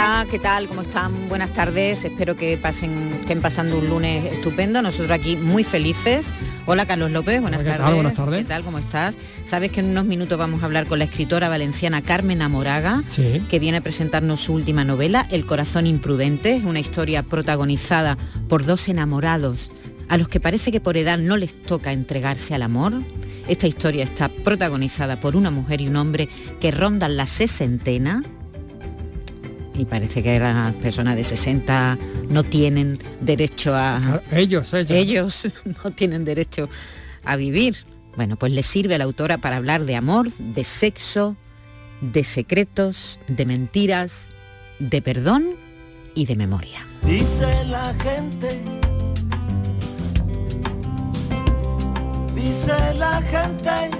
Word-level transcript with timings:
Hola, 0.00 0.26
¿qué 0.30 0.38
tal? 0.38 0.68
¿Cómo 0.68 0.82
están? 0.82 1.28
Buenas 1.28 1.50
tardes. 1.52 2.04
Espero 2.04 2.36
que 2.36 2.56
pasen, 2.56 3.14
estén 3.22 3.42
pasando 3.42 3.76
un 3.78 3.88
lunes 3.88 4.32
estupendo. 4.32 4.80
Nosotros 4.80 5.10
aquí 5.10 5.34
muy 5.34 5.64
felices. 5.64 6.30
Hola 6.66 6.86
Carlos 6.86 7.10
López, 7.10 7.40
buenas 7.40 7.64
¿Qué 7.64 7.70
tardes. 7.70 7.84
tal? 7.84 7.94
Buenas 7.94 8.14
tardes. 8.14 8.38
¿Qué 8.38 8.44
tal? 8.44 8.62
¿Cómo 8.62 8.78
estás? 8.78 9.16
Sabes 9.44 9.72
que 9.72 9.80
en 9.80 9.86
unos 9.86 10.04
minutos 10.04 10.38
vamos 10.38 10.62
a 10.62 10.66
hablar 10.66 10.86
con 10.86 11.00
la 11.00 11.06
escritora 11.06 11.48
valenciana 11.48 12.00
Carmen 12.00 12.42
Amoraga, 12.42 13.02
Sí. 13.08 13.42
que 13.50 13.58
viene 13.58 13.78
a 13.78 13.80
presentarnos 13.80 14.40
su 14.40 14.52
última 14.52 14.84
novela, 14.84 15.26
El 15.32 15.46
corazón 15.46 15.88
imprudente, 15.88 16.54
Es 16.54 16.62
una 16.64 16.78
historia 16.78 17.24
protagonizada 17.24 18.16
por 18.48 18.64
dos 18.66 18.88
enamorados 18.88 19.72
a 20.08 20.16
los 20.16 20.28
que 20.28 20.38
parece 20.38 20.70
que 20.70 20.80
por 20.80 20.96
edad 20.96 21.18
no 21.18 21.36
les 21.36 21.60
toca 21.60 21.90
entregarse 21.92 22.54
al 22.54 22.62
amor. 22.62 22.92
Esta 23.48 23.66
historia 23.66 24.04
está 24.04 24.28
protagonizada 24.28 25.18
por 25.18 25.34
una 25.34 25.50
mujer 25.50 25.80
y 25.80 25.88
un 25.88 25.96
hombre 25.96 26.28
que 26.60 26.70
rondan 26.70 27.16
la 27.16 27.26
sesentena 27.26 28.22
y 29.78 29.84
parece 29.84 30.22
que 30.22 30.38
las 30.40 30.74
personas 30.74 31.14
de 31.14 31.22
60 31.22 31.98
no 32.28 32.42
tienen 32.42 32.98
derecho 33.20 33.74
a... 33.74 34.20
Ellos, 34.32 34.74
ellos. 34.74 34.90
Ellos 34.90 35.48
no 35.84 35.92
tienen 35.92 36.24
derecho 36.24 36.68
a 37.24 37.36
vivir. 37.36 37.76
Bueno, 38.16 38.36
pues 38.36 38.52
le 38.52 38.64
sirve 38.64 38.96
a 38.96 38.98
la 38.98 39.04
autora 39.04 39.38
para 39.38 39.56
hablar 39.56 39.84
de 39.84 39.94
amor, 39.94 40.32
de 40.32 40.64
sexo, 40.64 41.36
de 42.00 42.24
secretos, 42.24 43.20
de 43.28 43.46
mentiras, 43.46 44.30
de 44.80 45.00
perdón 45.00 45.46
y 46.16 46.26
de 46.26 46.34
memoria. 46.34 46.84
Dice 47.06 47.64
la 47.66 47.94
gente, 48.02 48.60
dice 52.34 52.94
la 52.96 53.22
gente 53.22 53.90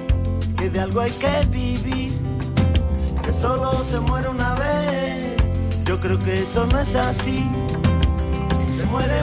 que 0.59 0.71
de 0.71 0.81
algo 0.81 1.01
hay 1.01 1.13
que 1.13 1.47
vivir, 1.53 2.13
que 3.23 3.33
solo 3.33 3.73
se 3.85 4.01
muere 4.01 4.29
una 4.29 4.57
vez. 4.57 5.38
Yo 5.89 5.99
creo 5.99 6.19
que 6.19 6.43
eso 6.43 6.67
no 6.67 6.79
es 6.79 6.95
así. 6.95 7.45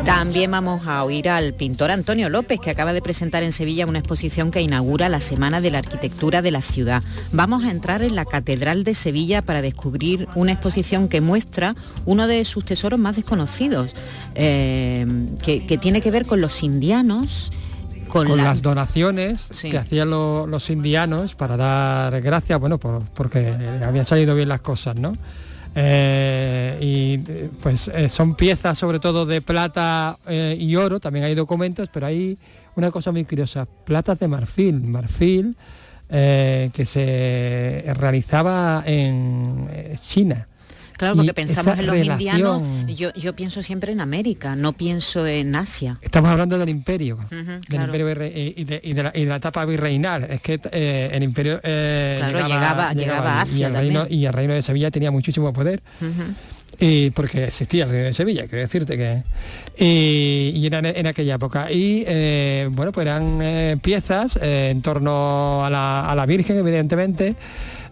También 0.04 0.52
vamos 0.52 0.86
a 0.88 1.04
oír 1.04 1.30
al 1.30 1.54
pintor 1.54 1.92
Antonio 1.92 2.30
López, 2.30 2.60
que 2.60 2.70
acaba 2.72 2.92
de 2.92 3.02
presentar 3.02 3.44
en 3.44 3.52
Sevilla 3.52 3.86
una 3.86 4.00
exposición 4.00 4.52
que 4.52 4.62
inaugura 4.62 5.08
la 5.10 5.20
Semana 5.22 5.62
de 5.62 5.72
la 5.72 5.78
Arquitectura 5.80 6.42
de 6.42 6.52
la 6.52 6.62
ciudad. 6.62 7.04
Vamos 7.32 7.64
a 7.64 7.72
entrar 7.72 8.02
en 8.04 8.16
la 8.16 8.26
Catedral 8.26 8.84
de 8.84 8.94
Sevilla 8.96 9.42
para 9.42 9.62
descubrir 9.62 10.28
una 10.36 10.52
exposición 10.52 11.08
que 11.08 11.22
muestra 11.22 11.76
uno 12.06 12.28
de 12.28 12.44
sus 12.46 12.66
tesoros 12.66 13.00
más 13.00 13.16
desconocidos, 13.16 13.94
eh, 14.36 15.06
que, 15.44 15.66
que 15.66 15.78
tiene 15.78 16.02
que 16.02 16.12
ver 16.12 16.26
con 16.26 16.42
los 16.42 16.62
indianos. 16.64 17.52
Con, 18.10 18.28
con 18.28 18.38
la- 18.38 18.44
las 18.46 18.62
donaciones 18.62 19.48
Sí. 19.52 19.70
que 19.72 19.78
hacían 19.78 20.10
lo- 20.10 20.48
los 20.48 20.70
indianos 20.70 21.36
para 21.36 21.58
dar 21.58 22.22
gracias, 22.22 22.60
bueno, 22.60 22.78
por- 22.80 23.04
porque 23.04 23.50
habían 23.86 24.06
salido 24.06 24.36
bien 24.36 24.50
las 24.50 24.62
cosas, 24.62 24.96
¿no? 24.98 25.18
Eh, 25.78 26.78
y 26.80 27.18
pues 27.62 27.90
eh, 27.90 28.08
son 28.08 28.36
piezas 28.36 28.78
sobre 28.78 29.02
todo 29.02 29.26
de 29.26 29.42
plata 29.42 30.18
eh, 30.26 30.56
y 30.58 30.78
oro, 30.78 31.02
también 31.02 31.26
hay 31.26 31.36
documentos, 31.36 31.90
pero 31.92 32.06
hay 32.06 32.38
una 32.78 32.92
cosa 32.92 33.12
muy 33.12 33.26
curiosa, 33.26 33.66
platas 33.66 34.18
de 34.20 34.28
marfil, 34.30 34.82
marfil 34.82 35.58
que 36.08 36.86
se 36.86 37.84
realizaba 37.96 38.84
en 38.86 39.68
China. 40.00 40.48
Claro, 40.98 41.16
porque 41.18 41.34
pensamos 41.34 41.78
en 41.78 41.86
los 41.88 41.98
indianos, 41.98 42.62
relación- 42.62 42.88
yo, 42.96 43.14
yo 43.16 43.36
pienso 43.36 43.62
siempre 43.62 43.92
en 43.92 44.00
América, 44.00 44.56
no 44.56 44.74
pienso 44.74 45.28
en 45.28 45.54
Asia. 45.56 45.98
Estamos 46.02 46.30
hablando 46.32 46.58
del 46.58 46.70
imperio, 46.70 47.20
del 47.30 47.60
claro. 47.60 47.86
imperio 47.86 48.08
virre- 48.08 48.54
y, 48.56 48.64
de, 48.64 48.80
y 48.84 48.94
de 48.94 49.04
la, 49.04 49.12
y 49.14 49.22
de 49.24 49.30
la 49.30 49.36
etapa 49.36 49.66
virreinal. 49.66 50.24
Es 50.24 50.42
que 50.42 50.60
eh, 50.72 51.10
el 51.12 51.24
imperio 51.24 51.60
eh, 51.64 52.18
Claro, 52.20 52.48
llegaba- 52.48 52.94
llegaba 52.94 53.34
a 53.40 53.42
Asia 53.42 53.60
y 53.60 53.64
el, 53.72 53.74
reino, 53.78 54.00
también. 54.02 54.20
y 54.22 54.26
el 54.26 54.34
reino 54.34 54.54
de 54.54 54.62
Sevilla 54.62 54.90
tenía 54.92 55.12
muchísimo 55.12 55.52
poder. 55.52 55.82
Y 56.78 57.10
porque 57.12 57.46
existía 57.46 57.86
el 57.86 57.90
reino 57.90 58.06
de 58.08 58.14
Sevilla, 58.14 58.44
quiero 58.48 58.60
decirte 58.60 58.98
que... 58.98 59.24
Y, 59.78 60.52
y 60.58 60.66
era 60.66 60.80
en, 60.80 60.86
en 60.88 61.08
aquella 61.08 61.36
época. 61.36 61.72
Y 61.72 62.04
eh, 62.08 62.68
bueno, 62.72 62.92
pues 62.92 63.06
eran 63.06 63.40
eh, 63.42 63.78
piezas 63.82 64.38
eh, 64.42 64.70
en 64.72 64.82
torno 64.82 65.66
a 65.66 65.70
la, 65.70 66.12
a 66.12 66.16
la 66.16 66.26
Virgen, 66.26 66.58
evidentemente, 66.58 67.36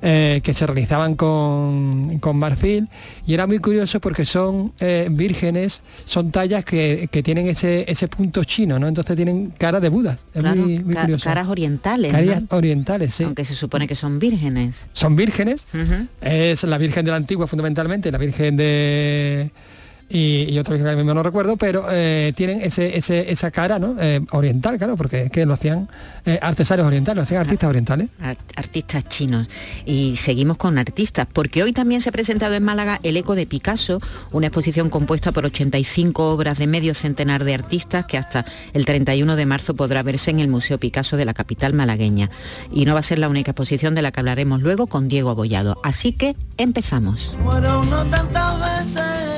eh, 0.05 0.41
que 0.43 0.53
se 0.53 0.67
realizaban 0.67 1.15
con, 1.15 2.19
con 2.19 2.35
marfil. 2.37 2.89
Y 3.25 3.33
era 3.33 3.47
muy 3.47 3.59
curioso 3.59 3.99
porque 4.01 4.25
son 4.25 4.73
eh, 4.81 5.07
vírgenes, 5.09 5.81
son 6.05 6.29
tallas 6.31 6.65
que, 6.65 7.07
que 7.09 7.23
tienen 7.23 7.47
ese, 7.47 7.85
ese 7.87 8.07
punto 8.09 8.43
chino, 8.43 8.77
¿no? 8.79 8.87
Entonces 8.87 9.15
tienen 9.15 9.53
cara 9.57 9.79
de 9.79 9.87
Buda. 9.89 10.17
Es 10.33 10.41
Claro, 10.41 10.61
muy, 10.61 10.79
muy 10.79 10.93
ca- 10.93 11.01
curioso. 11.01 11.23
caras 11.23 11.47
orientales, 11.47 12.11
Caras 12.11 12.41
¿no? 12.51 12.57
orientales, 12.57 13.15
sí. 13.15 13.23
aunque 13.23 13.45
se 13.45 13.55
supone 13.55 13.87
que 13.87 13.95
son 13.95 14.19
vírgenes. 14.19 14.87
Son 14.91 15.15
vírgenes, 15.15 15.65
es 16.21 16.63
la 16.63 16.77
Virgen 16.77 17.05
de 17.05 17.11
la 17.11 17.17
Antigua 17.17 17.47
fundamentalmente, 17.47 18.11
la 18.11 18.17
Virgen 18.17 18.57
de... 18.57 19.49
Y, 20.09 20.45
y 20.49 20.59
otra 20.59 20.73
Virgen 20.75 20.91
que 20.91 20.95
mismo 20.97 21.13
no 21.13 21.23
recuerdo, 21.23 21.57
pero 21.57 21.85
eh, 21.89 22.33
tienen 22.35 22.61
ese, 22.61 22.97
ese- 22.97 23.31
esa 23.31 23.49
cara 23.51 23.79
¿no? 23.79 23.95
Eh, 23.99 24.21
oriental, 24.31 24.77
claro, 24.77 24.95
porque 24.95 25.23
es 25.23 25.31
que 25.31 25.45
lo 25.45 25.53
hacían 25.55 25.89
eh, 26.25 26.37
artesanos 26.41 26.85
orientales, 26.85 27.15
lo 27.17 27.23
hacían 27.23 27.41
artistas 27.41 27.69
orientales. 27.69 28.09
Ar- 28.21 28.37
artistas 28.55 29.03
chinos. 29.09 29.47
Y 29.85 30.15
seguimos 30.17 30.57
con 30.57 30.77
artistas, 30.77 31.27
porque 31.31 31.63
hoy 31.63 31.73
también 31.73 32.01
se 32.01 32.09
ha 32.09 32.11
presentado 32.11 32.53
en 32.53 32.63
Málaga 32.63 32.99
El 33.03 33.17
Eco 33.17 33.33
de 33.35 33.47
Picasso, 33.47 33.99
una 34.31 34.47
exposición 34.47 34.89
compuesta 34.89 35.31
por 35.31 35.45
85 35.45 36.29
obras 36.31 36.57
de 36.59 36.67
medio 36.67 36.93
centenar 36.93 37.43
de 37.43 37.53
artistas 37.55 38.05
que 38.05 38.17
hasta 38.17 38.45
el 38.73 38.85
31 38.85 39.35
de 39.35 39.45
marzo 39.45 39.73
podrá 39.75 40.03
verse 40.03 40.29
en 40.31 40.39
el 40.39 40.47
Museo 40.47 40.77
Picasso 40.77 41.17
de 41.17 41.25
la 41.25 41.33
capital 41.33 41.73
malagueña. 41.73 42.29
Y 42.71 42.85
no 42.85 42.93
va 42.93 42.99
a 42.99 43.03
ser 43.03 43.19
la 43.19 43.29
única 43.29 43.51
exposición 43.51 43.95
de 43.95 44.01
la 44.03 44.11
que 44.11 44.19
hablaremos 44.19 44.61
luego 44.61 44.87
con 44.87 45.07
Diego 45.07 45.31
Abollado. 45.31 45.79
Así 45.83 46.11
que 46.13 46.35
empezamos. 46.57 47.35
muero 47.43 47.81
uno 47.81 48.03
tantas 48.05 48.59
veces, 48.59 49.32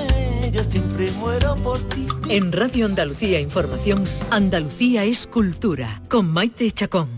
yo 0.55 0.63
siempre 0.63 1.11
muero 1.19 1.53
por 1.57 1.77
ti. 1.89 2.07
En 2.29 2.53
Radio 2.53 2.85
Andalucía 2.85 3.41
Información, 3.41 4.01
Andalucía 4.31 5.03
es 5.03 5.27
cultura. 5.27 6.01
Con 6.07 6.27
Maite 6.27 6.71
Chacón. 6.71 7.09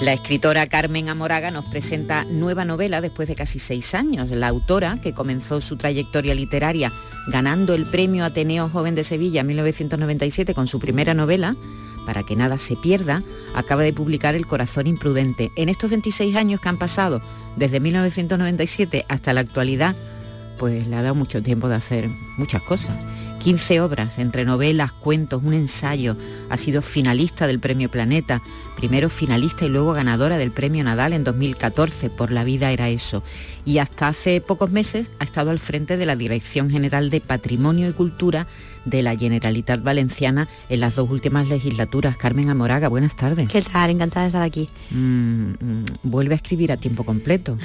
La 0.00 0.12
escritora 0.12 0.66
Carmen 0.66 1.08
Amoraga 1.08 1.50
nos 1.50 1.64
presenta 1.64 2.24
nueva 2.24 2.66
novela 2.66 3.00
después 3.00 3.28
de 3.28 3.34
casi 3.34 3.58
seis 3.58 3.94
años. 3.94 4.30
La 4.30 4.48
autora, 4.48 4.98
que 5.02 5.14
comenzó 5.14 5.62
su 5.62 5.76
trayectoria 5.76 6.34
literaria 6.34 6.92
ganando 7.28 7.74
el 7.74 7.84
premio 7.84 8.24
Ateneo 8.24 8.68
Joven 8.68 8.94
de 8.94 9.04
Sevilla 9.04 9.40
en 9.40 9.48
1997 9.48 10.54
con 10.54 10.66
su 10.66 10.78
primera 10.78 11.14
novela, 11.14 11.56
Para 12.08 12.22
que 12.22 12.36
nada 12.36 12.56
se 12.56 12.74
pierda, 12.74 13.22
acaba 13.54 13.82
de 13.82 13.92
publicar 13.92 14.34
El 14.34 14.46
corazón 14.46 14.86
imprudente. 14.86 15.52
En 15.56 15.68
estos 15.68 15.90
26 15.90 16.36
años 16.36 16.58
que 16.58 16.70
han 16.70 16.78
pasado 16.78 17.20
desde 17.56 17.80
1997 17.80 19.04
hasta 19.10 19.34
la 19.34 19.40
actualidad, 19.40 19.94
pues 20.58 20.86
le 20.86 20.96
ha 20.96 21.02
dado 21.02 21.14
mucho 21.14 21.42
tiempo 21.42 21.68
de 21.68 21.74
hacer 21.74 22.08
muchas 22.38 22.62
cosas. 22.62 22.96
15 23.40 23.82
obras, 23.82 24.18
entre 24.18 24.46
novelas, 24.46 24.90
cuentos, 24.92 25.42
un 25.44 25.52
ensayo. 25.52 26.16
Ha 26.48 26.56
sido 26.56 26.80
finalista 26.80 27.46
del 27.46 27.60
Premio 27.60 27.90
Planeta, 27.90 28.42
primero 28.76 29.10
finalista 29.10 29.66
y 29.66 29.68
luego 29.68 29.92
ganadora 29.92 30.38
del 30.38 30.50
Premio 30.50 30.82
Nadal 30.84 31.12
en 31.12 31.24
2014 31.24 32.08
por 32.08 32.32
La 32.32 32.42
vida 32.42 32.72
era 32.72 32.88
eso. 32.88 33.22
Y 33.64 33.78
hasta 33.78 34.08
hace 34.08 34.40
pocos 34.40 34.70
meses 34.70 35.10
ha 35.18 35.24
estado 35.24 35.50
al 35.50 35.58
frente 35.58 35.98
de 35.98 36.06
la 36.06 36.16
Dirección 36.16 36.70
General 36.70 37.10
de 37.10 37.20
Patrimonio 37.20 37.88
y 37.88 37.92
Cultura 37.92 38.46
de 38.88 39.02
la 39.02 39.16
Generalitat 39.16 39.82
Valenciana 39.82 40.48
en 40.68 40.80
las 40.80 40.96
dos 40.96 41.10
últimas 41.10 41.48
legislaturas. 41.48 42.16
Carmen 42.16 42.50
Amoraga, 42.50 42.88
buenas 42.88 43.16
tardes. 43.16 43.48
¿Qué 43.48 43.62
tal? 43.62 43.90
Encantada 43.90 44.22
de 44.22 44.28
estar 44.28 44.42
aquí. 44.42 44.68
Mm, 44.90 45.52
mm, 45.52 45.84
vuelve 46.02 46.34
a 46.34 46.36
escribir 46.36 46.72
a 46.72 46.76
tiempo 46.76 47.04
completo. 47.04 47.58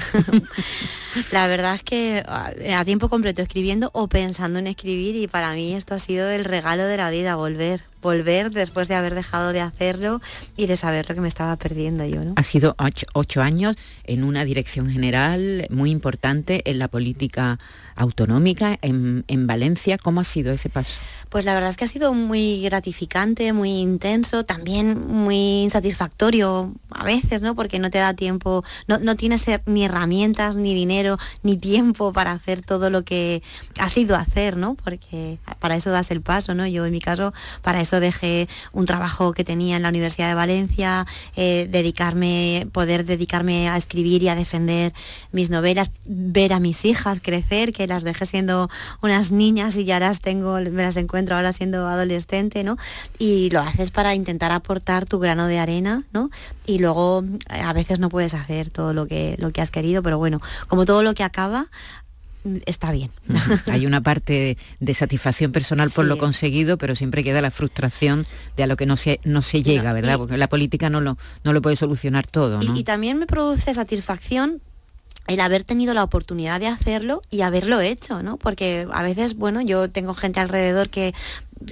La 1.31 1.47
verdad 1.47 1.75
es 1.75 1.83
que 1.83 2.23
a 2.27 2.53
a 2.83 2.85
tiempo 2.85 3.09
completo 3.09 3.41
escribiendo 3.41 3.89
o 3.93 4.07
pensando 4.07 4.59
en 4.59 4.67
escribir 4.67 5.15
y 5.15 5.27
para 5.27 5.53
mí 5.53 5.73
esto 5.73 5.95
ha 5.95 5.99
sido 5.99 6.29
el 6.29 6.43
regalo 6.43 6.85
de 6.85 6.97
la 6.97 7.09
vida, 7.09 7.35
volver. 7.35 7.92
Volver 8.03 8.51
después 8.51 8.87
de 8.87 8.95
haber 8.95 9.15
dejado 9.15 9.53
de 9.53 9.61
hacerlo 9.61 10.21
y 10.55 10.67
de 10.67 10.77
saber 10.77 11.09
lo 11.09 11.15
que 11.15 11.21
me 11.21 11.27
estaba 11.27 11.55
perdiendo 11.55 12.05
yo. 12.05 12.23
¿no? 12.23 12.33
Ha 12.35 12.43
sido 12.43 12.75
ocho, 13.13 13.41
años 13.41 13.75
en 14.03 14.23
una 14.23 14.45
dirección 14.45 14.89
general 14.89 15.65
muy 15.71 15.89
importante 15.89 16.61
en 16.69 16.77
la 16.77 16.87
política 16.87 17.57
autonómica 17.95 18.77
en, 18.81 19.23
en 19.27 19.47
Valencia. 19.47 19.97
¿Cómo 19.97 20.21
ha 20.21 20.23
sido 20.23 20.53
ese 20.53 20.69
paso? 20.69 20.99
Pues 21.29 21.45
la 21.45 21.53
verdad 21.53 21.69
es 21.71 21.77
que 21.77 21.85
ha 21.85 21.87
sido 21.87 22.13
muy 22.13 22.61
gratificante, 22.61 23.53
muy 23.53 23.71
intenso, 23.71 24.43
también 24.45 25.07
muy 25.07 25.67
satisfactorio 25.71 26.73
a 26.91 27.03
veces, 27.03 27.41
¿no? 27.41 27.55
Porque 27.55 27.79
no 27.79 27.89
te 27.89 27.97
da 27.97 28.13
tiempo, 28.13 28.63
no, 28.87 28.99
no 28.99 29.15
tienes 29.15 29.45
ni 29.65 29.85
herramientas, 29.85 30.55
ni 30.55 30.73
dinero, 30.73 31.17
ni 31.41 31.57
tiempo 31.57 32.13
para 32.13 32.31
hacer 32.31 32.61
todo 32.61 32.89
lo 32.89 33.03
que 33.03 33.41
has 33.79 33.97
ido 33.97 34.15
a 34.15 34.19
hacer, 34.19 34.57
¿no? 34.57 34.75
Porque 34.75 35.39
para 35.59 35.75
eso 35.75 35.91
das 35.91 36.11
el 36.11 36.21
paso, 36.21 36.53
¿no? 36.53 36.67
Yo 36.67 36.85
en 36.85 36.91
mi 36.91 37.01
caso, 37.01 37.33
para 37.61 37.81
eso 37.81 37.92
dejé 37.99 38.47
un 38.71 38.85
trabajo 38.85 39.33
que 39.33 39.43
tenía 39.43 39.75
en 39.75 39.83
la 39.83 39.89
Universidad 39.89 40.27
de 40.27 40.35
Valencia, 40.35 41.05
eh, 41.35 41.67
dedicarme, 41.69 42.67
poder 42.71 43.05
dedicarme 43.05 43.69
a 43.69 43.77
escribir 43.77 44.23
y 44.23 44.29
a 44.29 44.35
defender 44.35 44.93
mis 45.31 45.49
novelas, 45.49 45.91
ver 46.05 46.53
a 46.53 46.59
mis 46.59 46.85
hijas 46.85 47.19
crecer, 47.21 47.73
que 47.73 47.87
las 47.87 48.03
dejé 48.03 48.25
siendo 48.25 48.69
unas 49.01 49.31
niñas 49.31 49.77
y 49.77 49.85
ya 49.85 49.99
las 49.99 50.19
tengo, 50.19 50.59
me 50.59 50.83
las 50.83 50.95
encuentro 50.95 51.35
ahora 51.35 51.53
siendo 51.53 51.87
adolescente, 51.87 52.63
¿no? 52.63 52.77
Y 53.17 53.49
lo 53.49 53.61
haces 53.61 53.91
para 53.91 54.15
intentar 54.15 54.51
aportar 54.51 55.05
tu 55.05 55.19
grano 55.19 55.47
de 55.47 55.59
arena, 55.59 56.03
¿no? 56.13 56.29
Y 56.65 56.79
luego 56.79 57.23
eh, 57.49 57.61
a 57.61 57.73
veces 57.73 57.99
no 57.99 58.09
puedes 58.09 58.33
hacer 58.33 58.69
todo 58.69 58.93
lo 58.93 59.07
que, 59.07 59.35
lo 59.39 59.51
que 59.51 59.61
has 59.61 59.71
querido, 59.71 60.03
pero 60.03 60.17
bueno, 60.17 60.39
como 60.67 60.85
todo 60.85 61.03
lo 61.03 61.13
que 61.13 61.23
acaba, 61.23 61.67
está 62.65 62.91
bien. 62.91 63.11
Hay 63.71 63.85
una 63.85 64.01
parte 64.01 64.57
de 64.79 64.93
satisfacción 64.93 65.51
personal 65.51 65.89
por 65.89 66.05
lo 66.05 66.17
conseguido, 66.17 66.77
pero 66.77 66.95
siempre 66.95 67.23
queda 67.23 67.41
la 67.41 67.51
frustración 67.51 68.25
de 68.57 68.63
a 68.63 68.67
lo 68.67 68.75
que 68.75 68.85
no 68.85 68.97
se, 68.97 69.19
no 69.23 69.41
se 69.41 69.63
llega, 69.63 69.93
¿verdad? 69.93 70.17
Porque 70.17 70.37
la 70.37 70.49
política 70.49 70.89
no 70.89 71.01
lo, 71.01 71.17
no 71.43 71.53
lo 71.53 71.61
puede 71.61 71.75
solucionar 71.75 72.27
todo. 72.27 72.61
¿no? 72.61 72.77
y, 72.77 72.83
también 72.83 73.17
me 73.17 73.27
produce 73.27 73.73
satisfacción 73.73 74.61
el 75.27 75.39
haber 75.39 75.63
tenido 75.63 75.93
la 75.93 76.03
oportunidad 76.03 76.59
de 76.59 76.67
hacerlo 76.67 77.21
y 77.29 77.41
haberlo 77.41 77.79
hecho, 77.79 78.21
¿no? 78.23 78.37
Porque 78.37 78.87
a 78.91 79.03
veces, 79.03 79.35
bueno, 79.35 79.61
yo 79.61 79.89
tengo 79.89 80.13
gente 80.13 80.41
alrededor 80.41 80.89
que 80.89 81.13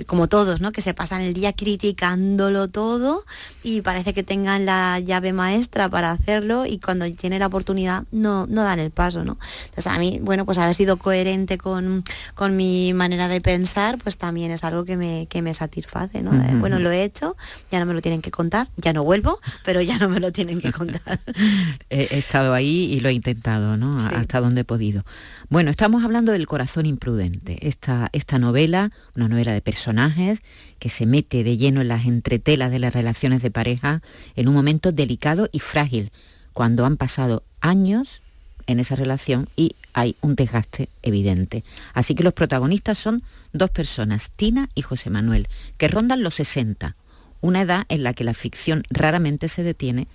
como 0.05 0.27
todos, 0.27 0.61
¿no? 0.61 0.71
Que 0.71 0.81
se 0.81 0.93
pasan 0.93 1.21
el 1.21 1.33
día 1.33 1.53
criticándolo 1.53 2.67
todo 2.67 3.25
y 3.63 3.81
parece 3.81 4.13
que 4.13 4.23
tengan 4.23 4.65
la 4.65 4.99
llave 4.99 5.33
maestra 5.33 5.89
para 5.89 6.11
hacerlo 6.11 6.65
y 6.65 6.79
cuando 6.79 7.11
tienen 7.11 7.39
la 7.39 7.47
oportunidad 7.47 8.03
no, 8.11 8.47
no 8.47 8.63
dan 8.63 8.79
el 8.79 8.91
paso, 8.91 9.23
¿no? 9.23 9.37
Entonces 9.65 9.87
a 9.87 9.97
mí, 9.97 10.19
bueno, 10.21 10.45
pues 10.45 10.57
haber 10.57 10.75
sido 10.75 10.97
coherente 10.97 11.57
con, 11.57 12.03
mi 12.51 12.93
manera 12.93 13.27
de 13.27 13.39
pensar, 13.39 13.97
pues 13.97 14.17
también 14.17 14.51
es 14.51 14.63
algo 14.63 14.83
que 14.83 14.97
me, 14.97 15.27
que 15.29 15.41
me 15.41 15.53
satisface, 15.53 16.21
¿no? 16.21 16.31
Bueno, 16.59 16.79
lo 16.79 16.91
he 16.91 17.03
hecho, 17.03 17.37
ya 17.71 17.79
no 17.79 17.85
me 17.85 17.93
lo 17.93 18.01
tienen 18.01 18.21
que 18.21 18.31
contar, 18.31 18.67
ya 18.77 18.93
no 18.93 19.03
vuelvo, 19.03 19.39
pero 19.63 19.81
ya 19.81 19.97
no 19.97 20.09
me 20.09 20.19
lo 20.19 20.31
tienen 20.31 20.59
que 20.59 20.71
contar. 20.71 21.19
he, 21.89 22.17
estado 22.17 22.53
ahí 22.53 22.91
y 22.91 22.99
lo 22.99 23.09
he 23.09 23.13
intentado, 23.13 23.77
¿no? 23.77 23.95
Hasta 23.97 24.41
donde 24.41 24.61
he 24.61 24.63
podido. 24.65 25.03
Bueno, 25.49 25.69
estamos 25.69 26.03
hablando 26.03 26.31
del 26.31 26.47
corazón 26.47 26.85
imprudente, 26.85 27.67
esta, 27.67 28.09
esta 28.13 28.39
novela, 28.39 28.91
una 29.15 29.27
novela 29.27 29.51
de 29.51 29.61
personajes 29.81 30.43
que 30.77 30.89
se 30.89 31.07
mete 31.07 31.43
de 31.43 31.57
lleno 31.57 31.81
en 31.81 31.87
las 31.87 32.05
entretelas 32.05 32.69
de 32.69 32.77
las 32.77 32.93
relaciones 32.93 33.41
de 33.41 33.49
pareja 33.49 34.03
en 34.35 34.47
un 34.47 34.53
momento 34.53 34.91
delicado 34.91 35.49
y 35.51 35.57
frágil, 35.57 36.11
cuando 36.53 36.85
han 36.85 36.97
pasado 36.97 37.41
años 37.61 38.21
en 38.67 38.79
esa 38.79 38.95
relación 38.95 39.49
y 39.55 39.71
hay 39.93 40.15
un 40.21 40.35
desgaste 40.35 40.87
evidente. 41.01 41.63
Así 41.95 42.13
que 42.13 42.21
los 42.21 42.33
protagonistas 42.33 42.99
son 42.99 43.23
dos 43.53 43.71
personas, 43.71 44.29
Tina 44.29 44.69
y 44.75 44.83
José 44.83 45.09
Manuel, 45.09 45.47
que 45.79 45.87
rondan 45.87 46.21
los 46.21 46.35
60, 46.35 46.95
una 47.41 47.61
edad 47.61 47.85
en 47.89 48.03
la 48.03 48.13
que 48.13 48.23
la 48.23 48.35
ficción 48.35 48.83
raramente 48.91 49.47
se 49.47 49.63
detiene 49.63 50.05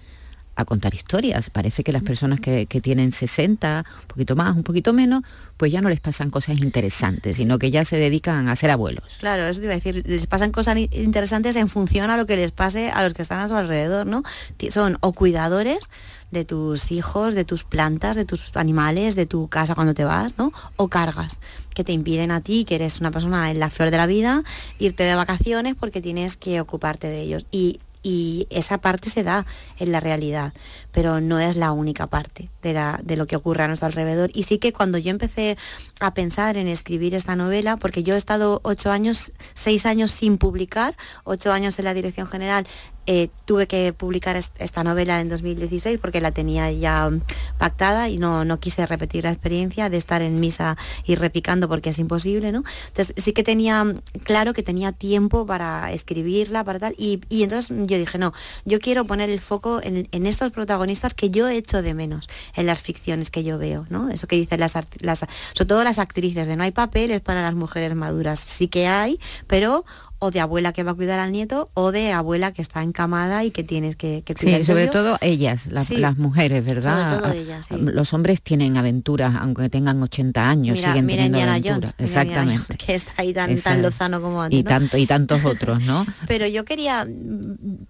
a 0.57 0.65
contar 0.65 0.95
historias. 0.95 1.51
Parece 1.51 1.85
que 1.85 1.93
las 1.93 2.03
personas 2.03 2.41
que, 2.41 2.67
tienen 2.83 3.13
60, 3.13 3.85
un 4.03 4.07
poquito 4.09 4.37
más, 4.37 4.57
un 4.57 4.63
poquito 4.63 4.93
menos, 4.93 5.23
pues 5.57 5.71
ya 5.71 5.81
no 5.81 5.89
les 5.89 6.01
pasan 6.01 6.31
cosas 6.31 6.59
interesantes, 6.59 7.37
sino 7.37 7.59
que 7.59 7.71
ya 7.71 7.85
se 7.85 7.97
dedican 7.97 8.49
a 8.49 8.57
ser 8.57 8.71
abuelos. 8.71 9.17
Claro, 9.21 9.45
eso 9.45 9.61
te 9.61 9.67
iba 9.67 9.75
a 9.75 9.77
decir, 9.77 10.03
les 10.07 10.27
pasan 10.27 10.51
cosas 10.53 10.77
interesantes 10.77 11.57
en 11.57 11.69
función 11.69 12.11
a 12.11 12.17
lo 12.17 12.27
que 12.27 12.37
les 12.37 12.51
pase 12.51 12.91
a 12.91 13.03
los 13.05 13.15
que 13.15 13.23
están 13.23 13.41
a 13.41 13.49
su 13.49 13.55
alrededor, 13.55 14.07
¿no? 14.07 14.23
Son 14.71 14.99
o 15.01 15.13
cuidadores 15.13 15.91
de 16.31 16.45
tus 16.45 16.91
hijos, 16.91 17.35
de 17.35 17.45
tus 17.45 17.65
plantas, 17.65 18.17
de 18.17 18.25
tus 18.25 18.51
animales, 18.55 19.15
de 19.15 19.27
tu 19.27 19.49
casa 19.49 19.75
cuando 19.75 19.95
te 19.95 20.05
vas, 20.05 20.37
¿no? 20.39 20.53
O 20.77 20.89
cargas 20.89 21.39
que 21.75 21.85
te 21.85 21.93
impiden 21.93 22.31
a 22.31 22.41
ti, 22.41 22.65
que 22.65 22.77
eres 22.77 23.01
una 23.01 23.11
persona 23.11 23.51
en 23.51 23.61
la 23.61 23.69
flor 23.69 23.91
de 23.91 23.99
la 23.99 24.07
vida, 24.07 24.43
irte 24.79 25.05
de 25.05 25.15
vacaciones 25.15 25.75
porque 25.79 26.01
tienes 26.01 26.37
que 26.37 26.61
ocuparte 26.61 27.09
de 27.09 27.21
ellos. 27.21 27.47
Y 27.51 27.81
y 28.07 28.47
esa 28.51 28.79
parte 28.79 29.11
se 29.11 29.25
da 29.25 29.47
en 29.81 29.91
la 29.91 29.99
realidad, 29.99 30.53
pero 30.93 31.21
no 31.21 31.41
es 31.41 31.57
la 31.57 31.73
única 31.73 32.07
parte 32.07 32.51
de, 32.63 32.73
la, 32.73 33.01
de, 33.03 33.17
lo 33.17 33.27
que 33.27 33.35
ocurre 33.35 33.65
a 33.65 33.67
nuestro 33.67 33.87
alrededor. 33.87 34.31
Y 34.33 34.45
sí 34.45 34.59
que 34.59 34.73
cuando 34.73 34.97
yo 34.97 35.11
empecé 35.11 35.59
a 35.99 36.15
pensar 36.15 36.57
en 36.57 36.69
escribir 36.69 37.17
esta 37.17 37.35
novela, 37.35 37.79
porque 37.79 38.05
yo 38.05 38.15
he 38.15 38.17
estado 38.17 38.61
ocho 38.63 38.93
años, 38.93 39.33
seis 39.55 39.87
años 39.87 40.13
sin 40.13 40.39
publicar, 40.39 40.97
ocho 41.25 41.51
años 41.51 41.81
en 41.81 41.85
la 41.85 41.95
dirección 41.95 42.29
general 42.29 42.69
eh, 43.07 43.29
tuve 43.45 43.67
que 43.67 43.93
publicar 43.93 44.37
esta 44.37 44.85
novela 44.85 45.21
en 45.21 45.29
2016 45.29 45.99
porque 46.01 46.21
la 46.21 46.33
tenía 46.33 46.71
ya 46.73 47.11
pactada 47.59 48.09
y 48.09 48.19
no, 48.19 48.45
no 48.45 48.59
quise 48.59 48.85
repetir 48.87 49.25
la 49.25 49.31
experiencia 49.31 49.89
de 49.89 49.97
estar 49.97 50.23
en 50.23 50.41
misa 50.41 50.77
y 51.05 51.15
repicando 51.15 51.69
porque 51.69 51.91
es 51.91 51.99
imposible, 51.99 52.53
¿no? 52.53 52.65
Entonces 52.89 53.15
sí 53.17 53.33
que 53.33 53.43
tenía 53.43 53.85
claro 54.25 54.53
que 54.53 54.63
tenía 54.63 54.93
tiempo 54.93 55.47
para 55.47 55.93
escribirla, 55.93 56.65
para 56.65 56.79
tal, 56.79 56.95
y, 56.99 57.21
entonces 57.31 57.69
yo 57.87 57.99
dije, 57.99 58.19
no, 58.19 58.33
yo 58.65 58.79
quiero 58.81 59.05
poner 59.05 59.31
el 59.31 59.41
foco 59.41 59.81
en, 59.83 60.27
estos 60.27 60.51
protagonistas 60.51 61.15
que 61.15 61.31
yo 61.31 61.49
echo 61.49 61.83
de 61.83 61.95
menos 61.95 62.29
en 62.55 62.67
las 62.67 62.83
ficciones 62.83 63.31
que 63.31 63.45
yo 63.45 63.59
veo, 63.59 63.87
¿no? 63.91 64.11
Eso 64.11 64.27
que 64.27 64.37
dicen 64.37 64.59
las, 64.61 64.75
las 65.01 65.21
sobre 65.21 65.67
todo 65.67 65.85
las 65.85 65.99
actrices, 65.99 66.49
de 66.49 66.57
no 66.57 66.65
hay 66.65 66.73
papeles 66.73 67.21
para 67.21 67.43
las 67.43 67.55
mujeres 67.55 67.95
maduras, 67.95 68.41
sí 68.41 68.69
que 68.69 68.89
hay, 68.89 69.21
pero 69.47 69.85
o 70.19 70.31
de 70.31 70.41
abuela 70.41 70.73
que 70.73 70.83
va 70.83 70.93
a 70.93 70.95
cuidar 70.95 71.19
al 71.19 71.33
nieto 71.33 71.71
o 71.75 71.93
de 71.93 72.13
abuela 72.13 72.53
que 72.53 72.63
está 72.63 72.83
encamada 72.83 73.45
y 73.45 73.51
que 73.51 73.63
tienes 73.63 73.97
que, 73.97 74.23
cuidar. 74.25 74.61
Sí, 74.61 74.65
sobre 74.65 74.89
todo 74.89 75.19
ellas, 75.21 75.69
las, 75.71 75.91
mujeres, 76.17 76.65
¿verdad? 76.65 77.21
Sobre 77.21 77.23
todo 77.23 77.41
ellas, 77.43 77.71
Los 77.71 78.15
hombres 78.15 78.41
tienen 78.41 78.77
aventuras, 78.77 79.35
aunque 79.39 79.69
tengan 79.69 80.03
80 80.03 80.49
años, 80.49 80.79
siguen 80.79 81.07
teniendo 81.07 81.41
aventuras. 81.41 81.95
Exactamente. 81.99 82.77
que 82.79 82.95
está 82.95 83.13
ahí 83.17 83.35
tan, 83.35 83.55
tan 83.57 83.83
lozano 83.83 84.23
como 84.23 84.43
antes. 84.43 84.59
Y, 84.59 84.63
tanto, 84.63 84.97
y 84.97 85.07
tantos 85.07 85.45
otros, 85.45 85.83
¿no? 85.83 86.07
Pero 86.27 86.47
yo 86.47 86.65
quería, 86.65 87.07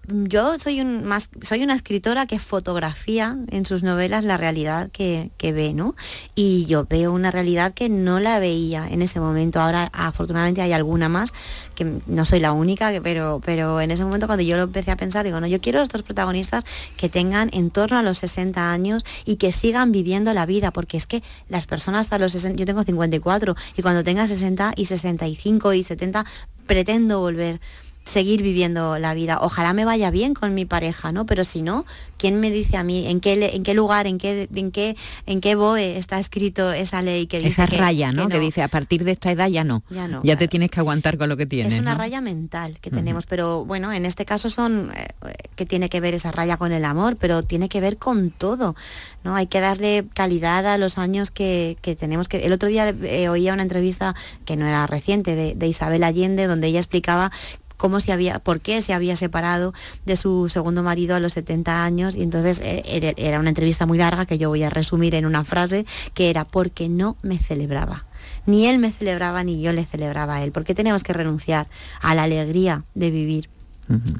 yo 0.08 0.58
soy, 0.58 0.80
un, 0.80 1.04
más, 1.04 1.30
soy 1.42 1.62
una 1.62 1.74
escritora 1.74 2.26
que 2.26 2.38
fotografía 2.38 3.36
en 3.50 3.66
sus 3.66 3.82
novelas 3.82 4.24
la 4.24 4.36
realidad 4.36 4.90
que, 4.90 5.30
que 5.36 5.52
ve, 5.52 5.74
¿no? 5.74 5.94
Y 6.34 6.66
yo 6.66 6.86
veo 6.88 7.12
una 7.12 7.30
realidad 7.30 7.72
que 7.72 7.88
no 7.88 8.18
la 8.18 8.40
veía 8.40 8.88
en 8.88 9.02
ese 9.02 9.20
momento. 9.20 9.60
Ahora 9.60 9.90
afortunadamente 9.92 10.60
hay 10.62 10.72
alguna 10.72 11.08
más 11.08 11.32
que 11.74 12.00
no 12.16 12.24
soy 12.24 12.40
la 12.40 12.52
única, 12.52 12.92
pero, 13.02 13.40
pero 13.44 13.80
en 13.80 13.90
ese 13.90 14.04
momento 14.04 14.26
cuando 14.26 14.42
yo 14.42 14.56
lo 14.56 14.64
empecé 14.64 14.90
a 14.90 14.96
pensar, 14.96 15.24
digo, 15.24 15.40
no, 15.40 15.46
yo 15.46 15.60
quiero 15.60 15.80
estos 15.82 16.02
protagonistas 16.02 16.64
que 16.96 17.08
tengan 17.08 17.50
en 17.52 17.70
torno 17.70 17.98
a 17.98 18.02
los 18.02 18.18
60 18.18 18.72
años 18.72 19.04
y 19.24 19.36
que 19.36 19.52
sigan 19.52 19.92
viviendo 19.92 20.32
la 20.34 20.46
vida, 20.46 20.72
porque 20.72 20.96
es 20.96 21.06
que 21.06 21.22
las 21.48 21.66
personas 21.66 22.12
a 22.12 22.18
los 22.18 22.32
60, 22.32 22.58
yo 22.58 22.66
tengo 22.66 22.82
54, 22.82 23.54
y 23.76 23.82
cuando 23.82 24.02
tenga 24.02 24.26
60 24.26 24.72
y 24.76 24.86
65 24.86 25.72
y 25.74 25.84
70, 25.84 26.24
pretendo 26.66 27.20
volver 27.20 27.60
seguir 28.06 28.42
viviendo 28.42 28.98
la 28.98 29.14
vida. 29.14 29.38
Ojalá 29.42 29.72
me 29.72 29.84
vaya 29.84 30.10
bien 30.10 30.32
con 30.32 30.54
mi 30.54 30.64
pareja, 30.64 31.12
¿no? 31.12 31.26
Pero 31.26 31.44
si 31.44 31.60
no, 31.60 31.84
¿quién 32.16 32.40
me 32.40 32.50
dice 32.50 32.76
a 32.76 32.84
mí 32.84 33.06
en 33.08 33.20
qué, 33.20 33.50
en 33.52 33.62
qué 33.64 33.74
lugar, 33.74 34.06
en 34.06 34.16
qué, 34.18 34.48
en 34.54 34.70
qué, 34.70 34.96
en 35.26 35.40
qué 35.40 35.56
BOE 35.56 35.98
está 35.98 36.18
escrito 36.18 36.72
esa 36.72 37.02
ley 37.02 37.26
que 37.26 37.38
dice 37.38 37.62
esa 37.62 37.66
raya, 37.66 38.12
¿no? 38.12 38.28
Que, 38.28 38.38
dice 38.38 38.62
a 38.62 38.68
partir 38.68 39.02
de 39.02 39.10
esta 39.10 39.32
edad 39.32 39.48
ya 39.48 39.64
no, 39.64 39.82
ya, 39.90 40.06
no, 40.06 40.22
ya 40.22 40.36
te 40.36 40.46
tienes 40.46 40.70
que 40.70 40.78
aguantar 40.78 41.18
con 41.18 41.28
lo 41.28 41.36
que 41.36 41.46
tienes. 41.46 41.72
Es 41.72 41.78
una 41.80 41.94
raya 41.94 42.20
mental 42.20 42.78
que 42.80 42.90
tenemos, 42.90 43.26
pero 43.26 43.64
bueno, 43.64 43.92
en 43.92 44.06
este 44.06 44.24
caso 44.24 44.50
son 44.50 44.92
eh, 44.94 45.08
que 45.56 45.66
tiene 45.66 45.88
que 45.88 46.00
ver 46.00 46.14
esa 46.14 46.30
raya 46.30 46.56
con 46.56 46.72
el 46.72 46.84
amor, 46.84 47.16
pero 47.18 47.42
tiene 47.42 47.68
que 47.68 47.80
ver 47.80 47.96
con 47.96 48.30
todo, 48.30 48.76
¿no? 49.24 49.34
Hay 49.34 49.48
que 49.48 49.60
darle 49.60 50.06
calidad 50.14 50.66
a 50.66 50.78
los 50.78 50.96
años 50.96 51.32
que, 51.32 51.76
tenemos 51.98 52.28
que. 52.28 52.38
El 52.46 52.52
otro 52.52 52.68
día 52.68 52.88
eh, 52.88 53.28
oía 53.28 53.52
una 53.52 53.62
entrevista 53.62 54.14
que 54.44 54.56
no 54.56 54.66
era 54.66 54.86
reciente 54.86 55.34
de, 55.34 55.54
de 55.54 55.66
Isabel 55.66 56.04
Allende 56.04 56.46
donde 56.46 56.68
ella 56.68 56.78
explicaba 56.78 57.32
cómo 57.76 58.00
se 58.00 58.12
había, 58.12 58.38
por 58.38 58.60
qué 58.60 58.82
se 58.82 58.92
había 58.92 59.16
separado 59.16 59.72
de 60.04 60.16
su 60.16 60.48
segundo 60.48 60.82
marido 60.82 61.14
a 61.14 61.20
los 61.20 61.34
70 61.34 61.84
años 61.84 62.16
y 62.16 62.22
entonces 62.22 62.60
eh, 62.62 63.14
era 63.16 63.40
una 63.40 63.50
entrevista 63.50 63.86
muy 63.86 63.98
larga 63.98 64.26
que 64.26 64.38
yo 64.38 64.48
voy 64.48 64.62
a 64.62 64.70
resumir 64.70 65.14
en 65.14 65.26
una 65.26 65.44
frase 65.44 65.86
que 66.14 66.30
era 66.30 66.44
porque 66.44 66.88
no 66.88 67.16
me 67.22 67.38
celebraba. 67.38 68.06
Ni 68.46 68.66
él 68.66 68.78
me 68.78 68.92
celebraba 68.92 69.42
ni 69.44 69.60
yo 69.60 69.72
le 69.72 69.84
celebraba 69.84 70.36
a 70.36 70.42
él. 70.42 70.52
porque 70.52 70.74
tenemos 70.74 71.02
que 71.02 71.12
renunciar 71.12 71.68
a 72.00 72.14
la 72.14 72.24
alegría 72.24 72.84
de 72.94 73.10
vivir? 73.10 73.50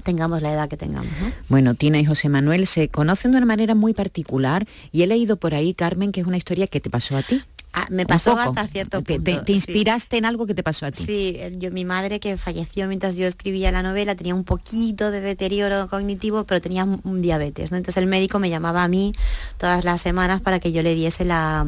tengamos 0.05 0.43
la 0.43 0.53
edad 0.53 0.69
que 0.69 0.77
tengamos. 0.77 1.11
Bueno, 1.49 1.75
Tina 1.75 1.99
y 1.99 2.05
José 2.05 2.29
Manuel 2.29 2.69
se 2.69 2.89
conocen 2.89 3.33
de 3.33 3.39
una 3.39 3.47
manera 3.47 3.75
muy 3.75 3.95
particular 3.95 4.65
y 4.93 5.03
he 5.03 5.09
leído 5.09 5.39
por 5.39 5.55
ahí, 5.55 5.75
Carmen, 5.75 6.13
que 6.13 6.21
es 6.21 6.27
una 6.29 6.37
historia 6.37 6.69
que 6.69 6.81
te 6.81 6.89
pasó 6.89 7.17
a 7.17 7.23
ti 7.23 7.43
Ah, 7.79 7.89
me 7.91 8.07
pasó 8.07 8.39
hasta 8.39 8.67
cierto 8.69 9.03
punto. 9.03 9.43
Te, 9.43 9.53
inspiraste 9.53 10.17
en 10.17 10.25
algo 10.25 10.47
que 10.47 10.55
te 10.55 10.63
pasó 10.63 10.87
a 10.87 10.91
ti. 10.93 11.05
Sí, 11.05 11.39
yo, 11.59 11.71
mi 11.71 11.85
madre 11.85 12.21
que 12.21 12.39
falleció 12.39 12.89
mientras 12.89 13.17
yo 13.17 13.27
escribía 13.27 13.71
la 13.71 13.83
novela 13.83 14.15
tenía 14.15 14.35
un 14.35 14.45
poquito 14.45 15.11
de 15.11 15.21
deterioro 15.21 15.87
cognitivo, 15.89 16.45
pero 16.45 16.63
tenía 16.63 16.85
un 16.85 17.21
diabetes, 17.21 17.73
¿no? 17.73 17.77
Entonces 17.77 18.03
el 18.03 18.09
médico 18.09 18.39
me 18.39 18.49
llamaba 18.49 18.83
a 18.83 18.89
mí 18.89 19.13
todas 19.59 19.85
las 19.85 20.01
semanas 20.01 20.41
para 20.41 20.59
que 20.59 20.73
yo 20.73 20.83
le 20.83 20.95
diese 20.95 21.27
la, 21.27 21.67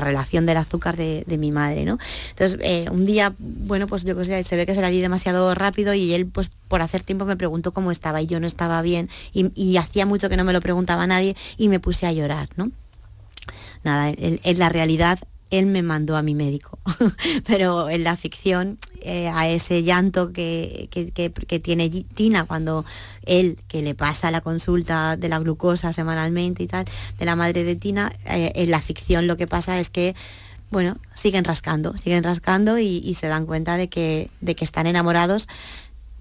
relación 0.00 0.44
del 0.44 0.56
azúcar 0.56 0.96
de, 0.96 1.24
mi 1.38 1.52
madre, 1.52 1.84
¿no? 1.84 1.98
Entonces 2.30 2.58
eh, 2.60 2.86
un 2.90 3.04
día, 3.04 3.32
bueno, 3.38 3.86
pues 3.86 4.02
yo 4.02 4.16
que 4.16 4.24
sé, 4.24 4.42
se 4.42 4.56
ve 4.56 4.66
que 4.66 4.74
se 4.74 4.80
la 4.80 4.88
di 4.88 5.00
demasiado 5.00 5.54
rápido 5.54 5.94
y 5.94 6.14
él 6.14 6.26
pues 6.26 6.50
por 6.66 6.82
hacer 6.82 7.04
tiempo 7.04 7.26
me 7.26 7.36
preguntó 7.36 7.70
cómo 7.70 7.92
estaba 7.92 8.20
y 8.20 8.26
yo 8.26 8.40
no 8.40 8.48
estaba 8.48 8.82
bien 8.82 9.08
y, 9.32 9.52
y 9.54 9.76
hacía 9.76 10.04
mucho 10.04 10.28
que 10.28 10.36
no 10.36 10.42
me 10.42 10.52
lo 10.52 10.60
preguntaba 10.60 11.06
nadie 11.06 11.36
y 11.56 11.68
me 11.68 11.78
puse 11.78 12.06
a 12.06 12.12
llorar, 12.12 12.48
¿no? 12.56 12.72
Nada, 13.84 14.10
en, 14.16 14.58
la 14.58 14.68
realidad 14.68 15.18
él 15.50 15.66
me 15.66 15.82
mandó 15.82 16.16
a 16.16 16.22
mi 16.22 16.34
médico, 16.34 16.78
pero 17.46 17.90
en 17.90 18.04
la 18.04 18.16
ficción 18.16 18.78
eh, 19.02 19.28
a 19.28 19.48
ese 19.48 19.82
llanto 19.82 20.32
que, 20.32 20.88
tiene 21.62 21.90
Tina 21.90 22.44
cuando 22.44 22.86
él, 23.26 23.58
que 23.68 23.82
le 23.82 23.94
pasa 23.94 24.30
la 24.30 24.40
consulta 24.40 25.16
de 25.16 25.28
la 25.28 25.38
glucosa 25.38 25.92
semanalmente 25.92 26.62
y 26.62 26.66
tal, 26.66 26.86
de 27.18 27.24
la 27.24 27.36
madre 27.36 27.64
de 27.64 27.76
Tina, 27.76 28.12
eh, 28.24 28.52
en 28.54 28.70
la 28.70 28.80
ficción 28.80 29.26
lo 29.26 29.36
que 29.36 29.46
pasa 29.46 29.78
es 29.78 29.90
que 29.90 30.14
bueno, 30.70 30.96
siguen 31.12 31.44
rascando, 31.44 31.98
siguen 31.98 32.24
rascando 32.24 32.78
y, 32.78 33.02
y, 33.04 33.14
se 33.14 33.28
dan 33.28 33.44
cuenta 33.44 33.76
de 33.76 33.90
que, 33.90 34.30
de 34.40 34.54
que 34.56 34.64
están 34.64 34.86
enamorados 34.86 35.46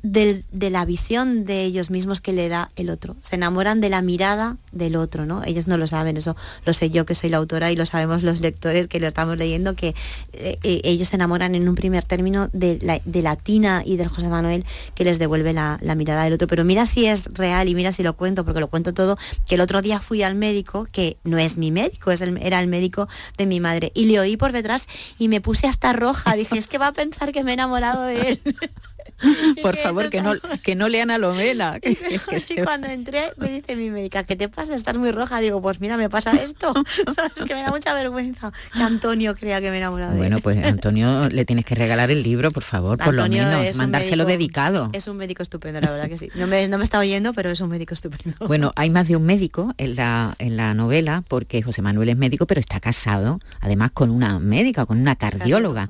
de 0.04 0.70
la 0.70 0.84
visión 0.86 1.46
de 1.46 1.64
ellos 1.64 1.90
mismos 1.90 2.22
que 2.22 2.34
le 2.34 2.50
da 2.50 2.70
el 2.76 2.90
otro. 2.90 3.16
Se 3.22 3.36
enamoran 3.36 3.82
de 3.82 3.90
la 3.90 4.02
mirada 4.02 4.58
del 4.72 4.96
otro, 4.96 5.26
¿no? 5.26 5.44
Ellos 5.44 5.68
no 5.68 5.78
lo 5.78 5.86
saben, 5.86 6.18
eso 6.18 6.36
lo 6.66 6.74
sé 6.74 6.90
yo 6.90 7.06
que 7.06 7.14
soy 7.14 7.30
la 7.30 7.38
autora 7.38 7.72
y 7.72 7.76
lo 7.76 7.86
sabemos 7.86 8.24
los 8.24 8.42
lectores 8.42 8.88
que 8.88 9.00
lo 9.00 9.08
estamos 9.08 9.38
leyendo, 9.38 9.76
que 9.76 9.90
eh, 10.34 10.58
eh, 10.64 10.82
ellos 10.84 11.10
se 11.10 11.18
enamoran 11.18 11.54
en 11.56 11.70
un 11.70 11.76
primer 11.76 12.04
término 12.04 12.50
de 12.54 12.80
la, 12.82 13.36
Tina 13.36 13.84
y 13.86 13.98
del 13.98 14.08
José 14.08 14.28
Manuel 14.28 14.66
que 14.96 15.04
les 15.04 15.20
devuelve 15.20 15.54
la, 15.54 15.80
mirada 15.96 16.24
del 16.24 16.34
otro. 16.34 16.48
Pero 16.48 16.64
mira 16.64 16.86
si 16.86 17.06
es 17.06 17.26
real 17.34 17.70
y 17.70 17.76
mira 17.76 17.92
si 17.92 18.02
lo 18.02 18.16
cuento, 18.16 18.44
porque 18.44 18.60
lo 18.60 18.70
cuento 18.70 18.94
todo, 18.94 19.18
que 19.48 19.56
el 19.56 19.62
otro 19.62 19.82
día 19.82 20.00
fui 20.00 20.24
al 20.24 20.36
médico, 20.36 20.88
que 20.92 21.18
no 21.24 21.38
es 21.38 21.58
mi 21.58 21.72
médico, 21.72 22.12
es 22.12 22.22
era 22.22 22.60
el 22.60 22.68
médico 22.68 23.08
de 23.38 23.46
mi 23.46 23.60
madre, 23.60 23.92
y 23.94 24.06
le 24.06 24.20
oí 24.20 24.38
por 24.38 24.52
detrás 24.52 24.88
y 25.20 25.28
me 25.28 25.42
puse 25.42 25.68
hasta 25.68 25.94
roja. 25.94 26.36
Dije, 26.36 26.58
es 26.58 26.68
que 26.68 26.78
va 26.78 26.88
a 26.88 26.94
pensar 26.94 27.32
que 27.32 27.44
me 27.44 27.52
he 27.52 27.54
enamorado 27.54 28.04
de 28.04 28.30
él. 28.30 28.42
Por 29.62 29.78
favor, 29.78 30.10
que 30.10 30.22
no, 30.22 30.34
que 30.64 30.76
no 30.76 30.90
lean 30.90 31.12
a 31.12 31.18
Lomela. 31.18 31.80
y 31.84 32.56
cuando 32.64 32.88
entré 32.88 33.32
me 33.38 33.50
dice 33.50 33.76
mi 33.76 33.90
médica, 33.90 34.24
¿qué 34.24 34.36
te 34.36 34.50
pasa? 34.50 34.76
Estás 34.76 34.98
muy 34.98 35.12
roja. 35.12 35.40
Digo, 35.40 35.62
pues 35.62 35.80
mira, 35.80 35.98
me 35.98 36.10
pasa 36.10 36.32
esto. 36.32 36.74
es 37.36 37.44
que 37.44 37.56
me 37.56 37.62
da 37.62 37.72
mucha 37.72 37.94
vergüenza 37.94 38.52
que 38.74 38.82
Antonio 38.82 39.36
crea 39.36 39.62
que 39.62 39.70
me 39.70 39.76
he 39.76 39.80
enamorado 39.80 40.14
de 40.14 40.18
Bueno, 40.18 40.40
pues 40.40 40.64
Antonio 40.66 41.30
le 41.30 41.46
tienes 41.46 41.66
que 41.66 41.76
regalar 41.76 42.12
el 42.12 42.24
libro, 42.24 42.52
por 42.52 42.64
favor, 42.64 42.98
por 42.98 43.14
lo 43.14 43.28
menos, 43.28 43.76
mandárselo 43.76 44.26
dedicado. 44.26 44.90
Es 44.94 45.08
un 45.08 45.18
médico 45.18 45.44
estupendo, 45.44 45.82
la 45.82 45.92
verdad 45.92 46.10
que 46.10 46.18
sí. 46.18 46.30
No 46.36 46.48
me, 46.48 46.68
no 46.68 46.78
me 46.78 46.84
está 46.84 47.00
oyendo, 47.00 47.34
pero 47.34 47.52
es 47.52 47.62
un 47.62 47.70
médico 47.70 47.94
estupendo. 47.94 48.36
Bueno, 48.48 48.72
hay 48.76 48.90
más 48.90 49.08
de 49.08 49.16
un 49.16 49.24
médico 49.24 49.74
en 49.78 49.96
la, 49.96 50.36
en 50.40 50.58
la 50.58 50.74
novela, 50.74 51.24
porque 51.28 51.62
José 51.62 51.82
Manuel 51.82 52.10
es 52.10 52.18
médico, 52.18 52.46
pero 52.46 52.60
está 52.60 52.80
casado, 52.80 53.40
además 53.60 53.92
con 53.94 54.10
una 54.12 54.40
médica, 54.40 54.86
con 54.86 55.00
una 55.00 55.16
cardióloga. 55.16 55.90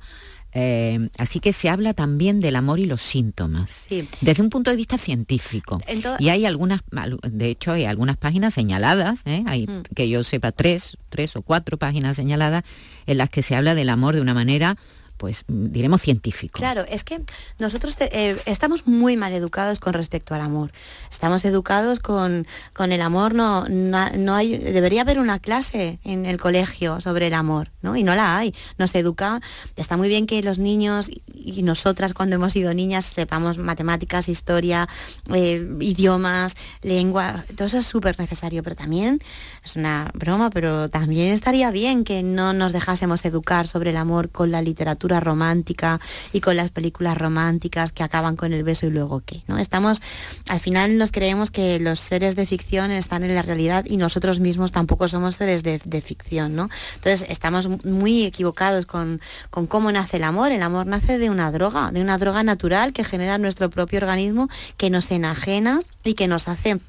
Eh, 0.53 1.09
así 1.17 1.39
que 1.39 1.53
se 1.53 1.69
habla 1.69 1.93
también 1.93 2.41
del 2.41 2.55
amor 2.55 2.79
y 2.79 2.85
los 2.85 3.01
síntomas, 3.01 3.87
desde 4.21 4.43
un 4.43 4.49
punto 4.49 4.71
de 4.71 4.77
vista 4.77 4.97
científico. 4.97 5.79
Y 6.19 6.29
hay 6.29 6.45
algunas, 6.45 6.81
de 7.23 7.49
hecho 7.49 7.71
hay 7.71 7.85
algunas 7.85 8.17
páginas 8.17 8.53
señaladas, 8.53 9.21
¿eh? 9.25 9.43
hay, 9.47 9.67
mm. 9.67 9.83
que 9.95 10.09
yo 10.09 10.23
sepa, 10.23 10.51
tres, 10.51 10.97
tres 11.09 11.35
o 11.35 11.41
cuatro 11.41 11.77
páginas 11.77 12.17
señaladas 12.17 12.63
en 13.05 13.17
las 13.17 13.29
que 13.29 13.41
se 13.41 13.55
habla 13.55 13.75
del 13.75 13.89
amor 13.89 14.15
de 14.15 14.21
una 14.21 14.33
manera 14.33 14.77
pues 15.21 15.45
diremos 15.47 16.01
científico. 16.01 16.57
Claro, 16.57 16.83
es 16.89 17.03
que 17.03 17.21
nosotros 17.59 17.95
eh, 17.99 18.41
estamos 18.47 18.87
muy 18.87 19.17
mal 19.17 19.31
educados 19.33 19.79
con 19.79 19.93
respecto 19.93 20.33
al 20.33 20.41
amor. 20.41 20.71
Estamos 21.11 21.45
educados 21.45 21.99
con, 21.99 22.47
con 22.73 22.91
el 22.91 23.01
amor, 23.03 23.35
no, 23.35 23.67
no, 23.69 24.33
hay, 24.33 24.57
debería 24.57 25.01
haber 25.01 25.19
una 25.19 25.37
clase 25.37 25.99
en 26.03 26.25
el 26.25 26.39
colegio 26.39 27.01
sobre 27.01 27.27
el 27.27 27.35
amor, 27.35 27.69
¿no? 27.83 27.95
Y 27.95 28.01
no 28.01 28.15
la 28.15 28.35
hay. 28.35 28.55
Nos 28.79 28.95
educa, 28.95 29.41
está 29.75 29.95
muy 29.95 30.09
bien 30.09 30.25
que 30.25 30.41
los 30.41 30.57
niños 30.57 31.11
y 31.31 31.61
nosotras 31.61 32.15
cuando 32.15 32.37
hemos 32.37 32.53
sido 32.53 32.73
niñas 32.73 33.05
sepamos 33.05 33.59
matemáticas, 33.59 34.27
historia, 34.27 34.89
eh, 35.31 35.63
idiomas, 35.81 36.55
lengua, 36.81 37.45
todo 37.55 37.67
eso 37.67 37.77
es 37.77 37.85
súper 37.85 38.19
necesario, 38.19 38.63
pero 38.63 38.75
también, 38.75 39.19
es 39.63 39.75
una 39.75 40.09
broma, 40.15 40.49
pero 40.49 40.89
también 40.89 41.31
estaría 41.31 41.69
bien 41.69 42.05
que 42.05 42.23
no 42.23 42.53
nos 42.53 42.73
dejásemos 42.73 43.23
educar 43.23 43.67
sobre 43.67 43.91
el 43.91 43.97
amor 43.97 44.31
con 44.31 44.49
la 44.49 44.63
literatura 44.63 45.10
romántica 45.19 45.99
y 46.31 46.41
con 46.41 46.55
las 46.55 46.71
películas 46.71 47.17
románticas 47.17 47.91
que 47.91 48.03
acaban 48.03 48.35
con 48.35 48.53
el 48.53 48.63
beso 48.63 48.87
y 48.87 48.91
luego 48.91 49.21
qué, 49.25 49.43
¿no? 49.47 49.57
Estamos, 49.57 50.01
al 50.47 50.59
final 50.59 50.97
nos 50.97 51.11
creemos 51.11 51.51
que 51.51 51.79
los 51.79 51.99
seres 51.99 52.35
de 52.35 52.45
ficción 52.45 52.91
están 52.91 53.23
en 53.23 53.35
la 53.35 53.41
realidad 53.41 53.85
y 53.87 53.97
nosotros 53.97 54.39
mismos 54.39 54.71
tampoco 54.71 55.07
somos 55.07 55.35
seres 55.35 55.63
de, 55.63 56.01
ficción, 56.01 56.55
¿no? 56.55 56.69
Entonces 56.95 57.25
estamos 57.29 57.67
muy 57.85 58.25
equivocados 58.25 58.85
con, 58.85 59.21
con 59.49 59.67
cómo 59.67 59.91
nace 59.91 60.17
el 60.17 60.23
amor. 60.23 60.51
El 60.51 60.63
amor 60.63 60.87
nace 60.87 61.17
de 61.17 61.29
una 61.29 61.51
droga, 61.51 61.91
de 61.91 62.01
una 62.01 62.17
droga 62.17 62.43
natural 62.43 62.93
que 62.93 63.03
genera 63.03 63.37
nuestro 63.37 63.69
propio 63.69 63.99
organismo, 63.99 64.49
que 64.77 64.89
nos 64.89 65.11
enajena 65.11 65.81
y 66.03 66.13
que 66.13 66.27
nos 66.27 66.47
hace 66.47 66.79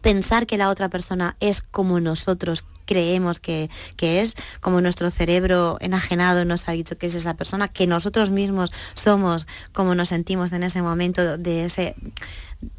pensar 0.00 0.46
que 0.46 0.58
la 0.58 0.68
otra 0.68 0.88
persona 0.88 1.36
es 1.40 1.62
como 1.62 2.00
nosotros 2.00 2.64
creemos 2.84 3.40
que, 3.40 3.70
es, 4.00 4.34
como 4.60 4.80
nuestro 4.80 5.10
cerebro 5.10 5.78
enajenado 5.80 6.44
nos 6.44 6.68
ha 6.68 6.72
dicho 6.72 6.96
que 6.96 7.06
es 7.06 7.14
esa 7.14 7.34
persona, 7.34 7.68
que 7.68 7.86
nosotros 7.86 8.30
mismos 8.30 8.72
somos 8.94 9.46
como 9.72 9.94
nos 9.94 10.10
sentimos 10.10 10.52
en 10.52 10.62
ese 10.62 10.82
momento 10.82 11.38
de 11.38 11.64
ese 11.64 11.96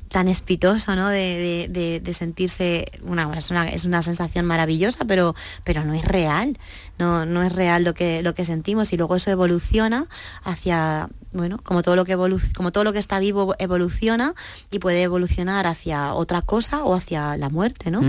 tan 0.10 0.28
espitoso, 0.30 0.96
¿no? 0.96 1.10
De, 1.10 2.02
sentirse, 2.14 2.86
una, 3.04 3.38
es, 3.38 3.52
una, 3.52 3.68
es 3.68 3.84
una 3.84 4.02
sensación 4.02 4.46
maravillosa, 4.46 5.04
pero, 5.06 5.36
pero 5.66 5.84
no 5.84 5.94
es 5.94 6.06
real, 6.06 6.58
no, 6.98 7.26
no 7.26 7.44
es 7.44 7.52
real 7.52 7.84
lo 7.84 7.94
que, 7.94 8.24
lo 8.24 8.34
que 8.34 8.46
sentimos 8.46 8.94
y 8.94 8.98
luego 8.98 9.18
eso 9.18 9.32
evoluciona 9.32 10.06
hacia, 10.44 11.10
bueno, 11.36 11.60
como 11.64 11.82
todo 11.82 11.96
lo 11.96 12.06
que 12.06 12.16
como 12.56 12.72
todo 12.72 12.84
lo 12.84 12.94
que 12.94 13.00
está 13.00 13.20
vivo 13.20 13.56
evoluciona 13.60 14.34
y 14.72 14.80
puede 14.80 15.04
evolucionar 15.04 15.68
hacia 15.68 16.14
otra 16.14 16.42
cosa 16.42 16.84
o 16.84 16.96
hacia 16.96 17.38
la 17.38 17.50
muerte, 17.50 17.92
¿no? 17.92 18.02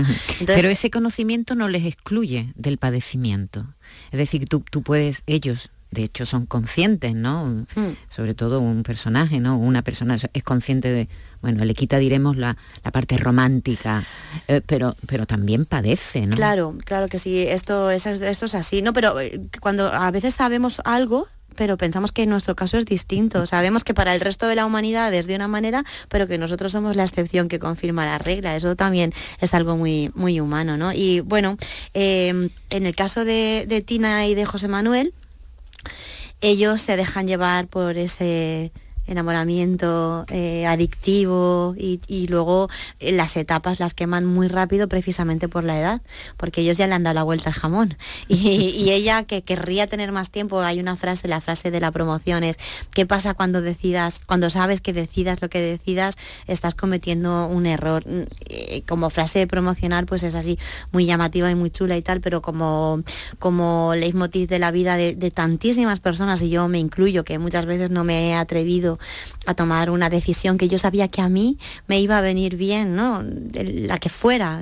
pero 0.45 0.69
ese 0.69 0.89
conocimiento 0.89 1.55
no 1.55 1.67
les 1.67 1.85
excluye 1.85 2.53
del 2.55 2.77
padecimiento. 2.77 3.65
Es 4.11 4.17
decir, 4.17 4.47
tú, 4.47 4.63
tú 4.69 4.81
puedes, 4.81 5.23
ellos 5.27 5.69
de 5.91 6.03
hecho 6.03 6.25
son 6.25 6.45
conscientes, 6.45 7.15
¿no? 7.15 7.65
Hmm. 7.75 7.93
Sobre 8.09 8.33
todo 8.33 8.59
un 8.59 8.83
personaje, 8.83 9.39
¿no? 9.39 9.57
Una 9.57 9.81
persona 9.83 10.15
es 10.15 10.43
consciente 10.43 10.91
de, 10.91 11.07
bueno, 11.41 11.63
le 11.63 11.73
quita, 11.73 11.97
diremos, 11.97 12.35
la, 12.35 12.57
parte 12.91 13.17
romántica, 13.17 14.03
eh, 14.47 14.61
pero, 14.65 14.95
pero 15.07 15.25
también 15.25 15.65
padece, 15.65 16.25
¿no? 16.25 16.35
Claro, 16.35 16.75
claro 16.83 17.07
que 17.07 17.19
sí, 17.19 17.43
esto 17.47 17.89
es, 17.89 18.05
esto 18.05 18.45
es 18.45 18.55
así, 18.55 18.81
¿no? 18.81 18.93
Pero 18.93 19.19
eh, 19.19 19.39
cuando 19.61 19.93
a 19.93 20.09
veces 20.11 20.33
sabemos 20.33 20.81
algo, 20.83 21.27
pero 21.57 21.75
pensamos 21.77 22.13
que 22.13 22.25
nuestro 22.25 22.55
caso 22.55 22.77
es 22.77 22.85
distinto. 22.85 23.45
Sabemos 23.45 23.83
que 23.83 23.93
para 23.93 24.15
el 24.15 24.21
resto 24.21 24.47
de 24.47 24.55
la 24.55 24.65
humanidad 24.65 25.13
es 25.13 25.27
de 25.27 25.35
una 25.35 25.49
manera, 25.49 25.83
pero 26.07 26.27
que 26.27 26.37
nosotros 26.37 26.71
somos 26.71 26.95
la 26.95 27.03
excepción 27.03 27.49
que 27.49 27.59
confirma 27.59 28.05
la 28.05 28.17
regla. 28.17 28.55
Eso 28.55 28.77
también 28.77 29.13
es 29.41 29.53
algo 29.53 29.75
muy, 29.75 30.11
muy 30.15 30.39
humano, 30.39 30.77
¿no? 30.77 30.93
Y 30.93 31.19
bueno, 31.19 31.57
eh, 31.93 32.49
en 32.69 32.85
el 32.85 32.95
caso 32.95 33.25
de 33.25 33.83
Tina 33.85 34.27
y 34.27 34.35
de 34.35 34.45
José 34.45 34.69
Manuel, 34.69 35.13
ellos 36.39 36.81
se 36.81 36.95
dejan 36.95 37.27
llevar 37.27 37.67
por 37.67 37.97
ese 37.97 38.71
enamoramiento 39.07 40.25
eh, 40.29 40.65
adictivo 40.67 41.75
y, 41.77 42.27
luego 42.27 42.69
eh, 42.99 43.11
las 43.13 43.37
etapas 43.37 43.79
las 43.79 43.93
queman 43.93 44.25
muy 44.25 44.47
rápido 44.47 44.87
precisamente 44.87 45.47
por 45.47 45.63
la 45.63 45.79
edad, 45.79 46.01
porque 46.35 46.61
ellos 46.61 46.77
ya 46.77 46.87
le 46.87 46.93
han 46.93 47.03
dado 47.03 47.15
la 47.15 47.23
vuelta 47.23 47.49
al 47.49 47.55
jamón. 47.55 47.97
Y, 48.27 48.91
ella 48.91 49.23
que 49.23 49.41
querría 49.41 49.87
tener 49.87 50.11
más 50.11 50.29
tiempo, 50.29 50.61
hay 50.61 50.79
una 50.79 50.95
frase, 50.95 51.27
la 51.27 51.41
frase 51.41 51.71
de 51.71 51.79
la 51.79 51.91
promoción 51.91 52.43
es, 52.43 52.57
¿qué 52.93 53.05
pasa 53.05 53.33
cuando 53.33 53.61
decidas, 53.61 54.21
cuando 54.25 54.49
sabes 54.49 54.81
que 54.81 54.93
decidas 54.93 55.41
lo 55.41 55.49
que 55.49 55.59
decidas, 55.61 56.17
estás 56.47 56.75
cometiendo 56.75 57.47
un 57.47 57.65
error? 57.65 58.03
Mm, 58.05 58.23
eh, 58.49 58.83
como 58.87 59.09
frase 59.09 59.47
promocional 59.47 60.05
pues 60.05 60.23
es 60.23 60.35
así, 60.35 60.57
muy 60.91 61.05
llamativa 61.05 61.49
y 61.49 61.55
muy 61.55 61.69
chula 61.69 61.97
y 61.97 62.01
tal, 62.01 62.21
pero 62.21 62.41
como, 62.41 63.01
como 63.39 63.93
leitmotiv 63.95 64.47
de 64.49 64.59
la 64.59 64.71
vida 64.71 64.97
de, 64.97 65.15
de 65.15 65.31
tantísimas 65.31 65.99
personas, 65.99 66.41
y 66.41 66.49
yo 66.49 66.67
me 66.67 66.79
incluyo, 66.79 67.23
que 67.23 67.39
muchas 67.39 67.65
veces 67.65 67.89
no 67.89 68.03
me 68.03 68.29
he 68.29 68.35
atrevido 68.35 68.96
a 69.45 69.53
tomar 69.53 69.89
una 69.89 70.09
decisión 70.09 70.57
que 70.57 70.67
yo 70.67 70.77
sabía 70.77 71.07
que 71.07 71.21
a 71.21 71.29
mí 71.29 71.57
me 71.87 71.99
iba 71.99 72.17
a 72.17 72.21
venir 72.21 72.55
bien, 72.55 72.95
¿no? 72.95 73.23
la 73.23 73.97
que 73.99 74.09
fuera 74.09 74.61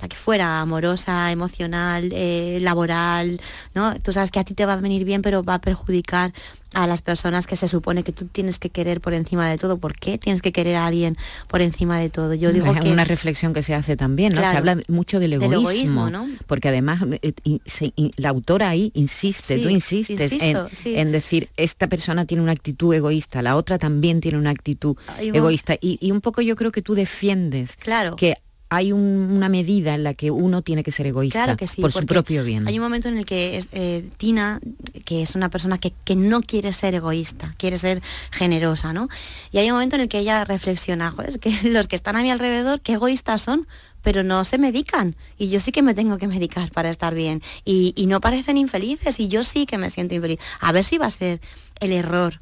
la 0.00 0.08
que 0.08 0.16
fuera, 0.16 0.60
amorosa, 0.60 1.30
emocional, 1.30 2.10
eh, 2.12 2.58
laboral, 2.60 3.40
¿no? 3.74 3.98
Tú 4.00 4.12
sabes 4.12 4.30
que 4.30 4.40
a 4.40 4.44
ti 4.44 4.54
te 4.54 4.66
va 4.66 4.74
a 4.74 4.76
venir 4.76 5.04
bien, 5.04 5.22
pero 5.22 5.42
va 5.42 5.54
a 5.54 5.60
perjudicar 5.60 6.32
a 6.72 6.86
las 6.86 7.02
personas 7.02 7.46
que 7.46 7.56
se 7.56 7.66
supone 7.66 8.04
que 8.04 8.12
tú 8.12 8.26
tienes 8.26 8.58
que 8.58 8.70
querer 8.70 9.00
por 9.00 9.12
encima 9.12 9.48
de 9.48 9.58
todo. 9.58 9.78
¿Por 9.78 9.96
qué 9.96 10.18
tienes 10.18 10.40
que 10.40 10.52
querer 10.52 10.76
a 10.76 10.86
alguien 10.86 11.16
por 11.48 11.62
encima 11.62 11.98
de 11.98 12.10
todo? 12.10 12.34
Yo 12.34 12.52
digo 12.52 12.72
es 12.72 12.80
que 12.80 12.92
una 12.92 13.04
reflexión 13.04 13.52
que 13.52 13.62
se 13.62 13.74
hace 13.74 13.96
también, 13.96 14.34
¿no? 14.34 14.40
se 14.40 14.56
habla 14.56 14.78
mucho 14.88 15.18
del 15.18 15.32
egoísmo, 15.32 16.10
¿no? 16.10 16.28
porque 16.46 16.68
además 16.68 17.02
eh, 17.22 17.60
la 18.16 18.28
autora 18.28 18.68
ahí 18.68 18.92
insiste, 18.94 19.58
tú 19.58 19.68
insistes 19.68 20.32
en, 20.84 21.12
decir 21.12 21.48
esta 21.56 21.88
persona 21.88 22.24
tiene 22.24 22.42
una 22.42 22.52
actitud 22.52 22.94
egoísta, 22.94 23.42
la 23.42 23.56
otra 23.56 23.78
también 23.78 24.20
tiene 24.20 24.38
una 24.38 24.50
actitud 24.50 24.96
egoísta 25.18 25.74
y, 25.80 25.98
y, 26.00 26.12
un 26.12 26.20
poco 26.20 26.40
yo 26.40 26.54
creo 26.54 26.70
que 26.70 26.82
tú 26.82 26.94
defiendes 26.94 27.76
claro. 27.76 28.14
que 28.14 28.36
hay 28.72 28.92
una 28.92 29.48
medida 29.48 29.96
en 29.96 30.04
la 30.04 30.14
que 30.14 30.30
uno 30.30 30.62
tiene 30.62 30.84
que 30.84 30.92
ser 30.92 31.08
egoísta 31.08 31.56
por 31.80 31.90
su 31.90 32.06
propio 32.06 32.44
bien. 32.44 32.68
Hay 32.68 32.78
un 32.78 32.84
momento 32.84 33.08
en 33.08 33.18
el 33.18 33.26
que 33.26 33.60
eh, 33.72 34.08
Tina, 34.16 34.60
que 35.04 35.22
es 35.22 35.34
una 35.34 35.48
persona 35.48 35.78
que, 35.78 35.92
no 36.14 36.40
quiere 36.40 36.72
ser 36.72 36.94
egoísta, 36.94 37.52
quiere 37.58 37.76
ser 37.78 38.00
generosa, 38.30 38.92
¿no? 38.92 39.08
Y 39.50 39.58
hay 39.58 39.66
un 39.70 39.74
momento 39.74 39.96
en 39.96 40.02
el 40.02 40.08
que 40.08 40.20
ella 40.20 40.44
reflexiona, 40.44 41.12
es 41.26 41.38
que 41.38 41.50
los 41.68 41.88
que 41.88 41.96
están 41.96 42.14
a 42.14 42.22
mi 42.22 42.30
alrededor, 42.30 42.80
qué 42.80 42.92
egoístas 42.92 43.42
son, 43.42 43.66
pero 44.02 44.22
no 44.22 44.44
se 44.44 44.56
medican. 44.56 45.16
Y 45.36 45.50
yo 45.50 45.58
sí 45.58 45.72
que 45.72 45.82
me 45.82 45.92
tengo 45.92 46.16
que 46.16 46.28
medicar 46.28 46.70
para 46.70 46.90
estar 46.90 47.12
bien. 47.12 47.42
Y, 47.64 47.92
y 47.96 48.06
no 48.06 48.20
parecen 48.20 48.56
infelices 48.56 49.18
y 49.18 49.26
yo 49.26 49.42
sí 49.42 49.66
que 49.66 49.78
me 49.78 49.90
siento 49.90 50.14
infeliz. 50.14 50.38
A 50.60 50.70
ver 50.70 50.84
si 50.84 50.96
va 50.96 51.06
a 51.06 51.10
ser 51.10 51.40
el 51.80 51.90
error 51.90 52.40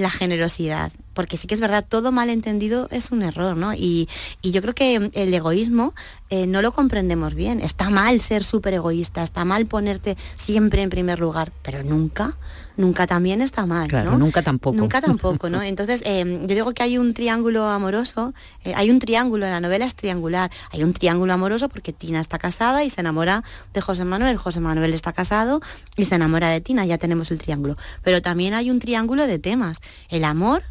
la 0.00 0.10
generosidad, 0.10 0.92
porque 1.14 1.36
sí 1.36 1.46
que 1.46 1.54
es 1.54 1.60
verdad, 1.60 1.84
todo 1.88 2.12
malentendido 2.12 2.88
es 2.90 3.10
un 3.10 3.22
error, 3.22 3.56
¿no? 3.56 3.74
Y, 3.74 4.08
yo 4.42 4.60
creo 4.60 4.74
que 4.74 5.10
el 5.14 5.32
egoísmo 5.32 5.94
eh, 6.28 6.46
no 6.46 6.60
lo 6.60 6.72
comprendemos 6.72 7.34
bien. 7.34 7.60
Está 7.60 7.88
mal 7.88 8.20
ser 8.20 8.44
súper 8.44 8.74
egoísta, 8.74 9.22
está 9.22 9.46
mal 9.46 9.64
ponerte 9.64 10.16
siempre 10.36 10.82
en 10.82 10.90
primer 10.90 11.20
lugar, 11.20 11.52
pero 11.62 11.82
nunca 11.82 12.36
nunca 12.76 13.06
también 13.06 13.42
está 13.42 13.66
mal. 13.66 13.88
Claro, 13.88 14.18
nunca 14.18 14.42
tampoco. 14.42 14.76
Nunca 14.76 15.00
tampoco, 15.00 15.50
¿no? 15.50 15.62
Entonces, 15.62 16.02
em, 16.04 16.46
yo 16.46 16.54
digo 16.54 16.72
que 16.72 16.82
hay 16.82 16.98
un 16.98 17.14
triángulo 17.14 17.68
amoroso, 17.68 18.34
eh, 18.64 18.72
hay 18.76 18.90
un 18.90 18.98
triángulo, 18.98 19.46
la 19.46 19.60
novela 19.60 19.84
es 19.84 19.94
triangular, 19.94 20.50
hay 20.70 20.84
un 20.84 20.92
triángulo 20.92 21.32
amoroso 21.32 21.68
porque 21.68 21.92
Tina 21.92 22.20
está 22.20 22.38
casada 22.38 22.84
y 22.84 22.90
se 22.90 23.00
enamora 23.00 23.44
de 23.72 23.80
José 23.80 24.04
Manuel, 24.04 24.36
José 24.36 24.60
Manuel 24.60 24.94
está 24.94 25.12
casado 25.12 25.60
y 25.96 26.04
se 26.04 26.14
enamora 26.14 26.48
de 26.48 26.60
Tina, 26.60 26.84
ya 26.86 26.98
tenemos 26.98 27.30
el 27.30 27.38
triángulo. 27.38 27.76
Pero 28.02 28.22
también 28.22 28.54
hay 28.54 28.70
un 28.70 28.78
triángulo 28.78 29.26
de 29.26 29.38
temas, 29.38 29.80
el 30.08 30.24
amor, 30.24 30.62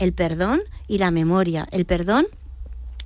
el 0.00 0.12
perdón 0.12 0.60
y 0.88 0.98
la 0.98 1.10
memoria. 1.10 1.68
El 1.70 1.84
perdón 1.84 2.26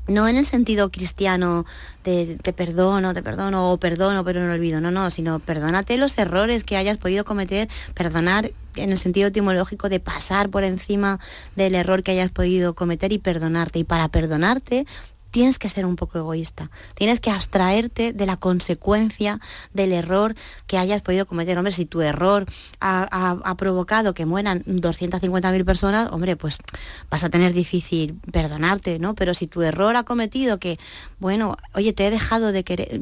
no 0.06 0.28
en 0.28 0.36
el 0.36 0.44
sentido 0.44 0.90
cristiano 0.90 1.64
de 2.04 2.36
te 2.36 2.52
perdono, 2.52 3.14
te 3.14 3.22
perdono 3.22 3.72
o 3.72 3.78
perdono 3.78 4.24
pero 4.24 4.44
no 4.44 4.52
olvido, 4.52 4.80
no, 4.80 4.90
no, 4.90 5.10
sino 5.10 5.38
perdónate 5.38 5.96
los 5.96 6.16
errores 6.18 6.64
que 6.64 6.76
hayas 6.76 6.98
podido 6.98 7.24
cometer, 7.24 7.68
perdonar 7.94 8.52
en 8.76 8.90
el 8.90 8.98
sentido 8.98 9.28
etimológico 9.28 9.88
de 9.88 10.00
pasar 10.00 10.50
por 10.50 10.64
encima 10.64 11.20
del 11.56 11.74
error 11.74 12.02
que 12.02 12.12
hayas 12.12 12.30
podido 12.30 12.74
cometer 12.74 13.12
y 13.12 13.18
perdonarte. 13.18 13.78
Y 13.78 13.84
para 13.84 14.08
perdonarte 14.08 14.86
tienes 15.34 15.58
que 15.58 15.68
ser 15.68 15.84
un 15.84 15.96
poco 15.96 16.16
egoísta, 16.16 16.70
tienes 16.94 17.18
que 17.18 17.32
abstraerte 17.32 18.12
de 18.12 18.24
la 18.24 18.36
consecuencia 18.36 19.40
del 19.72 19.92
error 19.92 20.36
que 20.68 20.78
hayas 20.78 21.02
podido 21.02 21.26
cometer. 21.26 21.58
Hombre, 21.58 21.72
si 21.72 21.86
tu 21.86 22.02
error 22.02 22.46
ha, 22.78 23.54
provocado 23.58 24.14
que 24.14 24.26
mueran 24.26 24.62
250.000 24.64 25.64
personas, 25.64 26.12
hombre, 26.12 26.36
pues 26.36 26.58
vas 27.10 27.24
a 27.24 27.30
tener 27.30 27.52
difícil 27.52 28.20
perdonarte, 28.30 29.00
¿no? 29.00 29.16
Pero 29.16 29.34
si 29.34 29.48
tu 29.48 29.62
error 29.62 29.96
ha 29.96 30.04
cometido 30.04 30.60
que, 30.60 30.78
bueno, 31.18 31.56
oye, 31.74 31.92
te 31.92 32.06
he 32.06 32.12
dejado 32.12 32.52
de 32.52 32.62
querer, 32.62 33.00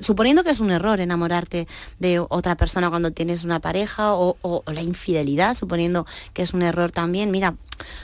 suponiendo 0.00 0.42
que 0.42 0.50
es 0.50 0.58
un 0.58 0.72
error 0.72 0.98
enamorarte 0.98 1.68
de 2.00 2.18
otra 2.18 2.56
persona 2.56 2.90
cuando 2.90 3.12
tienes 3.12 3.44
una 3.44 3.60
pareja 3.60 4.14
o 4.14 4.64
la 4.66 4.82
infidelidad, 4.82 5.56
suponiendo 5.56 6.06
que 6.32 6.42
es 6.42 6.54
un 6.54 6.62
error 6.62 6.90
también, 6.90 7.30
mira, 7.30 7.54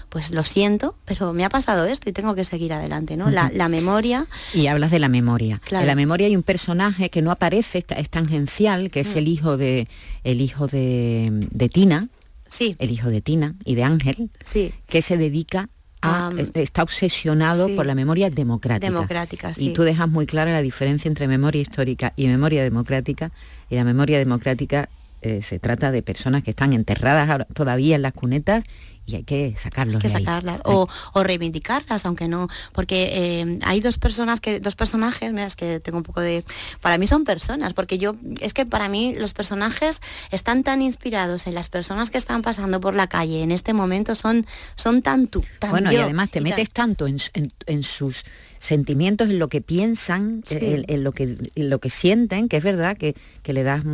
pues 0.09 0.31
lo 0.31 0.45
siento, 0.45 0.97
pero 1.05 1.33
me 1.33 1.45
ha 1.45 1.49
pasado 1.49 1.85
esto 1.87 2.09
y 2.09 2.13
tengo 2.13 2.35
que 2.35 2.45
seguir 2.45 2.73
adelante, 2.73 3.17
¿no? 3.17 3.31
La, 3.31 3.69
memoria. 3.69 4.27
Y 4.55 4.67
hablas 4.67 4.91
de 4.91 4.99
la 4.99 5.09
memoria. 5.09 5.61
En 5.71 5.87
la 5.87 5.95
memoria 5.95 6.27
hay 6.27 6.37
un 6.37 6.43
personaje 6.43 7.11
que 7.11 7.23
no 7.23 7.31
aparece, 7.31 7.85
es 7.97 8.11
tangencial, 8.11 8.91
que 8.91 9.01
es 9.01 9.15
mm. 9.15 9.19
el 9.19 9.29
hijo 9.29 9.57
de 9.57 9.89
el 10.25 10.41
hijo 10.41 10.67
de, 10.67 11.71
Tina. 11.73 12.09
Sí. 12.49 12.77
El 12.79 12.91
hijo 12.91 13.11
de 13.11 13.21
Tina 13.21 13.55
y 13.65 13.75
de 13.75 13.85
Ángel. 13.85 14.31
Sí. 14.45 14.73
Que 14.89 15.03
se 15.03 15.17
dedica 15.17 15.69
a, 16.01 16.33
está 16.55 16.83
obsesionado 16.83 17.69
por 17.75 17.85
la 17.87 17.95
memoria 17.95 18.31
democrática. 18.31 18.91
Democrática, 18.91 19.53
Y 19.57 19.75
tú 19.75 19.83
dejas 19.83 20.09
muy 20.09 20.27
clara 20.27 20.53
la 20.53 20.63
diferencia 20.63 21.09
entre 21.09 21.29
memoria 21.29 21.61
histórica 21.61 22.13
y 22.17 22.27
memoria 22.27 22.63
democrática. 22.63 23.33
Y 23.69 23.75
la 23.75 23.85
memoria 23.85 24.19
democrática 24.19 24.89
eh, 25.23 25.43
se 25.43 25.59
trata 25.59 25.91
de 25.91 26.03
personas 26.03 26.45
que 26.45 26.51
están 26.51 26.73
enterradas 26.73 27.47
todavía 27.55 27.97
en 27.97 28.03
las 28.03 28.13
cunetas 28.13 28.65
y 29.09 29.17
hay 29.17 29.25
que 29.25 29.55
sacarlos 29.57 30.03
que 30.03 30.09
sacarlas 30.09 30.61
o, 30.65 30.87
reivindicarlas 31.15 32.05
aunque 32.05 32.29
no 32.29 32.49
porque 32.73 33.11
eh, 33.41 33.59
hay 33.63 33.81
dos 33.81 33.97
personas 33.97 34.41
que 34.41 34.61
dos 34.61 34.77
personajes 34.77 35.33
mira 35.33 35.47
es 35.47 35.57
que 35.57 35.81
tengo 35.81 35.99
un 35.99 36.05
poco 36.05 36.21
de 36.21 36.45
para 36.83 36.99
mí 36.99 37.07
son 37.07 37.25
personas 37.25 37.73
porque 37.73 37.99
yo 37.99 38.17
es 38.41 38.53
que 38.53 38.67
para 38.67 38.89
mí 38.89 39.15
los 39.19 39.33
personajes 39.33 40.01
están 40.31 40.63
tan 40.63 40.83
inspirados 40.83 41.47
en 41.47 41.55
las 41.55 41.71
personas 41.71 42.11
que 42.11 42.19
están 42.19 42.43
pasando 42.43 42.81
por 42.81 42.95
la 42.95 43.07
calle 43.07 43.43
en 43.43 43.51
este 43.51 43.73
momento 43.73 44.15
son 44.15 44.47
son 44.77 45.01
tan 45.01 45.27
tú 45.27 45.43
bueno 45.71 45.91
y 45.91 45.97
además 45.97 46.31
te 46.31 46.43
metes 46.43 46.71
tanto 46.71 47.07
en, 47.07 47.83
sus 47.83 48.25
sentimientos 48.59 49.29
en 49.29 49.39
lo 49.39 49.49
que 49.49 49.61
piensan 49.61 50.43
en, 50.51 51.05
lo 51.05 51.13
que 51.13 51.37
lo 51.57 51.79
que 51.79 51.91
sienten 51.91 52.49
que 52.49 52.59
es 52.59 52.65
verdad 52.65 52.97
que, 52.97 53.15
que 53.43 53.53
le 53.53 53.63
das 53.63 53.85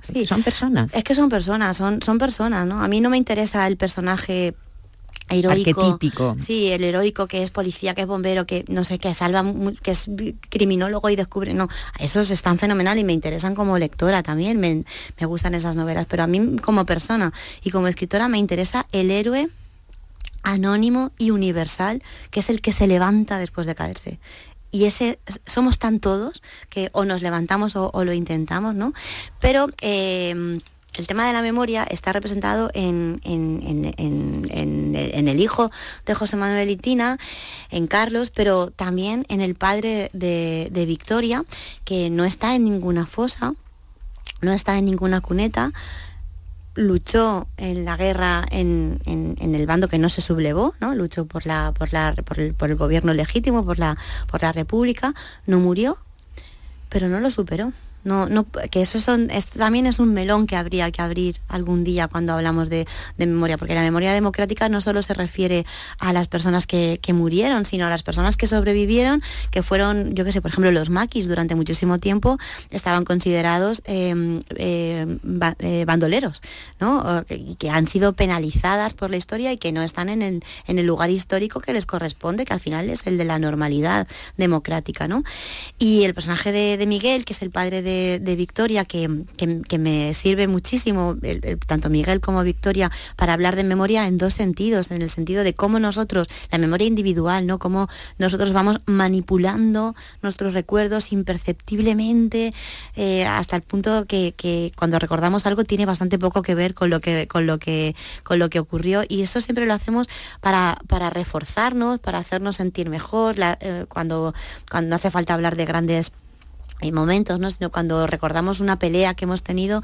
sí. 0.00 0.26
son 0.26 0.42
personas 0.42 0.94
es 0.94 1.04
que 1.04 1.14
son 1.14 1.28
personas 1.28 1.76
son 1.76 2.00
son 2.02 2.18
personas 2.18 2.66
no 2.66 2.82
a 2.82 2.88
mí 2.88 3.00
no 3.00 3.10
me 3.10 3.18
interesa 3.18 3.66
el 3.66 3.76
personaje 3.76 4.54
heroico. 5.30 6.36
Sí, 6.38 6.68
el 6.68 6.84
heroico 6.84 7.26
que 7.26 7.42
es 7.42 7.50
policía, 7.50 7.94
que 7.94 8.02
es 8.02 8.06
bombero, 8.06 8.46
que 8.46 8.64
no 8.68 8.84
sé, 8.84 8.98
que 8.98 9.14
salva, 9.14 9.44
que 9.82 9.92
es 9.92 10.10
criminólogo 10.50 11.08
y 11.10 11.16
descubre. 11.16 11.54
No, 11.54 11.68
esos 11.98 12.30
están 12.30 12.58
fenomenal 12.58 12.98
y 12.98 13.04
me 13.04 13.12
interesan 13.12 13.54
como 13.54 13.78
lectora 13.78 14.22
también, 14.22 14.58
me, 14.58 14.84
me 15.18 15.26
gustan 15.26 15.54
esas 15.54 15.76
novelas, 15.76 16.06
pero 16.08 16.22
a 16.22 16.26
mí 16.26 16.56
como 16.58 16.84
persona 16.84 17.32
y 17.62 17.70
como 17.70 17.88
escritora 17.88 18.28
me 18.28 18.38
interesa 18.38 18.86
el 18.92 19.10
héroe 19.10 19.48
anónimo 20.44 21.10
y 21.18 21.30
universal, 21.30 22.02
que 22.30 22.40
es 22.40 22.50
el 22.50 22.60
que 22.60 22.72
se 22.72 22.86
levanta 22.86 23.38
después 23.38 23.66
de 23.66 23.74
caerse 23.74 24.18
y 24.70 24.86
ese 24.86 25.20
somos 25.46 25.78
tan 25.78 26.00
todos 26.00 26.42
que 26.68 26.90
o 26.92 27.04
nos 27.04 27.22
levantamos 27.22 27.76
o, 27.76 28.04
lo 28.04 28.12
intentamos, 28.12 28.74
¿no? 28.74 28.92
Pero 29.38 29.68
eh, 29.80 30.58
el 30.96 31.08
tema 31.08 31.26
de 31.26 31.32
la 31.32 31.42
memoria 31.42 31.82
está 31.82 32.12
representado 32.12 32.70
en, 32.72 33.20
el 33.24 35.40
hijo 35.40 35.72
de 36.06 36.14
José 36.14 36.36
Manuel 36.36 36.70
y 36.70 36.76
Tina, 36.76 37.18
en 37.70 37.88
Carlos, 37.88 38.30
pero 38.30 38.70
también 38.70 39.26
en 39.28 39.40
el 39.40 39.56
padre 39.56 40.10
de, 40.12 40.84
Victoria, 40.86 41.44
que 41.84 42.10
no 42.10 42.24
está 42.24 42.54
en 42.54 42.62
ninguna 42.64 43.06
fosa, 43.06 43.54
no 44.40 44.52
está 44.52 44.78
en 44.78 44.84
ninguna 44.84 45.20
cuneta, 45.20 45.72
luchó 46.74 47.46
en 47.56 47.84
la 47.84 47.96
guerra 47.96 48.44
en, 48.50 49.00
el 49.06 49.66
bando 49.66 49.88
que 49.88 49.98
no 49.98 50.08
se 50.08 50.20
sublevó, 50.20 50.74
¿no? 50.80 50.94
luchó 50.94 51.26
por, 51.26 51.46
la, 51.46 51.72
por, 51.72 51.88
el, 52.38 52.54
por 52.54 52.70
el 52.70 52.76
gobierno 52.76 53.14
legítimo, 53.14 53.64
por 53.64 53.78
la, 53.78 53.96
por 54.30 54.42
la 54.42 54.52
república, 54.52 55.14
no 55.46 55.60
murió, 55.60 55.98
pero 56.88 57.08
no 57.08 57.20
lo 57.20 57.30
superó. 57.30 57.72
No, 58.04 58.28
no, 58.28 58.46
que 58.70 58.82
eso 58.82 59.00
son, 59.00 59.30
también 59.56 59.86
es 59.86 59.98
un 59.98 60.12
melón 60.12 60.46
que 60.46 60.56
habría 60.56 60.90
que 60.90 61.00
abrir 61.00 61.40
algún 61.48 61.84
día 61.84 62.06
cuando 62.06 62.34
hablamos 62.34 62.68
de, 62.68 62.86
memoria, 63.16 63.56
porque 63.56 63.74
la 63.74 63.80
memoria 63.80 64.12
democrática 64.12 64.68
no 64.68 64.82
solo 64.82 65.00
se 65.00 65.14
refiere 65.14 65.64
a 65.98 66.12
las 66.12 66.28
personas 66.28 66.66
que, 66.66 67.00
murieron, 67.14 67.64
sino 67.64 67.86
a 67.86 67.90
las 67.90 68.02
personas 68.02 68.36
que 68.36 68.46
sobrevivieron, 68.46 69.22
que 69.52 69.62
fueron, 69.62 70.14
yo 70.14 70.24
qué 70.24 70.32
sé, 70.32 70.42
por 70.42 70.50
ejemplo, 70.50 70.70
los 70.72 70.90
maquis 70.90 71.28
durante 71.28 71.54
muchísimo 71.54 71.98
tiempo 71.98 72.38
estaban 72.70 73.04
considerados 73.04 73.82
em, 73.84 74.40
em, 74.56 75.20
eh, 75.60 75.84
bandoleros, 75.86 76.42
¿no? 76.80 77.24
Que 77.26 77.70
han 77.70 77.86
sido 77.86 78.14
penalizadas 78.14 78.94
por 78.94 79.10
la 79.10 79.16
historia 79.16 79.52
y 79.52 79.58
que 79.58 79.70
no 79.70 79.82
están 79.82 80.08
en 80.08 80.22
el, 80.22 80.44
en 80.66 80.78
el 80.78 80.86
lugar 80.86 81.08
histórico 81.08 81.60
que 81.60 81.72
les 81.72 81.86
corresponde, 81.86 82.44
que 82.44 82.52
al 82.52 82.60
final 82.60 82.90
es 82.90 83.06
el 83.06 83.16
de 83.16 83.24
la 83.24 83.38
normalidad 83.38 84.08
democrática, 84.36 85.06
¿no? 85.06 85.22
Y 85.78 86.02
el 86.02 86.14
personaje 86.14 86.50
de, 86.50 86.76
de 86.76 86.86
Miguel, 86.86 87.24
que 87.24 87.32
es 87.32 87.42
el 87.42 87.50
padre 87.50 87.80
de 87.80 87.93
de, 88.20 88.36
Victoria 88.36 88.84
que, 88.84 89.08
me 89.78 90.14
sirve 90.14 90.48
muchísimo, 90.48 91.16
tanto 91.66 91.90
Miguel 91.90 92.20
como 92.20 92.42
Victoria, 92.42 92.90
para 93.16 93.34
hablar 93.34 93.56
de 93.56 93.64
memoria 93.64 94.06
en 94.06 94.16
dos 94.16 94.34
sentidos, 94.34 94.90
en 94.90 95.02
el 95.02 95.10
sentido 95.10 95.44
de 95.44 95.54
cómo 95.54 95.78
nosotros, 95.78 96.28
la 96.50 96.58
memoria 96.58 96.86
individual, 96.86 97.46
¿no? 97.46 97.58
Cómo 97.58 97.88
nosotros 98.18 98.52
vamos 98.52 98.80
manipulando 98.86 99.94
nuestros 100.22 100.54
recuerdos 100.54 101.12
imperceptiblemente 101.12 102.52
eh, 102.96 103.24
hasta 103.24 103.56
el 103.56 103.62
punto 103.62 104.06
que, 104.06 104.34
cuando 104.76 104.98
recordamos 104.98 105.46
algo 105.46 105.64
tiene 105.64 105.86
bastante 105.86 106.18
poco 106.18 106.42
que 106.42 106.54
ver 106.54 106.74
con 106.74 106.90
lo 106.90 107.00
que, 107.00 107.26
con 107.28 107.46
lo 107.46 107.58
que, 107.58 107.94
con 108.22 108.38
lo 108.38 108.50
que 108.50 108.58
ocurrió. 108.58 109.02
Y 109.08 109.22
eso 109.22 109.40
siempre 109.40 109.66
lo 109.66 109.74
hacemos 109.74 110.08
para, 110.40 110.78
para 110.88 111.10
reforzarnos, 111.10 111.98
para 112.00 112.18
hacernos 112.18 112.56
sentir 112.56 112.88
mejor, 112.88 113.36
eh, 113.38 113.86
cuando, 113.88 114.34
cuando 114.70 114.96
hace 114.96 115.10
falta 115.10 115.34
hablar 115.34 115.56
de 115.56 115.64
grandes 115.64 116.12
hay 116.80 116.92
momentos, 116.92 117.38
¿no? 117.38 117.50
Sino 117.50 117.70
cuando 117.70 118.06
recordamos 118.06 118.60
una 118.60 118.78
pelea 118.78 119.14
que 119.14 119.24
hemos 119.24 119.42
tenido, 119.42 119.82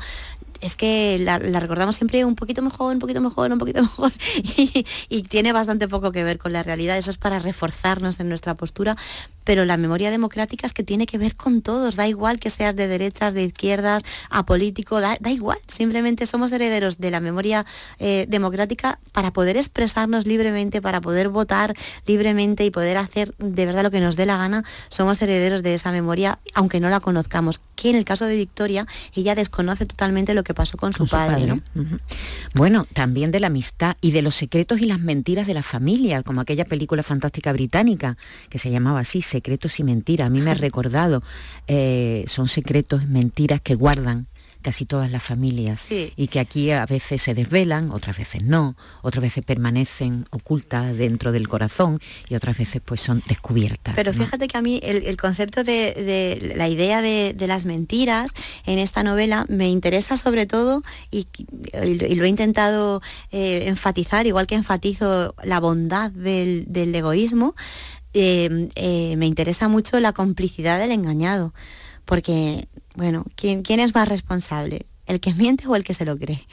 es 0.61 0.77
que 0.77 1.19
la, 1.19 1.39
recordamos 1.39 1.97
siempre 1.97 2.25
un 2.25 2.35
poquito 2.35 2.63
mejor, 2.63 2.95
un 2.95 2.99
poquito 2.99 3.21
mejor, 3.21 3.53
un 3.53 3.59
poquito 3.59 3.83
mejor 3.83 4.13
y, 5.09 5.23
tiene 5.23 5.53
bastante 5.53 5.89
poco 5.89 6.13
que 6.13 6.25
ver 6.25 6.39
con 6.39 6.53
la 6.53 6.63
realidad. 6.63 6.99
Eso 6.99 7.11
es 7.11 7.19
para 7.19 7.39
reforzarnos 7.39 8.21
en 8.21 8.29
nuestra 8.29 8.55
postura, 8.55 8.97
pero 9.51 9.65
la 9.65 9.77
memoria 9.77 10.13
democrática 10.13 10.65
es 10.65 10.73
que 10.73 10.85
tiene 10.85 11.07
que 11.07 11.19
ver 11.19 11.35
con 11.35 11.61
todos, 11.61 11.97
da 11.97 12.07
igual 12.07 12.39
que 12.39 12.51
seas 12.51 12.77
de 12.77 12.87
derechas, 12.87 13.35
de 13.35 13.43
izquierdas, 13.43 14.05
apolítico, 14.31 15.01
da, 15.01 15.17
da 15.19 15.33
igual, 15.33 15.59
simplemente 15.67 16.25
somos 16.27 16.53
herederos 16.53 16.99
de 16.99 17.11
la 17.11 17.19
memoria 17.19 17.67
eh, 17.99 18.27
democrática 18.29 19.01
para 19.11 19.33
poder 19.33 19.57
expresarnos 19.57 20.25
libremente, 20.25 20.81
para 20.81 21.01
poder 21.01 21.31
votar 21.31 21.75
libremente 22.07 22.65
y 22.65 22.71
poder 22.71 22.97
hacer 22.97 23.35
de 23.39 23.67
verdad 23.67 23.83
lo 23.83 23.91
que 23.91 23.99
nos 23.99 24.15
dé 24.15 24.25
la 24.25 24.37
gana, 24.37 24.63
somos 24.89 25.21
herederos 25.21 25.65
de 25.65 25.75
esa 25.75 25.91
memoria, 25.91 26.39
aunque 26.55 26.79
no 26.79 26.89
la 26.89 27.01
conozcamos, 27.01 27.61
que 27.75 27.91
en 27.91 27.97
el 27.97 28.05
caso 28.05 28.27
de 28.27 28.37
Victoria, 28.37 28.87
ella 29.15 29.35
desconoce 29.35 29.85
totalmente 29.85 30.33
lo 30.33 30.45
que 30.45 30.55
pasó 30.55 30.77
con, 30.77 30.93
su, 30.93 31.09
padre. 31.09 31.61
Bueno, 32.55 32.87
también 32.93 33.33
de 33.33 33.41
la 33.41 33.49
amistad 33.49 33.97
y 34.01 34.13
de 34.13 34.23
los 34.23 34.37
secretos 34.37 34.81
y 34.81 34.85
las 34.85 35.01
mentiras 35.01 35.49
de 35.49 35.55
la 35.55 35.65
familia, 35.65 36.23
como 36.23 36.41
aquella 36.41 36.67
película 36.67 37.03
fantástica 37.03 37.53
británica 37.53 38.17
que 38.49 38.59
se 38.59 38.71
llamaba 38.71 39.01
así, 39.01 39.23
secretos 39.41 39.81
y 39.81 39.85
mentiras. 39.85 40.27
A 40.27 40.31
mí 40.31 40.43
me 40.43 40.51
ha 40.51 40.55
recordado, 40.55 41.23
eh, 41.67 42.25
son 42.29 42.47
secretos, 42.47 43.09
mentiras 43.09 43.63
que 43.63 43.75
guardan 43.75 44.27
casi 44.63 44.85
todas 44.85 45.11
las 45.11 45.23
familias 45.23 45.89
y 45.91 46.27
que 46.27 46.41
aquí 46.41 46.71
a 46.71 46.87
veces 46.87 47.23
se 47.23 47.35
desvelan, 47.35 47.91
otras 47.91 48.19
veces 48.19 48.43
no, 48.43 48.77
otras 49.03 49.23
veces 49.23 49.45
permanecen 49.45 50.27
ocultas 50.31 50.97
dentro 50.97 51.33
del 51.33 51.49
corazón 51.49 51.99
y 52.29 52.35
otras 52.35 52.59
veces 52.59 52.83
pues 52.85 53.01
son 53.01 53.23
descubiertas. 53.27 53.95
Pero 53.95 54.13
fíjate 54.13 54.49
que 54.49 54.59
a 54.59 54.63
mí 54.63 54.81
el, 54.83 55.17
concepto 55.17 55.65
de, 55.65 56.53
la 56.57 56.69
idea 56.69 57.01
de, 57.01 57.35
las 57.47 57.65
mentiras 57.65 58.33
en 58.67 58.79
esta 58.79 59.03
novela 59.03 59.47
me 59.49 59.69
interesa 59.69 60.17
sobre 60.17 60.47
todo 60.47 60.83
y, 61.11 61.27
lo 61.73 62.25
he 62.25 62.29
intentado 62.29 63.01
eh, 63.33 63.65
enfatizar, 63.67 64.27
igual 64.27 64.47
que 64.47 64.55
enfatizo 64.55 65.35
la 65.43 65.59
bondad 65.59 66.11
del, 66.11 66.95
egoísmo, 66.95 67.55
eh, 68.15 68.69
eh, 68.75 69.17
me 69.17 69.27
interesa 69.27 69.69
mucho 69.69 70.01
la 70.01 70.13
complicidad 70.13 70.79
del 70.79 70.93
engañado, 70.93 71.55
porque 72.05 72.69
bueno, 72.97 73.25
¿quién, 73.37 73.63
¿quién 73.63 73.81
es 73.81 73.95
más 73.95 74.09
responsable? 74.09 74.87
¿El 75.11 75.19
que 75.19 75.35
miente 75.35 75.67
o 75.67 75.75
el 75.75 75.83
que 75.83 75.93
se 75.93 76.05
lo 76.05 76.17
cree? 76.17 76.47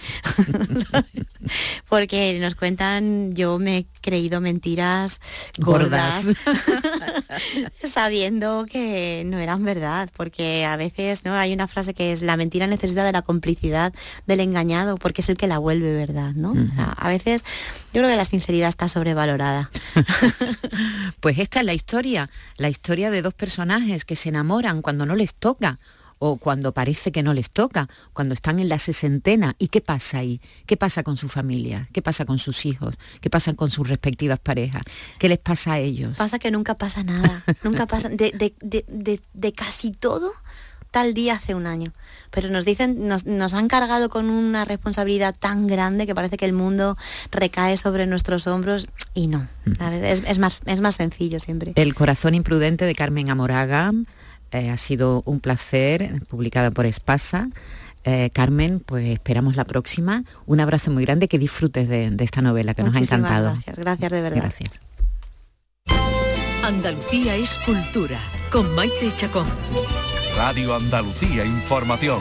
Porque 1.90 2.40
nos 2.42 2.56
cuentan, 2.56 3.32
yo 3.36 3.60
me 3.60 3.78
he 3.78 3.86
creído 4.02 4.42
mentiras 4.42 5.22
gordas, 5.60 6.30
sabiendo 7.84 8.66
que 8.68 9.22
no 9.28 9.38
eran 9.38 9.64
verdad, 9.64 10.10
porque 10.18 10.66
a 10.66 10.76
veces 10.76 11.24
¿no? 11.24 11.36
hay 11.36 11.54
una 11.54 11.68
frase 11.68 11.94
que 11.94 12.12
es 12.12 12.24
la 12.24 12.36
mentira 12.36 12.66
necesita 12.66 13.06
de 13.06 13.12
la 13.12 13.22
complicidad 13.22 13.94
del 14.26 14.40
engañado, 14.40 14.98
porque 14.98 15.22
es 15.22 15.30
el 15.30 15.38
que 15.38 15.46
la 15.46 15.60
vuelve 15.60 15.94
verdad, 15.94 16.34
¿no? 16.34 16.56
a 16.98 17.10
veces 17.10 17.44
yo 17.94 18.02
creo 18.02 18.10
que 18.10 18.18
la 18.18 18.26
sinceridad 18.26 18.70
está 18.70 18.88
sobrevalorada. 18.88 19.70
pues 21.20 21.38
esta 21.38 21.60
es 21.60 21.66
la 21.66 21.76
historia, 21.76 22.30
la 22.58 22.70
historia 22.70 23.12
de 23.12 23.22
dos 23.22 23.36
personajes 23.36 24.04
que 24.04 24.16
se 24.16 24.30
enamoran 24.30 24.82
cuando 24.82 25.06
no 25.06 25.16
les 25.16 25.36
toca 25.36 25.78
o 26.20 26.38
cuando 26.38 26.74
parece 26.74 27.12
que 27.12 27.24
no 27.24 27.34
les 27.34 27.52
toca, 27.52 27.88
cuando 28.14 28.34
están 28.34 28.60
en 28.60 28.70
la 28.70 28.80
sesentena. 28.80 29.56
¿Y 29.60 29.68
qué 29.70 29.82
pasa 29.82 30.20
ahí? 30.20 30.42
¿Qué 30.66 30.78
pasa 30.78 31.04
con 31.04 31.18
su 31.18 31.30
familia? 31.30 31.90
¿Qué 31.94 32.02
pasa 32.02 32.26
con 32.26 32.38
sus 32.40 32.66
hijos? 32.66 32.98
¿Qué 33.22 33.30
pasa 33.30 33.54
con 33.54 33.72
sus 33.72 33.88
respectivas 33.88 34.40
parejas? 34.40 34.84
¿Qué 35.20 35.30
les 35.30 35.40
pasa 35.40 35.74
a 35.74 35.80
ellos? 35.80 36.18
Pasa 36.18 36.40
que 36.40 36.52
nunca 36.52 36.76
pasa 36.76 37.04
nada, 37.04 37.44
nunca 37.64 37.88
pasa, 37.88 38.10
de, 38.10 38.54
de, 38.62 39.54
casi 39.54 39.92
todo 39.92 40.32
tal 40.92 41.14
día 41.14 41.36
hace 41.36 41.54
un 41.54 41.68
año. 41.68 41.94
Pero 42.32 42.50
nos 42.50 42.66
dicen, 42.66 43.08
nos, 43.08 43.26
nos, 43.26 43.54
han 43.54 43.68
cargado 43.68 44.10
con 44.10 44.30
una 44.30 44.66
responsabilidad 44.66 45.36
tan 45.38 45.68
grande 45.68 46.08
que 46.08 46.16
parece 46.16 46.38
que 46.38 46.46
el 46.46 46.54
mundo 46.54 46.98
recae 47.32 47.78
sobre 47.78 48.08
nuestros 48.08 48.48
hombros 48.48 48.88
y 49.14 49.28
no. 49.28 49.48
Es, 50.04 50.24
es, 50.26 50.40
más, 50.40 50.62
es 50.66 50.82
más 50.82 50.96
sencillo 50.96 51.40
siempre. 51.40 51.74
El 51.76 51.94
corazón 51.94 52.36
imprudente 52.36 52.86
de 52.86 52.96
Carmen 52.96 53.30
Amoraga 53.30 53.94
eh, 54.52 54.70
ha 54.70 54.78
sido 54.78 55.24
un 55.26 55.40
placer, 55.40 56.22
publicada 56.30 56.72
por 56.72 56.86
Espasa. 56.86 57.50
Eh, 58.04 58.30
Carmen, 58.32 58.80
pues 58.80 59.06
esperamos 59.08 59.56
la 59.56 59.66
próxima. 59.66 60.24
Un 60.46 60.60
abrazo 60.60 60.92
muy 60.92 61.04
grande, 61.04 61.28
que 61.28 61.38
disfrutes 61.38 61.90
de, 61.90 62.16
esta 62.20 62.42
novela 62.42 62.74
que 62.74 62.84
nos 62.84 62.96
ha 62.96 63.00
encantado. 63.00 63.52
Gracias, 63.54 63.76
gracias 63.78 64.12
de 64.12 64.22
verdad. 64.22 64.42
Gracias. 64.42 64.82
Andalucía 66.64 67.36
es 67.36 67.58
cultura, 67.66 68.20
con 68.52 68.74
Maite 68.76 69.12
Chacón. 69.16 69.48
Radio 70.36 70.76
Andalucía 70.76 71.46
Información. 71.46 72.20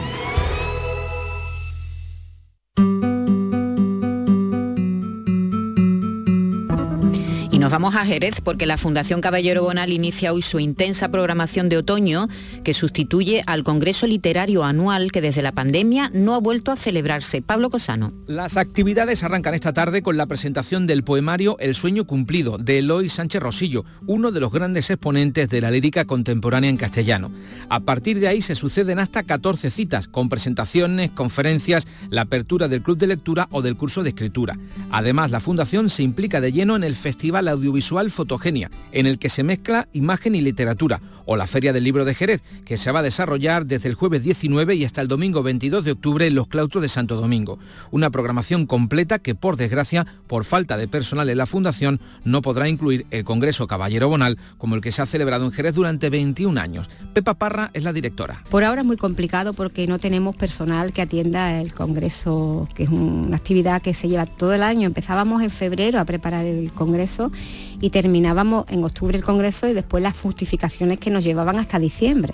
Nos 7.67 7.73
vamos 7.73 7.95
a 7.95 8.05
Jerez 8.05 8.39
porque 8.39 8.65
la 8.65 8.77
Fundación 8.77 9.19
Caballero 9.19 9.61
Bonal 9.61 9.91
inicia 9.91 10.31
hoy 10.31 10.41
su 10.41 10.57
intensa 10.57 11.09
programación 11.09 11.67
de 11.67 11.75
otoño 11.75 12.29
que 12.63 12.73
sustituye 12.73 13.43
al 13.45 13.65
Congreso 13.65 14.07
Literario 14.07 14.63
Anual 14.63 15.11
que 15.11 15.19
desde 15.19 15.41
la 15.41 15.51
pandemia 15.51 16.09
no 16.13 16.33
ha 16.33 16.39
vuelto 16.39 16.71
a 16.71 16.77
celebrarse. 16.77 17.41
Pablo 17.41 17.69
Cosano. 17.69 18.13
Las 18.25 18.55
actividades 18.55 19.21
arrancan 19.21 19.53
esta 19.53 19.73
tarde 19.73 20.01
con 20.01 20.15
la 20.15 20.27
presentación 20.27 20.87
del 20.87 21.03
poemario 21.03 21.57
El 21.59 21.75
sueño 21.75 22.07
cumplido 22.07 22.57
de 22.57 22.79
Eloy 22.79 23.09
Sánchez 23.09 23.41
Rosillo, 23.41 23.83
uno 24.05 24.31
de 24.31 24.39
los 24.39 24.53
grandes 24.53 24.89
exponentes 24.89 25.49
de 25.49 25.59
la 25.59 25.69
lírica 25.69 26.05
contemporánea 26.05 26.69
en 26.69 26.77
castellano. 26.77 27.33
A 27.67 27.81
partir 27.81 28.21
de 28.21 28.29
ahí 28.29 28.41
se 28.41 28.55
suceden 28.55 28.97
hasta 28.97 29.23
14 29.23 29.71
citas 29.71 30.07
con 30.07 30.29
presentaciones, 30.29 31.11
conferencias, 31.11 31.85
la 32.11 32.21
apertura 32.21 32.69
del 32.69 32.81
club 32.81 32.97
de 32.97 33.07
lectura 33.07 33.49
o 33.51 33.61
del 33.61 33.75
curso 33.75 34.03
de 34.03 34.09
escritura. 34.11 34.57
Además, 34.89 35.31
la 35.31 35.41
Fundación 35.41 35.89
se 35.89 36.03
implica 36.03 36.39
de 36.39 36.53
lleno 36.53 36.77
en 36.77 36.85
el 36.85 36.95
Festival 36.95 37.49
audiovisual 37.57 38.11
Fotogenia, 38.11 38.71
en 38.91 39.05
el 39.05 39.19
que 39.19 39.29
se 39.29 39.43
mezcla 39.43 39.87
imagen 39.93 40.35
y 40.35 40.41
literatura, 40.41 41.01
o 41.25 41.35
la 41.35 41.47
Feria 41.47 41.73
del 41.73 41.83
Libro 41.83 42.05
de 42.05 42.15
Jerez, 42.15 42.41
que 42.65 42.77
se 42.77 42.91
va 42.91 42.99
a 42.99 43.03
desarrollar 43.03 43.65
desde 43.65 43.89
el 43.89 43.95
jueves 43.95 44.23
19 44.23 44.75
y 44.75 44.85
hasta 44.85 45.01
el 45.01 45.07
domingo 45.07 45.43
22 45.43 45.83
de 45.83 45.91
octubre 45.91 46.27
en 46.27 46.35
los 46.35 46.47
claustros 46.47 46.81
de 46.81 46.89
Santo 46.89 47.15
Domingo. 47.15 47.59
Una 47.91 48.09
programación 48.09 48.65
completa 48.65 49.19
que, 49.19 49.35
por 49.35 49.57
desgracia, 49.57 50.05
por 50.27 50.45
falta 50.45 50.77
de 50.77 50.87
personal 50.87 51.29
en 51.29 51.37
la 51.37 51.45
Fundación, 51.45 51.99
no 52.23 52.41
podrá 52.41 52.69
incluir 52.69 53.05
el 53.11 53.23
Congreso 53.23 53.67
Caballero 53.67 54.07
Bonal, 54.07 54.37
como 54.57 54.75
el 54.75 54.81
que 54.81 54.91
se 54.91 55.01
ha 55.01 55.05
celebrado 55.05 55.45
en 55.45 55.51
Jerez 55.51 55.75
durante 55.75 56.09
21 56.09 56.59
años. 56.59 56.89
Pepa 57.13 57.33
Parra 57.33 57.71
es 57.73 57.83
la 57.83 57.93
directora. 57.93 58.43
Por 58.49 58.63
ahora 58.63 58.81
es 58.81 58.87
muy 58.87 58.97
complicado 58.97 59.53
porque 59.53 59.87
no 59.87 59.99
tenemos 59.99 60.35
personal 60.35 60.93
que 60.93 61.01
atienda 61.01 61.59
el 61.59 61.73
Congreso, 61.73 62.67
que 62.75 62.83
es 62.83 62.89
una 62.89 63.37
actividad 63.37 63.81
que 63.81 63.93
se 63.93 64.07
lleva 64.07 64.25
todo 64.25 64.53
el 64.53 64.63
año. 64.63 64.87
Empezábamos 64.87 65.41
en 65.41 65.49
febrero 65.49 65.99
a 65.99 66.05
preparar 66.05 66.45
el 66.45 66.71
Congreso 66.71 67.31
y 67.81 67.89
terminábamos 67.89 68.65
en 68.69 68.83
octubre 68.83 69.17
el 69.17 69.23
Congreso 69.23 69.67
y 69.67 69.73
después 69.73 70.03
las 70.03 70.17
justificaciones 70.17 70.99
que 70.99 71.09
nos 71.09 71.23
llevaban 71.23 71.59
hasta 71.59 71.79
diciembre. 71.79 72.33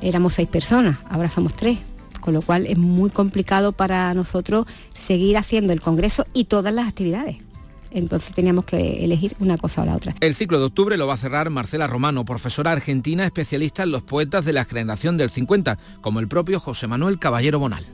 Éramos 0.00 0.34
seis 0.34 0.48
personas, 0.48 0.98
ahora 1.08 1.30
somos 1.30 1.54
tres, 1.54 1.78
con 2.20 2.34
lo 2.34 2.42
cual 2.42 2.66
es 2.66 2.76
muy 2.76 3.10
complicado 3.10 3.72
para 3.72 4.12
nosotros 4.14 4.66
seguir 4.96 5.36
haciendo 5.36 5.72
el 5.72 5.80
Congreso 5.80 6.26
y 6.32 6.44
todas 6.44 6.74
las 6.74 6.88
actividades. 6.88 7.36
Entonces 7.90 8.34
teníamos 8.34 8.64
que 8.66 9.04
elegir 9.04 9.34
una 9.38 9.56
cosa 9.56 9.82
o 9.82 9.86
la 9.86 9.96
otra. 9.96 10.14
El 10.20 10.34
ciclo 10.34 10.58
de 10.58 10.66
octubre 10.66 10.96
lo 10.98 11.06
va 11.06 11.14
a 11.14 11.18
cerrar 11.18 11.48
Marcela 11.50 11.86
Romano, 11.86 12.24
profesora 12.24 12.72
argentina 12.72 13.24
especialista 13.24 13.84
en 13.84 13.90
los 13.90 14.02
poetas 14.02 14.44
de 14.44 14.52
la 14.52 14.64
generación 14.64 15.16
del 15.16 15.30
50, 15.30 15.78
como 16.02 16.20
el 16.20 16.28
propio 16.28 16.60
José 16.60 16.88
Manuel 16.88 17.18
Caballero 17.18 17.58
Bonal. 17.58 17.86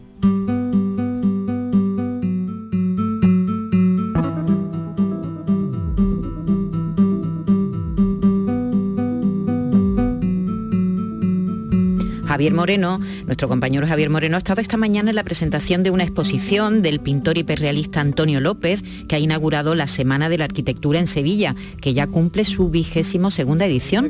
Javier 12.33 12.55
Moreno, 12.55 12.99
nuestro 13.27 13.47
compañero 13.47 13.87
Javier 13.87 14.09
Moreno, 14.09 14.37
ha 14.37 14.39
estado 14.39 14.63
esta 14.63 14.79
mañana 14.79 15.11
en 15.11 15.17
la 15.17 15.23
presentación 15.23 15.83
de 15.83 15.91
una 15.91 16.05
exposición 16.05 16.81
del 16.81 16.99
pintor 16.99 17.37
hiperrealista 17.37 18.01
Antonio 18.01 18.41
López, 18.41 18.83
que 19.07 19.17
ha 19.17 19.19
inaugurado 19.19 19.75
la 19.75 19.87
Semana 19.87 20.31
de 20.31 20.39
la 20.39 20.47
Arquitectura 20.47 20.99
en 20.99 21.07
Sevilla, 21.07 21.55
que 21.83 21.93
ya 21.93 22.07
cumple 22.07 22.47
su 22.47 22.71
vigésimo 22.71 23.31
segunda 23.31 23.67
edición. 23.67 24.09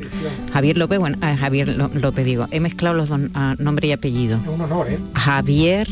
Javier 0.53 0.77
López, 0.77 0.99
bueno, 0.99 1.17
ah, 1.19 1.35
Javier 1.35 1.75
López 1.77 2.25
digo, 2.25 2.47
he 2.51 2.61
mezclado 2.61 2.95
los 2.95 3.09
dos 3.09 3.19
ah, 3.33 3.55
nombre 3.59 3.89
y 3.89 3.91
apellido. 3.91 4.39
un 4.47 4.61
honor, 4.61 4.89
¿eh? 4.89 4.99
Javier 5.15 5.89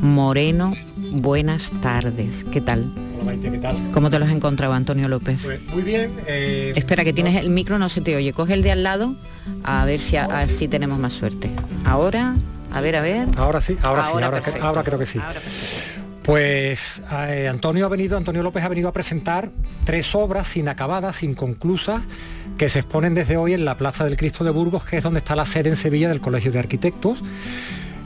Moreno, 0.00 0.74
buenas 1.14 1.72
tardes. 1.80 2.46
¿Qué 2.52 2.60
tal? 2.60 2.92
¿Qué 3.26 3.58
tal? 3.58 3.76
¿Cómo 3.92 4.10
te 4.10 4.18
lo 4.18 4.24
has 4.24 4.30
encontrado, 4.30 4.72
Antonio 4.72 5.08
López? 5.08 5.42
Pues 5.44 5.60
muy 5.72 5.82
bien. 5.82 6.10
Eh, 6.26 6.72
Espera, 6.76 7.04
que 7.04 7.12
tienes 7.12 7.40
el 7.40 7.50
micro, 7.50 7.78
no 7.78 7.88
se 7.88 8.00
te 8.00 8.16
oye. 8.16 8.32
Coge 8.32 8.54
el 8.54 8.62
de 8.62 8.72
al 8.72 8.82
lado, 8.82 9.14
a 9.64 9.84
ver 9.84 10.00
si 10.00 10.16
así 10.16 10.68
tenemos 10.68 10.98
más 10.98 11.12
suerte. 11.12 11.50
Ahora, 11.84 12.34
a 12.72 12.80
ver, 12.80 12.96
a 12.96 13.00
ver. 13.00 13.28
Ahora 13.36 13.60
sí, 13.60 13.76
ahora, 13.82 14.04
sí, 14.04 14.12
ahora, 14.60 14.82
creo 14.82 14.98
que 14.98 15.06
sí. 15.06 15.20
Pues 16.22 17.02
eh, 17.10 17.48
Antonio 17.48 17.86
ha 17.86 17.88
venido, 17.88 18.16
Antonio 18.16 18.42
López 18.42 18.62
ha 18.62 18.68
venido 18.68 18.88
a 18.88 18.92
presentar 18.92 19.50
tres 19.84 20.14
obras 20.14 20.56
inacabadas, 20.56 21.22
inconclusas, 21.24 22.02
que 22.56 22.68
se 22.68 22.80
exponen 22.80 23.14
desde 23.14 23.36
hoy 23.36 23.54
en 23.54 23.64
la 23.64 23.76
Plaza 23.76 24.04
del 24.04 24.16
Cristo 24.16 24.44
de 24.44 24.50
Burgos, 24.50 24.84
que 24.84 24.98
es 24.98 25.02
donde 25.02 25.18
está 25.18 25.34
la 25.34 25.44
sede 25.44 25.70
en 25.70 25.76
Sevilla 25.76 26.08
del 26.08 26.20
Colegio 26.20 26.52
de 26.52 26.60
Arquitectos. 26.60 27.18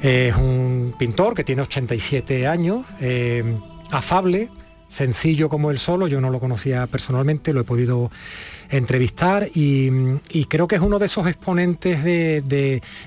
Eh, 0.03 0.29
es 0.31 0.37
un 0.37 0.95
pintor 0.99 1.35
que 1.35 1.45
tiene 1.45 1.63
87 1.63 2.47
años, 2.47 2.87
eh, 3.01 3.59
afable, 3.91 4.49
sencillo 4.97 5.51
como 5.51 5.71
él 5.71 5.79
solo, 5.79 6.09
yo 6.09 6.23
no 6.23 6.31
lo 6.31 6.41
conocía 6.41 6.87
personalmente, 6.87 7.53
lo 7.53 7.61
he 7.61 7.65
podido 7.65 8.11
entrevistar 8.71 9.47
y, 9.55 9.91
creo 10.49 10.67
que 10.67 10.77
es 10.77 10.81
uno 10.81 10.99
de 10.99 11.07
esos 11.07 11.27
exponentes 11.29 12.03
de, 12.03 12.41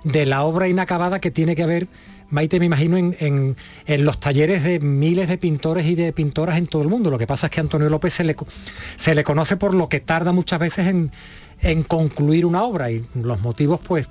de- 0.03 0.25
la 0.25 0.43
obra 0.43 0.67
inacabada 0.67 1.19
que 1.19 1.31
tiene 1.31 1.55
que 1.55 1.63
haber, 1.63 1.87
Maite, 2.29 2.59
me 2.59 2.67
imagino, 2.67 2.95
en, 2.95 3.15
en- 3.87 4.05
los 4.05 4.19
talleres 4.19 4.63
de 4.63 4.79
miles 4.79 5.27
de 5.27 5.39
pintores 5.39 5.87
y 5.87 5.95
de 5.95 6.13
pintoras 6.13 6.57
en 6.59 6.67
todo 6.67 6.83
el 6.83 6.87
mundo. 6.89 7.09
Lo 7.09 7.17
que 7.17 7.25
pasa 7.25 7.47
es 7.47 7.51
que 7.51 7.59
a 7.59 7.63
Antonio 7.63 7.89
López 7.89 8.13
se 8.13 8.23
le, 8.23 8.35
se 8.97 9.15
le 9.15 9.23
conoce 9.23 9.57
por 9.57 9.73
lo 9.73 9.89
que 9.89 9.99
tarda 9.99 10.31
muchas 10.31 10.59
veces 10.59 10.85
en, 10.87 11.09
en 11.61 11.83
concluir 11.83 12.45
una 12.45 12.63
obra 12.63 12.89
y 12.89 13.05
los 13.15 13.41
motivos 13.41 13.79
pues 13.85 14.07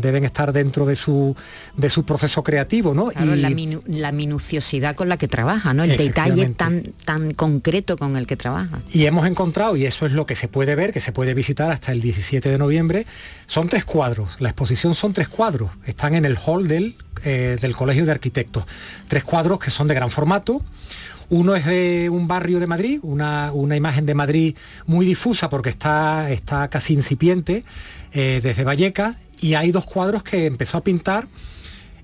deben 0.00 0.24
estar 0.24 0.52
dentro 0.52 0.86
de 0.86 0.94
su, 0.94 1.34
de 1.76 1.90
su 1.90 2.04
proceso 2.04 2.44
creativo, 2.44 2.94
¿no? 2.94 3.06
Claro, 3.06 3.34
y, 3.34 3.40
la, 3.40 3.50
minu- 3.50 3.82
la 3.86 4.12
minuciosidad 4.12 4.94
con 4.94 5.08
la 5.08 5.16
que 5.16 5.26
trabaja, 5.28 5.74
¿no? 5.74 5.82
El 5.84 5.96
detalle 5.96 6.48
tan, 6.50 6.92
tan 7.04 7.34
concreto 7.34 7.96
con 7.96 8.16
el 8.16 8.26
que 8.26 8.36
trabaja. 8.36 8.80
Y 8.92 9.06
hemos 9.06 9.26
encontrado, 9.26 9.76
y 9.76 9.84
eso 9.86 10.06
es 10.06 10.12
lo 10.12 10.26
que 10.26 10.36
se 10.36 10.46
puede 10.48 10.74
ver, 10.76 10.92
que 10.92 11.00
se 11.00 11.10
puede 11.12 11.34
visitar 11.34 11.70
hasta 11.72 11.90
el 11.92 12.00
17 12.00 12.48
de 12.48 12.58
noviembre, 12.58 13.06
son 13.46 13.68
tres 13.68 13.84
cuadros. 13.84 14.30
La 14.38 14.50
exposición 14.50 14.94
son 14.94 15.12
tres 15.12 15.28
cuadros. 15.28 15.70
Están 15.86 16.14
en 16.14 16.24
el 16.24 16.36
hall 16.46 16.68
del, 16.68 16.96
eh, 17.24 17.58
del 17.60 17.74
Colegio 17.74 18.04
de 18.06 18.12
Arquitectos. 18.12 18.64
Tres 19.08 19.24
cuadros 19.24 19.58
que 19.58 19.70
son 19.70 19.88
de 19.88 19.94
gran 19.94 20.10
formato. 20.10 20.62
Uno 21.32 21.56
es 21.56 21.64
de 21.64 22.10
un 22.10 22.28
barrio 22.28 22.60
de 22.60 22.66
Madrid, 22.66 23.00
una, 23.02 23.52
una 23.54 23.74
imagen 23.74 24.04
de 24.04 24.14
Madrid 24.14 24.54
muy 24.84 25.06
difusa 25.06 25.48
porque 25.48 25.70
está, 25.70 26.30
está 26.30 26.68
casi 26.68 26.92
incipiente, 26.92 27.64
eh, 28.12 28.40
desde 28.42 28.64
Vallecas, 28.64 29.16
y 29.40 29.54
hay 29.54 29.72
dos 29.72 29.86
cuadros 29.86 30.24
que 30.24 30.44
empezó 30.44 30.76
a 30.76 30.84
pintar 30.84 31.28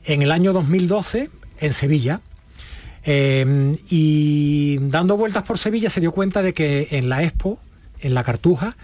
en 0.06 0.22
el 0.22 0.32
año 0.32 0.54
2012 0.54 1.28
en 1.60 1.72
Sevilla. 1.74 2.22
Eh, 3.04 3.76
y 3.90 4.78
dando 4.88 5.18
vueltas 5.18 5.42
por 5.42 5.58
Sevilla 5.58 5.90
se 5.90 6.00
dio 6.00 6.12
cuenta 6.12 6.40
de 6.40 6.54
que 6.54 6.88
en 6.92 7.10
la 7.10 7.22
Expo, 7.22 7.60
en 8.00 8.14
la 8.14 8.24
Cartuja, 8.24 8.78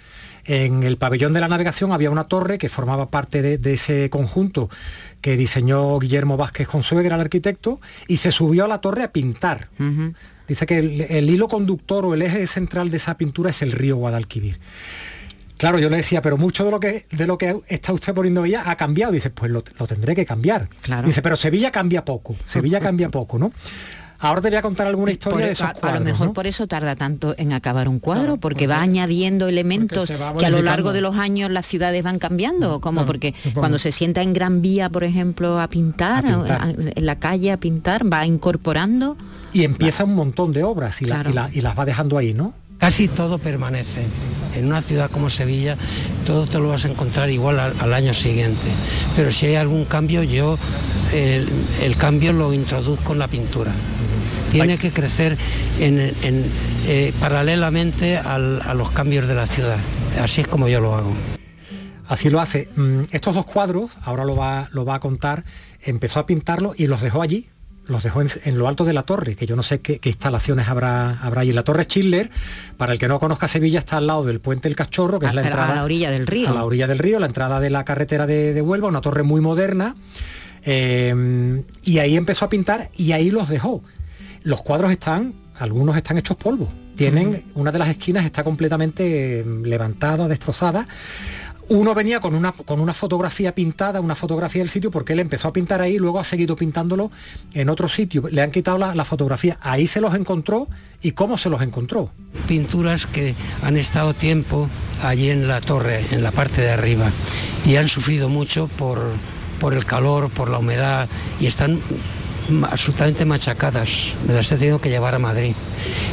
en 0.44 0.83
el 0.83 0.98
pabellón 0.98 1.33
de 1.33 1.40
la 1.40 1.48
navegación 1.48 1.90
había 1.92 2.11
una 2.11 2.24
torre 2.24 2.59
que 2.59 2.68
formaba 2.68 3.09
parte 3.09 3.40
de, 3.40 3.57
de 3.57 3.72
ese 3.72 4.11
conjunto 4.11 4.68
que 5.22 5.38
diseñó 5.38 5.98
Guillermo 5.98 6.37
Vázquez 6.37 6.68
Consuegra, 6.68 7.14
el 7.14 7.22
arquitecto, 7.22 7.80
y 8.09 8.18
se 8.18 8.30
subió 8.30 8.66
a 8.66 8.68
la 8.68 8.83
torre 8.83 9.04
a 9.04 9.11
pintar. 9.11 9.70
Dice 10.48 10.66
que 10.66 10.78
el, 10.78 11.00
el 11.02 11.30
hilo 11.30 11.48
conductor 11.48 12.04
o 12.04 12.14
el 12.14 12.22
eje 12.22 12.46
central 12.46 12.90
de 12.90 12.98
esa 12.98 13.16
pintura 13.16 13.50
es 13.50 13.62
el 13.62 13.72
río 13.72 13.96
Guadalquivir. 13.96 14.59
Claro, 15.57 15.78
yo 15.78 15.88
le 15.88 15.96
decía, 15.98 16.20
pero 16.20 16.37
mucho 16.37 16.64
de 16.64 16.70
lo 16.72 16.80
que 16.80 17.07
de 17.12 17.26
lo 17.26 17.38
que 17.38 17.54
está 17.68 17.92
usted 17.92 18.12
poniendo 18.12 18.42
Sevilla 18.42 18.62
ha 18.66 18.76
cambiado. 18.76 19.12
Dice, 19.12 19.30
pues 19.30 19.50
lo, 19.50 19.62
lo 19.78 19.87
tendré 19.87 20.14
que 20.14 20.26
cambiar. 20.26 20.68
Dice, 21.07 21.22
pero 21.22 21.37
Sevilla 21.37 21.70
cambia 21.70 22.04
poco. 22.04 22.35
Sevilla 22.46 22.80
cambia 22.80 23.09
poco, 23.09 23.38
¿no? 23.38 23.52
Ahora 24.18 24.40
te 24.40 24.48
voy 24.48 24.57
a 24.57 24.62
contar 24.62 24.87
alguna 24.87 25.12
historia 25.12 25.37
Por- 25.38 25.44
de 25.46 25.52
esos 25.52 25.66
a, 25.66 25.70
a 25.70 25.74
cuadros. 25.74 25.98
lo 26.00 26.04
mejor 26.07 26.26
¿no? 26.28 26.33
por 26.33 26.46
eso 26.46 26.66
tarda 26.66 26.96
tanto 26.96 27.35
en 27.37 27.52
acabar 27.52 27.88
un 27.88 27.98
cuadro, 27.98 28.37
porque 28.38 28.66
va 28.66 28.80
añadiendo 28.80 29.48
elementos 29.48 30.11
va 30.11 30.35
que 30.37 30.46
a 30.46 30.50
lo 30.50 30.62
largo 30.62 30.92
de 30.92 31.02
los 31.02 31.16
años 31.16 31.50
las 31.50 31.66
ciudades 31.66 32.02
van 32.02 32.18
cambiando, 32.18 32.80
como 32.80 33.04
porque 33.07 33.35
cuando 33.54 33.78
se 33.78 33.92
sienta 33.92 34.22
en 34.22 34.33
Gran 34.33 34.62
Vía, 34.62 34.88
por 34.88 35.04
ejemplo, 35.04 35.61
a 35.61 35.68
pintar, 35.68 36.24
A 36.26 36.38
pintar. 36.38 36.62
a- 36.62 36.70
en 36.70 37.07
la 37.07 37.16
calle 37.18 37.52
a 37.52 37.59
pintar, 37.59 38.11
va 38.11 38.24
incorporando. 38.26 39.16
Y 39.54 39.64
empieza 39.64 40.04
un 40.04 40.14
montón 40.14 40.52
de 40.52 40.62
obras 40.64 41.00
y, 41.00 41.06
la- 41.06 41.16
y 41.30 41.32
la- 41.34 41.50
y 41.52 41.60
las 41.62 41.78
va 41.78 41.84
dejando 41.86 42.18
ahí, 42.18 42.34
¿no? 42.34 42.52
Casi 42.78 43.08
todo 43.08 43.38
permanece. 43.38 44.02
En 44.56 44.66
una 44.66 44.82
ciudad 44.82 45.10
como 45.10 45.30
Sevilla, 45.30 45.76
todo 46.26 46.46
te 46.46 46.58
lo 46.58 46.68
vas 46.68 46.84
a 46.84 46.88
encontrar 46.88 47.30
igual 47.30 47.58
al, 47.60 47.72
al 47.80 47.94
año 47.94 48.12
siguiente. 48.12 48.68
Pero 49.16 49.30
si 49.30 49.46
hay 49.46 49.54
algún 49.54 49.84
cambio, 49.84 50.22
yo 50.22 50.58
el, 51.12 51.48
el 51.80 51.96
cambio 51.96 52.32
lo 52.32 52.52
introduzco 52.52 53.12
en 53.14 53.18
la 53.20 53.28
pintura. 53.28 53.72
Tiene 54.50 54.76
que 54.78 54.92
crecer 54.92 55.36
en- 55.80 55.98
en, 56.22 56.44
eh, 56.86 57.12
paralelamente 57.20 58.16
al- 58.18 58.60
a 58.62 58.74
los 58.74 58.90
cambios 58.90 59.26
de 59.26 59.34
la 59.34 59.46
ciudad. 59.46 59.78
Así 60.20 60.40
es 60.42 60.48
como 60.48 60.68
yo 60.68 60.80
lo 60.80 60.94
hago. 60.94 61.12
Así 62.08 62.28
lo 62.28 62.40
hace. 62.40 62.68
Mm, 62.76 63.02
Estos 63.12 63.34
dos 63.34 63.46
cuadros, 63.46 63.92
ahora 64.02 64.24
lo 64.24 64.36
va, 64.36 64.68
lo 64.72 64.84
va 64.84 64.96
a 64.96 65.00
contar, 65.00 65.44
empezó 65.82 66.20
a 66.20 66.26
pintarlos 66.26 66.78
y 66.78 66.86
los 66.86 67.00
dejó 67.00 67.22
allí. 67.22 67.48
Los 67.86 68.02
dejó 68.02 68.22
en, 68.22 68.28
en 68.44 68.58
lo 68.58 68.66
alto 68.66 68.84
de 68.86 68.94
la 68.94 69.02
torre, 69.02 69.36
que 69.36 69.44
yo 69.46 69.56
no 69.56 69.62
sé 69.62 69.80
qué, 69.80 69.98
qué 69.98 70.08
instalaciones 70.08 70.68
habrá, 70.68 71.20
habrá 71.20 71.42
allí. 71.42 71.52
La 71.52 71.64
torre 71.64 71.84
Schiller, 71.84 72.30
para 72.78 72.92
el 72.94 72.98
que 72.98 73.08
no 73.08 73.20
conozca 73.20 73.46
Sevilla, 73.46 73.80
está 73.80 73.98
al 73.98 74.06
lado 74.06 74.24
del 74.24 74.40
puente 74.40 74.68
del 74.68 74.76
Cachorro, 74.76 75.18
que 75.18 75.26
A- 75.26 75.28
es 75.28 75.34
la- 75.34 75.42
entrada 75.42 75.72
a 75.72 75.74
la 75.76 75.84
orilla 75.84 76.10
del 76.10 76.26
río. 76.26 76.48
A 76.48 76.52
la 76.54 76.64
orilla 76.64 76.86
del 76.86 76.98
río, 76.98 77.18
la 77.20 77.26
entrada 77.26 77.60
de 77.60 77.68
la 77.68 77.84
carretera 77.84 78.26
de, 78.26 78.54
de 78.54 78.62
Huelva, 78.62 78.88
una 78.88 79.00
torre 79.02 79.22
muy 79.22 79.40
moderna. 79.42 79.96
eh, 80.64 81.62
y 81.82 81.98
ahí 81.98 82.16
empezó 82.16 82.44
a 82.46 82.48
pintar 82.48 82.90
y 82.96 83.12
ahí 83.12 83.30
los 83.30 83.48
dejó. 83.48 83.82
Los 84.42 84.62
cuadros 84.62 84.90
están, 84.90 85.34
algunos 85.58 85.96
están 85.96 86.18
hechos 86.18 86.36
polvo. 86.36 86.72
Tienen, 86.96 87.44
una 87.54 87.72
de 87.72 87.78
las 87.80 87.88
esquinas 87.88 88.24
está 88.24 88.44
completamente 88.44 89.40
eh, 89.40 89.44
levantada, 89.64 90.28
destrozada. 90.28 90.86
Uno 91.68 91.94
venía 91.94 92.20
con 92.20 92.35
una, 92.35 92.53
con 92.53 92.81
una 92.81 92.92
fotografía 92.92 93.55
pintada, 93.55 94.00
una 94.00 94.14
fotografía 94.14 94.61
del 94.62 94.68
sitio, 94.68 94.90
porque 94.90 95.14
él 95.14 95.20
empezó 95.20 95.48
a 95.48 95.53
pintar 95.53 95.81
ahí, 95.81 95.98
luego 95.98 96.20
ha 96.20 96.24
seguido 96.24 96.57
pintándolo 96.57 97.11
en 97.55 97.68
otro 97.68 97.88
sitio. 97.88 98.24
Le 98.31 98.42
han 98.42 98.50
quitado 98.50 98.77
la, 98.79 99.05
fotografía. 99.05 99.59
Ahí 99.62 99.87
se 99.87 100.00
los 100.00 100.14
encontró 100.14 100.68
y 101.03 101.12
cómo 101.12 101.38
se 101.38 101.48
los 101.48 101.62
encontró. 101.62 102.11
Pinturas 102.46 103.07
que 103.07 103.35
han 103.62 103.77
estado 103.77 104.12
tiempo 104.12 104.68
allí 105.03 105.31
en 105.31 105.48
la 105.48 105.61
torre, 105.61 106.05
en 106.11 106.22
la 106.22 106.33
parte 106.33 106.61
de 106.61 106.70
arriba, 106.70 107.11
y 107.64 107.77
han 107.77 107.88
sufrido 107.88 108.29
mucho 108.29 108.68
por, 108.68 109.00
por 109.59 109.72
el 109.72 109.87
calor, 109.87 110.31
por 110.31 110.50
la 110.50 110.59
humedad, 110.59 111.09
y 111.40 111.46
están 111.46 111.81
absolutamente 112.70 113.24
machacadas. 113.24 114.14
Me 114.26 114.35
las 114.35 114.50
he 114.52 114.57
tenido 114.57 114.80
que 114.80 114.90
llevar 114.90 115.14
a 115.14 115.18
Madrid. 115.18 115.54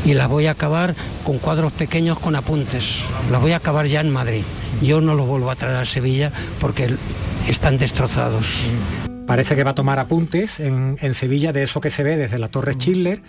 Y 0.06 0.14
las 0.14 0.28
voy 0.28 0.48
a 0.48 0.52
acabar 0.52 0.96
con 1.24 1.40
cuadros 1.40 1.72
pequeños 1.72 2.20
con 2.20 2.36
apuntes. 2.36 3.04
Las 3.32 3.42
voy 3.42 3.52
a 3.52 3.58
acabar 3.58 3.86
ya 3.86 4.02
en 4.02 4.10
Madrid. 4.10 4.44
Yo 4.82 5.02
no 5.02 5.16
los 5.16 5.28
vuelvo 5.28 5.52
a 5.52 5.56
traer 5.56 5.78
a 5.78 5.86
Sevilla 5.86 6.32
porque 6.60 6.96
están 7.48 7.78
destrozados. 7.78 8.48
Parece 9.28 9.56
que 9.56 9.64
va 9.64 9.72
a 9.72 9.76
tomar 9.76 9.98
apuntes 10.00 10.60
en, 10.60 10.98
en 11.00 11.14
Sevilla 11.14 11.54
de 11.54 11.64
eso 11.64 11.80
que 11.80 11.90
se 11.90 12.04
ve 12.04 12.18
desde 12.18 12.38
la 12.38 12.50
Torre 12.50 12.74
Schiller, 12.74 13.22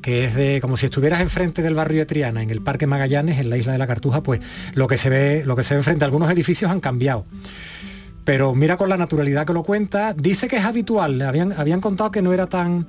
que 0.00 0.24
es 0.24 0.34
de 0.34 0.58
como 0.62 0.76
si 0.78 0.86
estuvieras 0.86 1.20
enfrente 1.20 1.60
del 1.60 1.74
barrio 1.74 1.98
de 1.98 2.06
Triana, 2.06 2.42
en 2.42 2.50
el 2.50 2.62
Parque 2.62 2.86
Magallanes, 2.86 3.38
en 3.38 3.50
la 3.50 3.58
isla 3.58 3.72
de 3.72 3.78
la 3.78 3.86
Cartuja, 3.86 4.22
pues 4.22 4.40
lo 4.72 4.86
que 4.86 4.96
se 4.96 5.10
ve, 5.10 5.42
lo 5.44 5.56
que 5.56 5.64
se 5.64 5.74
ve 5.74 5.78
enfrente, 5.80 6.04
algunos 6.04 6.30
edificios 6.30 6.70
han 6.70 6.80
cambiado. 6.80 7.26
Pero 8.24 8.54
mira 8.54 8.76
con 8.76 8.88
la 8.88 8.96
naturalidad 8.96 9.46
que 9.46 9.52
lo 9.52 9.62
cuenta, 9.62 10.12
dice 10.14 10.46
que 10.48 10.56
es 10.56 10.64
habitual, 10.64 11.20
habían, 11.22 11.52
habían 11.52 11.80
contado 11.80 12.10
que 12.10 12.22
no 12.22 12.32
era 12.32 12.46
tan 12.46 12.86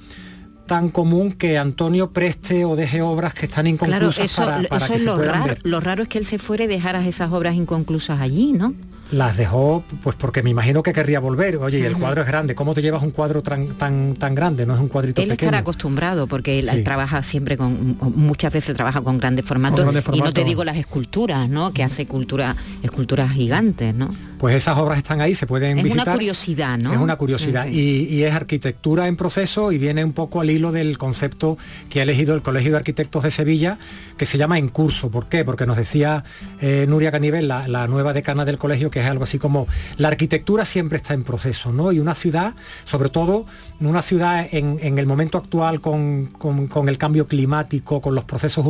tan 0.68 0.88
común 0.90 1.34
que 1.34 1.58
Antonio 1.58 2.12
preste 2.12 2.64
o 2.64 2.78
deje 2.78 3.02
obras 3.02 3.34
que 3.34 3.46
están 3.46 3.66
Claro, 3.66 4.06
inconclusas 4.08 4.26
eso, 4.26 4.46
para, 4.46 4.62
para 4.64 4.78
eso 4.86 4.88
que 4.88 4.94
es 4.94 5.00
se 5.02 5.06
lo 5.06 5.16
puedan 5.16 5.34
raro. 5.34 5.46
ver. 5.48 5.60
Lo 5.64 5.82
raro 5.82 6.04
es 6.04 6.08
que 6.10 6.18
él 6.18 6.26
se 6.26 6.38
fuera 6.38 6.64
y 6.64 6.68
dejara 6.68 7.06
esas 7.06 7.30
obras 7.34 7.56
inconclusas 7.56 8.22
allí, 8.22 8.54
¿no? 8.54 8.74
Las 9.12 9.36
dejó, 9.36 9.84
pues 10.02 10.16
porque 10.16 10.42
me 10.42 10.50
imagino 10.50 10.84
que 10.84 10.94
querría 10.94 11.20
volver. 11.20 11.58
Oye, 11.58 11.80
y 11.80 11.84
el 11.84 11.98
cuadro 11.98 12.22
es 12.22 12.28
grande. 12.28 12.56
¿Cómo 12.56 12.74
te 12.74 12.82
llevas 12.82 13.04
un 13.04 13.12
cuadro 13.12 13.44
tan, 13.44 13.78
tan, 13.78 14.16
tan 14.16 14.34
grande? 14.34 14.66
No 14.66 14.74
es 14.74 14.80
un 14.80 14.88
cuadrito 14.88 15.22
Él 15.22 15.28
pequeño. 15.30 15.48
estará 15.48 15.58
acostumbrado 15.60 16.28
porque 16.28 16.60
él, 16.60 16.70
Sí. 16.70 16.78
él 16.78 16.84
trabaja 16.84 17.22
siempre 17.22 17.58
con 17.58 17.98
muchas 18.16 18.54
veces 18.54 18.74
trabaja 18.76 19.02
con 19.02 19.18
grandes 19.18 19.46
formatos 19.46 19.82
grandes 19.82 20.06
y 20.14 20.22
no 20.22 20.32
te 20.32 20.44
digo 20.46 20.64
las 20.64 20.78
esculturas, 20.78 21.50
¿no? 21.50 21.74
Que 21.74 21.84
hace 21.84 22.06
cultura, 22.06 22.56
esculturas 22.84 23.32
gigantes, 23.34 23.94
¿no? 23.94 24.14
Pues 24.38 24.56
esas 24.56 24.76
obras 24.78 24.98
están 24.98 25.22
ahí, 25.22 25.36
se 25.36 25.46
pueden 25.46 25.78
Es 25.78 25.84
visitar. 25.84 26.08
una 26.08 26.14
curiosidad, 26.14 26.78
¿no? 26.80 26.92
Es 26.94 26.98
una 26.98 27.16
curiosidad 27.16 27.68
y, 27.68 28.08
y 28.10 28.24
es 28.24 28.34
arquitectura 28.34 29.08
en 29.08 29.16
proceso 29.16 29.72
y 29.72 29.78
viene 29.78 30.04
un 30.04 30.14
poco 30.14 30.42
al 30.42 30.50
hilo 30.50 30.72
del 30.72 30.98
concepto 30.98 31.60
que 31.90 32.00
ha 32.00 32.04
elegido 32.04 32.34
el 32.34 32.42
Colegio 32.42 32.72
de 32.72 32.78
Arquitectos 32.78 33.24
de 33.24 33.30
Sevilla, 33.30 33.78
que 34.18 34.26
se 34.26 34.40
llama 34.40 34.58
En 34.58 34.70
Curso. 34.70 35.12
¿Por 35.12 35.28
qué? 35.28 35.46
Porque 35.46 35.68
nos 35.68 35.78
decía 35.78 36.24
eh, 36.60 36.86
Nuria 36.90 37.12
Canivel, 37.12 37.48
la, 37.48 37.68
la 37.68 37.88
nueva 37.88 38.14
decana 38.14 38.44
del 38.44 38.58
colegio, 38.58 38.90
que 38.90 39.01
es 39.02 39.08
algo 39.08 39.24
así 39.24 39.38
como 39.40 39.68
la 39.98 40.08
arquitectura 40.08 40.66
siempre 40.66 40.98
está 40.98 41.14
en 41.14 41.24
proceso, 41.24 41.72
¿no? 41.72 41.92
Y 41.92 42.00
una 42.00 42.16
ciudad, 42.16 42.56
sobre 42.86 43.10
todo 43.10 43.46
una 43.80 44.02
ciudad 44.02 44.48
en, 44.52 44.98
el 44.98 45.06
momento 45.06 45.38
actual 45.38 45.82
con, 45.82 46.28
con- 46.28 46.68
con 46.68 46.88
el 46.90 46.98
cambio 46.98 47.28
climático, 47.28 48.02
con 48.02 48.16
los 48.16 48.24
procesos 48.26 48.66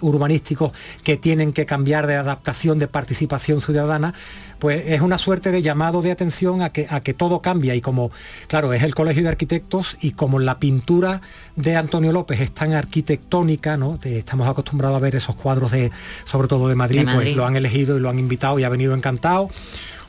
urbanísticos 0.00 0.72
que 1.04 1.16
tienen 1.16 1.52
que 1.52 1.66
cambiar 1.66 2.06
de 2.06 2.16
adaptación, 2.16 2.78
de 2.78 2.88
participación 2.88 3.60
ciudadana, 3.60 4.14
pues 4.58 4.82
es 4.86 5.00
una 5.00 5.16
suerte 5.18 5.50
de 5.50 5.62
llamado 5.62 6.02
de 6.02 6.10
atención 6.10 6.60
a 6.62 6.70
que, 6.70 6.86
a 6.90 7.00
que 7.00 7.14
todo 7.14 7.40
cambia 7.40 7.74
y 7.74 7.80
como, 7.80 8.10
claro, 8.46 8.72
es 8.74 8.82
el 8.82 8.94
Colegio 8.94 9.22
de 9.22 9.30
Arquitectos 9.30 9.96
y 10.02 10.12
como 10.12 10.38
la 10.38 10.58
pintura 10.58 11.22
de 11.56 11.76
Antonio 11.76 12.12
López 12.12 12.40
es 12.40 12.52
tan 12.52 12.72
arquitectónica, 12.72 13.76
¿no? 13.76 13.98
De- 13.98 14.18
estamos 14.18 14.48
acostumbrados 14.48 14.96
a 14.96 15.00
ver 15.00 15.14
esos 15.16 15.34
cuadros 15.34 15.70
de, 15.72 15.90
sobre 16.24 16.48
todo 16.48 16.68
de 16.68 16.74
Madrid, 16.74 17.00
De 17.00 17.04
Madrid. 17.06 17.22
pues 17.24 17.36
lo 17.36 17.46
han 17.46 17.56
elegido 17.56 17.96
y 17.96 18.00
lo 18.00 18.08
han 18.08 18.18
invitado 18.18 18.58
y 18.58 18.64
ha 18.64 18.68
venido 18.68 18.94
encantado. 18.94 19.50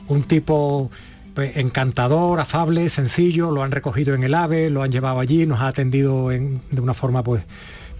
Un 0.08 0.22
tipo 0.24 0.90
pues, 1.34 1.56
encantador, 1.56 2.40
afable, 2.40 2.88
sencillo, 2.88 3.50
lo 3.50 3.62
han 3.62 3.70
recogido 3.70 4.14
en 4.14 4.22
el 4.24 4.34
AVE, 4.34 4.70
lo 4.70 4.82
han 4.82 4.90
llevado 4.92 5.20
allí, 5.20 5.46
nos 5.46 5.60
ha 5.60 5.68
atendido 5.68 6.28
de 6.28 6.80
una 6.80 6.94
forma 6.94 7.22
pues 7.22 7.42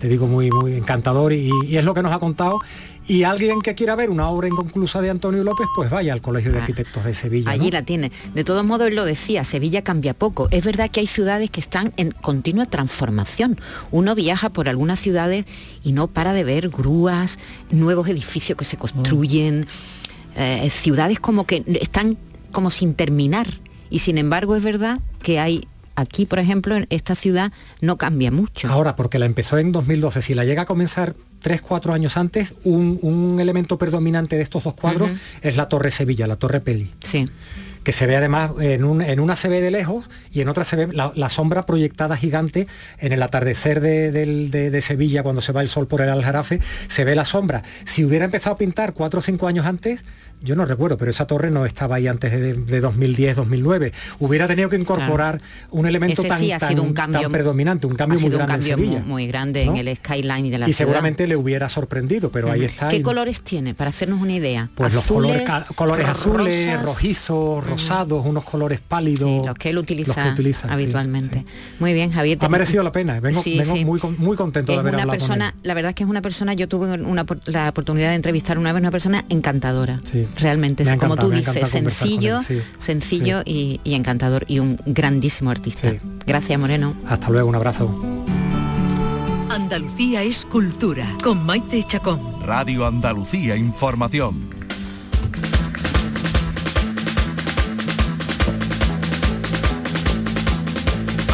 te 0.02 0.08
digo, 0.08 0.26
muy, 0.26 0.50
muy 0.50 0.74
encantador 0.74 1.32
y, 1.32 1.52
es 1.70 1.84
lo 1.84 1.94
que 1.94 2.02
nos 2.02 2.12
ha 2.12 2.18
contado. 2.18 2.58
Y 3.06 3.22
alguien 3.22 3.60
que 3.62 3.76
quiera 3.76 3.94
ver 3.94 4.10
una 4.10 4.28
obra 4.30 4.48
inconclusa 4.48 5.00
de 5.00 5.10
Antonio 5.10 5.44
López, 5.44 5.68
pues 5.76 5.90
vaya 5.90 6.12
al 6.12 6.20
Colegio 6.20 6.50
de 6.50 6.58
ah, 6.58 6.62
Arquitectos 6.62 7.04
de 7.04 7.14
Sevilla. 7.14 7.48
Allí 7.48 7.70
la 7.70 7.82
tiene. 7.82 8.10
De 8.34 8.42
todos 8.42 8.64
modos, 8.64 8.88
él 8.88 8.96
lo 8.96 9.04
decía, 9.04 9.44
Sevilla 9.44 9.82
cambia 9.82 10.12
poco. 10.12 10.48
Es 10.50 10.64
verdad 10.64 10.90
que 10.90 10.98
hay 10.98 11.06
ciudades 11.06 11.50
que 11.50 11.60
están 11.60 11.92
en 11.96 12.10
continua 12.10 12.66
transformación. 12.66 13.60
Uno 13.92 14.16
viaja 14.16 14.48
por 14.48 14.68
algunas 14.68 14.98
ciudades 14.98 15.46
y 15.84 15.92
no 15.92 16.08
para 16.08 16.32
de 16.32 16.42
ver 16.42 16.70
grúas, 16.70 17.38
nuevos 17.70 18.08
edificios 18.08 18.58
que 18.58 18.64
se 18.64 18.76
construyen, 18.76 19.68
eh, 20.34 20.68
ciudades 20.68 21.20
como 21.20 21.46
que 21.46 21.62
están 21.80 22.18
como 22.50 22.70
sin 22.70 22.94
terminar. 22.94 23.46
Y 23.88 24.00
sin 24.00 24.18
embargo 24.18 24.56
es 24.56 24.64
verdad 24.64 24.98
que 25.22 25.38
hay 25.38 25.68
aquí, 25.96 26.26
por 26.26 26.38
ejemplo, 26.38 26.76
en 26.76 26.86
esta 26.90 27.14
ciudad 27.14 27.52
no 27.80 27.96
cambia 27.96 28.30
mucho. 28.30 28.68
Ahora, 28.68 28.96
porque 28.96 29.18
la 29.18 29.26
empezó 29.26 29.58
en 29.58 29.72
2012, 29.72 30.22
si 30.22 30.34
la 30.34 30.44
llega 30.44 30.62
a 30.62 30.66
comenzar 30.66 31.14
tres, 31.40 31.60
cuatro 31.60 31.92
años 31.92 32.16
antes, 32.16 32.54
un, 32.64 33.38
elemento 33.40 33.78
predominante 33.78 34.36
de 34.36 34.42
estos 34.42 34.64
dos 34.64 34.74
cuadros 34.74 35.10
es 35.42 35.56
la 35.56 35.68
Torre 35.68 35.90
Sevilla, 35.90 36.26
la 36.26 36.36
Torre 36.36 36.60
Peli. 36.60 36.92
Sí 37.00 37.28
que 37.82 37.92
se 37.92 38.06
ve 38.06 38.16
además, 38.16 38.52
en, 38.60 38.84
una 38.84 39.36
se 39.36 39.48
ve 39.48 39.60
de 39.60 39.70
lejos 39.70 40.08
y 40.30 40.40
en 40.40 40.48
otra 40.48 40.64
se 40.64 40.76
ve 40.76 40.88
la, 40.92 41.28
sombra 41.28 41.66
proyectada 41.66 42.16
gigante 42.16 42.68
en 42.98 43.12
el 43.12 43.22
atardecer 43.22 43.80
de, 43.80 44.12
de, 44.12 44.82
Sevilla, 44.82 45.22
cuando 45.22 45.40
se 45.40 45.52
va 45.52 45.62
el 45.62 45.68
sol 45.68 45.86
por 45.86 46.00
el 46.00 46.08
Aljarafe, 46.08 46.60
se 46.88 47.04
ve 47.04 47.14
la 47.14 47.24
sombra. 47.24 47.62
Si 47.84 48.04
hubiera 48.04 48.24
empezado 48.24 48.54
a 48.54 48.58
pintar 48.58 48.92
cuatro 48.92 49.18
o 49.18 49.22
cinco 49.22 49.48
años 49.48 49.66
antes, 49.66 50.04
yo 50.42 50.56
no 50.56 50.66
recuerdo, 50.66 50.96
pero 50.96 51.10
esa 51.10 51.26
torre 51.26 51.50
no 51.50 51.64
estaba 51.64 51.96
ahí 51.96 52.08
antes 52.08 52.32
de, 52.32 52.80
2010, 52.80 53.36
2009. 53.36 53.92
Hubiera 54.18 54.48
tenido 54.48 54.68
que 54.68 54.76
incorporar 54.76 55.40
un 55.70 55.86
elemento 55.86 56.22
tan, 56.22 56.40
predominante, 57.30 57.86
un 57.86 57.94
cambio 57.94 58.18
muy 58.18 58.30
grande 58.30 58.70
en 58.72 59.06
Muy, 59.06 59.26
grande 59.26 59.62
en 59.62 59.76
el 59.76 59.96
skyline 59.96 60.50
de 60.50 60.58
la 60.58 60.68
y 60.68 60.72
seguramente 60.72 61.26
le 61.26 61.36
hubiera 61.36 61.68
sorprendido, 61.68 62.30
pero 62.30 62.50
ahí 62.50 62.64
está. 62.64 62.88
¿Qué 62.88 63.02
colores 63.02 63.42
tiene, 63.42 63.74
para 63.74 63.90
hacernos 63.90 64.20
una 64.20 64.32
idea? 64.32 64.68
Pues 64.74 64.92
los 64.92 65.04
colores, 65.04 65.48
colores 65.74 66.08
azules, 66.08 66.82
rojizos, 66.82 67.64
rosados, 67.64 68.26
unos 68.26 68.44
colores 68.44 68.80
pálidos. 68.80 69.46
los 69.46 69.54
que 69.54 69.70
él 69.70 69.78
utiliza, 69.78 70.34
habitualmente. 70.68 71.44
Muy 71.78 71.92
bien, 71.92 72.10
Javier. 72.10 72.38
Ha 72.40 72.48
merecido 72.48 72.82
la 72.82 72.92
pena, 72.92 73.20
vengo, 73.20 73.40
muy, 73.84 74.00
muy 74.18 74.36
contento 74.36 74.72
de 74.72 74.78
haber 74.78 74.94
una 74.94 75.06
persona, 75.06 75.54
La 75.62 75.74
verdad 75.74 75.90
es 75.90 75.94
que 75.94 76.02
es 76.02 76.10
una 76.10 76.22
persona, 76.22 76.54
yo 76.54 76.68
tuve 76.68 76.98
la 77.46 77.68
oportunidad 77.68 78.10
de 78.10 78.16
entrevistar 78.16 78.58
una 78.58 78.72
vez 78.72 78.80
una 78.80 78.90
persona 78.90 79.24
encantadora. 79.28 80.00
Sí 80.04 80.26
realmente 80.38 80.82
es 80.82 80.94
como 80.94 81.16
tú 81.16 81.30
dices, 81.30 81.68
sencillo, 81.68 82.40
sencillo 82.78 83.42
Y, 83.44 83.80
encantador 83.84 84.44
y 84.48 84.58
un 84.58 84.78
grandísimo 84.86 85.50
artista. 85.50 85.92
Gracias 86.26 86.58
Moreno. 86.58 86.94
Hasta 87.08 87.30
luego, 87.30 87.48
un 87.48 87.54
abrazo. 87.54 87.90
Andalucía 89.48 90.22
es 90.22 90.46
cultura 90.46 91.06
con 91.22 91.44
Maite 91.44 91.82
Chacón. 91.84 92.40
Radio 92.42 92.86
Andalucía 92.86 93.54
Información. 93.54 94.48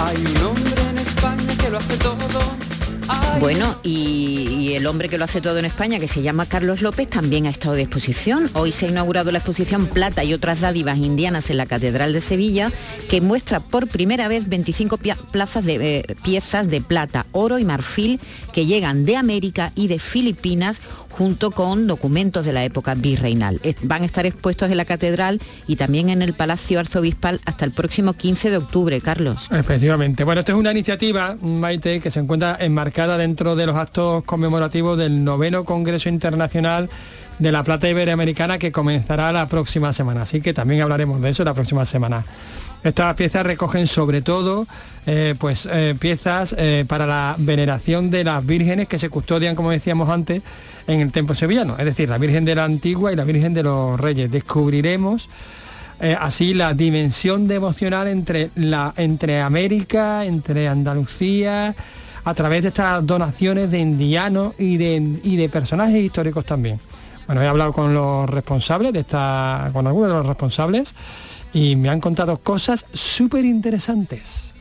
Hay 0.00 0.16
un 0.16 0.36
hombre 0.44 0.82
en 0.90 0.98
España 0.98 1.56
que 1.60 1.70
lo 1.70 1.78
hace 1.78 1.96
todo 1.98 2.17
bueno, 3.40 3.76
y, 3.82 4.72
el 4.74 4.86
hombre 4.86 5.08
que 5.08 5.18
lo 5.18 5.24
hace 5.24 5.40
todo 5.40 5.58
en 5.58 5.64
España, 5.64 5.98
que 5.98 6.08
se 6.08 6.22
llama 6.22 6.46
Carlos 6.46 6.82
López, 6.82 7.08
también 7.08 7.46
ha 7.46 7.50
estado 7.50 7.74
de 7.74 7.82
exposición. 7.82 8.48
Hoy 8.54 8.70
se 8.70 8.86
ha 8.86 8.88
inaugurado 8.90 9.32
la 9.32 9.38
exposición 9.38 9.86
Plata 9.86 10.22
y 10.24 10.34
otras 10.34 10.60
dádivas 10.60 10.98
indianas 10.98 11.50
en 11.50 11.56
la 11.56 11.66
Catedral 11.66 12.12
de 12.12 12.20
Sevilla, 12.20 12.70
que 13.08 13.20
muestra 13.20 13.60
por 13.60 13.88
primera 13.88 14.28
vez 14.28 14.48
25 14.48 14.98
plazas 15.32 15.64
de, 15.64 15.74
eh, 15.74 16.16
piezas 16.22 16.68
de 16.68 16.80
plata, 16.80 17.26
oro 17.32 17.58
y 17.58 17.64
marfil 17.64 18.20
que 18.52 18.66
llegan 18.66 19.04
de 19.04 19.16
América 19.16 19.72
y 19.74 19.88
de 19.88 19.98
Filipinas 19.98 20.80
junto 21.18 21.50
con 21.50 21.88
documentos 21.88 22.46
de 22.46 22.52
la 22.52 22.64
época 22.64 22.94
virreinal. 22.94 23.60
Van 23.82 24.02
a 24.02 24.06
estar 24.06 24.24
expuestos 24.24 24.70
en 24.70 24.76
la 24.76 24.84
catedral 24.84 25.40
y 25.66 25.74
también 25.74 26.10
en 26.10 26.22
el 26.22 26.32
Palacio 26.32 26.78
Arzobispal 26.78 27.40
hasta 27.44 27.64
el 27.64 27.72
próximo 27.72 28.12
15 28.12 28.50
de 28.50 28.56
octubre, 28.56 29.00
Carlos. 29.00 29.48
Efectivamente. 29.50 30.22
Bueno, 30.22 30.38
esto 30.38 30.52
es 30.52 30.58
una 30.58 30.70
iniciativa, 30.70 31.36
Maite, 31.42 32.00
que 32.00 32.12
se 32.12 32.20
encuentra 32.20 32.56
enmarcada 32.60 33.18
dentro 33.18 33.56
de 33.56 33.66
los 33.66 33.74
actos 33.74 34.22
conmemorativos 34.22 34.96
del 34.96 35.24
noveno 35.24 35.64
Congreso 35.64 36.08
Internacional 36.08 36.88
de 37.38 37.52
la 37.52 37.62
Plata 37.62 37.88
Iberoamericana 37.88 38.58
que 38.58 38.72
comenzará 38.72 39.32
la 39.32 39.48
próxima 39.48 39.92
semana. 39.92 40.22
Así 40.22 40.40
que 40.40 40.52
también 40.52 40.82
hablaremos 40.82 41.20
de 41.20 41.30
eso 41.30 41.44
la 41.44 41.54
próxima 41.54 41.86
semana. 41.86 42.24
Estas 42.82 43.14
piezas 43.14 43.44
recogen 43.44 43.86
sobre 43.86 44.22
todo 44.22 44.66
eh, 45.06 45.34
pues, 45.38 45.68
eh, 45.70 45.94
piezas 45.98 46.54
eh, 46.56 46.84
para 46.86 47.06
la 47.06 47.34
veneración 47.38 48.10
de 48.10 48.24
las 48.24 48.44
vírgenes 48.44 48.86
que 48.86 48.98
se 48.98 49.10
custodian, 49.10 49.56
como 49.56 49.70
decíamos 49.70 50.08
antes, 50.08 50.42
en 50.86 51.00
el 51.00 51.10
templo 51.10 51.34
sevillano, 51.34 51.76
es 51.78 51.84
decir, 51.84 52.08
la 52.08 52.18
Virgen 52.18 52.44
de 52.44 52.54
la 52.54 52.64
Antigua 52.64 53.12
y 53.12 53.16
la 53.16 53.24
Virgen 53.24 53.52
de 53.52 53.62
los 53.64 53.98
Reyes. 53.98 54.30
Descubriremos 54.30 55.28
así 56.20 56.54
la 56.54 56.74
dimensión 56.74 57.48
devocional 57.48 58.06
entre, 58.06 58.50
la, 58.54 58.94
entre 58.96 59.40
América, 59.42 60.24
entre 60.24 60.68
Andalucía, 60.68 61.74
a 62.24 62.34
través 62.34 62.62
de 62.62 62.68
estas 62.68 63.04
donaciones 63.04 63.68
de 63.72 63.80
indianos 63.80 64.54
y 64.58 64.76
de, 64.76 65.18
y 65.24 65.36
de 65.36 65.48
personajes 65.48 65.96
históricos 65.96 66.44
también. 66.44 66.78
Bueno, 67.28 67.42
he 67.42 67.46
hablado 67.46 67.74
con 67.74 67.92
los 67.92 68.28
responsables 68.28 68.94
de 68.94 69.00
esta, 69.00 69.68
con 69.74 69.86
algunos 69.86 70.08
de 70.08 70.14
los 70.14 70.26
responsables 70.26 70.94
y 71.52 71.76
me 71.76 71.90
han 71.90 72.00
contado 72.00 72.38
cosas 72.38 72.86
súper 72.94 73.44
interesantes. 73.44 74.54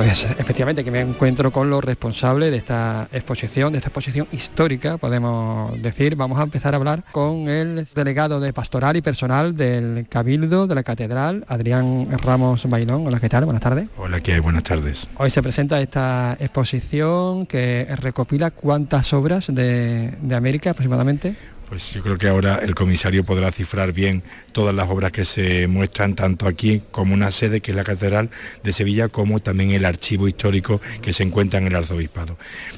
Pues 0.00 0.24
efectivamente 0.38 0.82
que 0.82 0.90
me 0.90 1.00
encuentro 1.00 1.50
con 1.50 1.68
los 1.68 1.84
responsables 1.84 2.50
de 2.50 2.56
esta 2.56 3.06
exposición, 3.12 3.70
de 3.70 3.80
esta 3.80 3.90
exposición 3.90 4.26
histórica, 4.32 4.96
podemos 4.96 5.80
decir. 5.82 6.16
Vamos 6.16 6.40
a 6.40 6.42
empezar 6.42 6.72
a 6.72 6.78
hablar 6.78 7.04
con 7.12 7.50
el 7.50 7.86
delegado 7.94 8.40
de 8.40 8.54
pastoral 8.54 8.96
y 8.96 9.02
personal 9.02 9.54
del 9.54 10.06
Cabildo 10.08 10.66
de 10.66 10.74
la 10.74 10.84
Catedral, 10.84 11.44
Adrián 11.48 12.08
Ramos 12.12 12.66
Bailón. 12.66 13.06
Hola, 13.06 13.20
¿qué 13.20 13.28
tal? 13.28 13.44
Buenas 13.44 13.62
tardes. 13.62 13.88
Hola, 13.98 14.20
¿qué 14.20 14.32
hay? 14.32 14.40
Buenas 14.40 14.62
tardes. 14.62 15.06
Hoy 15.18 15.28
se 15.28 15.42
presenta 15.42 15.78
esta 15.82 16.34
exposición 16.40 17.44
que 17.44 17.86
recopila 17.96 18.50
cuántas 18.50 19.12
obras 19.12 19.54
de, 19.54 20.14
de 20.22 20.34
América 20.34 20.70
aproximadamente. 20.70 21.34
Pues 21.70 21.92
yo 21.92 22.02
creo 22.02 22.18
que 22.18 22.26
ahora 22.26 22.58
el 22.64 22.74
comisario 22.74 23.22
podrá 23.22 23.52
cifrar 23.52 23.92
bien 23.92 24.24
todas 24.50 24.74
las 24.74 24.88
obras 24.88 25.12
que 25.12 25.24
se 25.24 25.68
muestran 25.68 26.16
tanto 26.16 26.48
aquí 26.48 26.82
como 26.90 27.14
una 27.14 27.30
sede 27.30 27.60
que 27.60 27.70
es 27.70 27.76
la 27.76 27.84
Catedral 27.84 28.28
de 28.64 28.72
Sevilla 28.72 29.06
como 29.06 29.38
también 29.38 29.70
el 29.70 29.84
archivo 29.84 30.26
histórico 30.26 30.80
que 31.00 31.12
se 31.12 31.22
encuentra 31.22 31.60
en 31.60 31.68
el 31.68 31.76
arzobispado. 31.76 32.36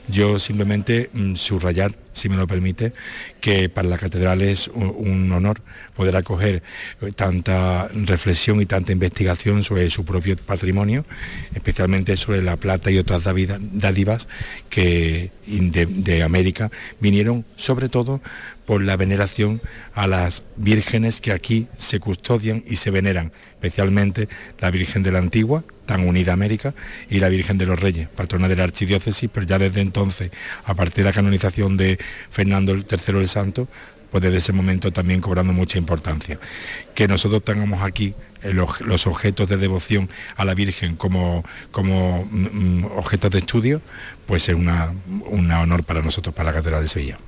Yo 0.09 0.39
simplemente 0.39 1.09
mm, 1.15 1.37
subrayar, 1.37 1.95
si 2.13 2.29
me 2.29 2.37
lo 2.37 2.47
permite, 2.47 2.93
que 3.41 3.69
para 3.69 3.89
la 3.89 3.99
catedral 3.99 4.43
es 4.43 4.69
un, 4.69 5.31
honor 5.33 5.63
poder 5.95 6.17
acoger 6.17 6.63
eh, 7.01 7.13
tanta 7.15 7.89
reflexión 7.89 8.61
y 8.61 8.67
tanta 8.67 8.93
investigación 8.93 9.63
sobre 9.63 9.89
su 9.91 10.05
propio 10.05 10.37
patrimonio, 10.37 11.05
especialmente 11.55 12.17
sobre 12.17 12.43
la 12.43 12.57
plata 12.57 12.91
y 12.91 12.99
otras 12.99 13.23
dádivas 13.25 14.29
que 14.69 15.31
de 15.47 16.23
América 16.23 16.71
vinieron 17.01 17.45
sobre 17.57 17.89
todo 17.89 18.21
por 18.67 18.83
la 18.83 18.97
veneración 18.97 19.61
a 19.95 20.07
las 20.07 20.45
vírgenes 20.57 21.21
que 21.21 21.33
aquí 21.33 21.67
se 21.79 22.01
custodian 22.01 22.63
y 22.67 22.77
se 22.77 22.91
veneran, 22.91 23.33
especialmente 23.51 24.29
la 24.61 24.71
Virgen 24.71 25.03
de 25.03 25.13
la 25.13 25.19
Antigua, 25.19 25.65
tan 25.87 26.07
unida 26.07 26.33
América, 26.33 26.75
y 27.09 27.19
la 27.19 27.29
Virgen 27.29 27.59
de 27.59 27.67
los 27.67 27.79
Reyes, 27.79 28.09
patrona 28.09 28.49
de 28.49 28.57
la 28.57 28.65
Archidiócesis, 28.65 29.29
pero 29.33 29.47
ya 29.47 29.59
desde 29.59 29.81
entonces, 29.81 30.31
a 30.65 30.75
partir 30.75 31.05
de 31.05 31.11
la 31.11 31.13
canonización 31.13 31.77
de 31.77 31.99
Fernando 32.31 32.75
III 32.75 33.19
el 33.19 33.29
Santo, 33.29 33.69
pues 34.11 34.23
desde 34.23 34.39
ese 34.39 34.53
momento 34.53 34.93
también 34.93 35.23
cobrando 35.23 35.55
mucha 35.55 35.79
importancia. 35.79 36.39
Que 36.95 37.09
nosotros 37.09 37.43
tengamos 37.43 37.83
aquí 37.83 38.15
los, 38.43 39.07
objetos 39.07 39.49
de 39.49 39.57
devoción 39.57 40.11
a 40.37 40.45
la 40.45 40.55
Virgen 40.55 40.97
como, 40.97 41.45
como 41.71 42.29
mm, 42.31 42.85
objetos 42.97 43.31
de 43.31 43.39
estudio, 43.39 43.81
pues 44.27 44.49
es 44.51 44.55
un 44.55 44.69
honor 45.51 45.85
para 45.85 46.03
nosotros, 46.03 46.35
para 46.35 46.51
la 46.51 46.57
Catedral 46.57 46.83
de 46.83 46.89
Sevilla. 46.89 47.19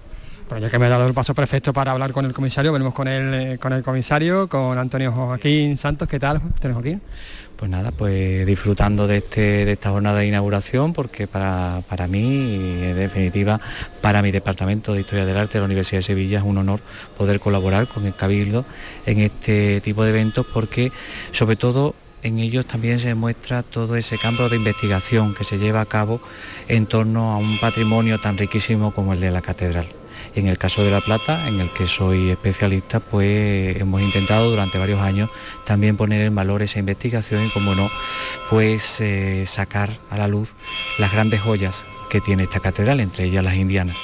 Bueno, 0.48 0.66
ya 0.66 0.70
que 0.70 0.78
me 0.78 0.86
ha 0.86 0.90
dado 0.90 1.06
el 1.06 1.14
paso 1.14 1.34
perfecto 1.34 1.72
para 1.72 1.92
hablar 1.92 2.12
con 2.12 2.26
el 2.26 2.34
comisario, 2.34 2.70
venimos 2.70 2.92
con 2.92 3.08
el, 3.08 3.34
eh, 3.34 3.58
con 3.58 3.72
el 3.72 3.82
comisario, 3.82 4.46
con 4.46 4.76
Antonio 4.76 5.10
Joaquín 5.10 5.78
Santos. 5.78 6.06
¿Qué 6.06 6.18
tal, 6.18 6.36
Antonio 6.36 6.74
Joaquín? 6.74 7.00
Pues 7.56 7.70
nada, 7.70 7.92
pues 7.92 8.44
disfrutando 8.46 9.06
de, 9.06 9.18
este, 9.18 9.64
de 9.64 9.72
esta 9.72 9.90
jornada 9.90 10.18
de 10.18 10.26
inauguración, 10.26 10.92
porque 10.92 11.28
para, 11.28 11.82
para 11.88 12.08
mí, 12.08 12.80
en 12.82 12.96
definitiva, 12.96 13.60
para 14.00 14.22
mi 14.22 14.32
Departamento 14.32 14.92
de 14.92 15.00
Historia 15.00 15.24
del 15.24 15.36
Arte 15.36 15.54
de 15.54 15.60
la 15.60 15.66
Universidad 15.66 16.00
de 16.00 16.02
Sevilla 16.02 16.38
es 16.38 16.44
un 16.44 16.58
honor 16.58 16.80
poder 17.16 17.38
colaborar 17.38 17.86
con 17.86 18.06
el 18.06 18.14
Cabildo 18.14 18.64
en 19.06 19.20
este 19.20 19.80
tipo 19.80 20.02
de 20.02 20.10
eventos, 20.10 20.44
porque 20.52 20.90
sobre 21.30 21.54
todo 21.54 21.94
en 22.24 22.40
ellos 22.40 22.66
también 22.66 22.98
se 22.98 23.14
muestra 23.14 23.62
todo 23.62 23.94
ese 23.96 24.18
campo 24.18 24.48
de 24.48 24.56
investigación 24.56 25.34
que 25.34 25.44
se 25.44 25.58
lleva 25.58 25.80
a 25.80 25.86
cabo 25.86 26.20
en 26.68 26.86
torno 26.86 27.32
a 27.32 27.36
un 27.36 27.58
patrimonio 27.60 28.18
tan 28.18 28.36
riquísimo 28.36 28.92
como 28.92 29.12
el 29.12 29.20
de 29.20 29.30
la 29.30 29.42
catedral. 29.42 29.86
En 30.34 30.48
el 30.48 30.58
caso 30.58 30.82
de 30.82 30.90
La 30.90 31.00
Plata, 31.00 31.46
en 31.46 31.60
el 31.60 31.70
que 31.70 31.86
soy 31.86 32.30
especialista, 32.30 32.98
pues 32.98 33.76
hemos 33.80 34.02
intentado 34.02 34.50
durante 34.50 34.78
varios 34.78 35.00
años 35.00 35.30
también 35.64 35.96
poner 35.96 36.22
en 36.22 36.34
valor 36.34 36.62
esa 36.62 36.80
investigación 36.80 37.44
y, 37.44 37.50
como 37.50 37.74
no, 37.76 37.88
pues 38.50 39.00
eh, 39.00 39.44
sacar 39.46 39.90
a 40.10 40.18
la 40.18 40.26
luz 40.26 40.54
las 40.98 41.12
grandes 41.12 41.40
joyas 41.40 41.84
que 42.10 42.20
tiene 42.20 42.44
esta 42.44 42.58
catedral, 42.58 42.98
entre 42.98 43.24
ellas 43.26 43.44
las 43.44 43.54
indianas. 43.54 43.96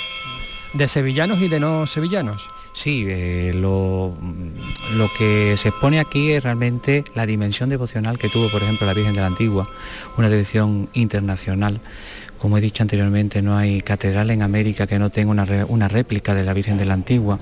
¿De 0.72 0.86
sevillanos 0.86 1.40
y 1.40 1.48
de 1.48 1.58
no 1.58 1.86
sevillanos? 1.88 2.46
Sí, 2.72 3.04
eh, 3.08 3.52
lo, 3.52 4.14
lo, 4.96 5.10
que 5.18 5.56
se 5.56 5.70
expone 5.70 5.98
aquí 5.98 6.30
es 6.30 6.44
realmente 6.44 7.04
la 7.14 7.26
dimensión 7.26 7.68
devocional 7.68 8.18
que 8.18 8.28
tuvo, 8.28 8.48
por 8.48 8.62
ejemplo, 8.62 8.86
la 8.86 8.94
Virgen 8.94 9.14
de 9.14 9.20
la 9.20 9.26
Antigua, 9.26 9.68
una 10.16 10.28
devoción 10.28 10.88
internacional. 10.92 11.80
Como 12.40 12.56
he 12.56 12.62
dicho 12.62 12.82
anteriormente, 12.82 13.42
no 13.42 13.58
hay 13.58 13.82
catedral 13.82 14.30
en 14.30 14.40
América 14.40 14.86
que 14.86 14.98
no 14.98 15.10
tenga 15.10 15.30
una, 15.30 15.88
réplica 15.88 16.34
de 16.34 16.42
la 16.42 16.54
Virgen 16.54 16.78
de 16.78 16.86
la 16.86 16.94
Antigua 16.94 17.38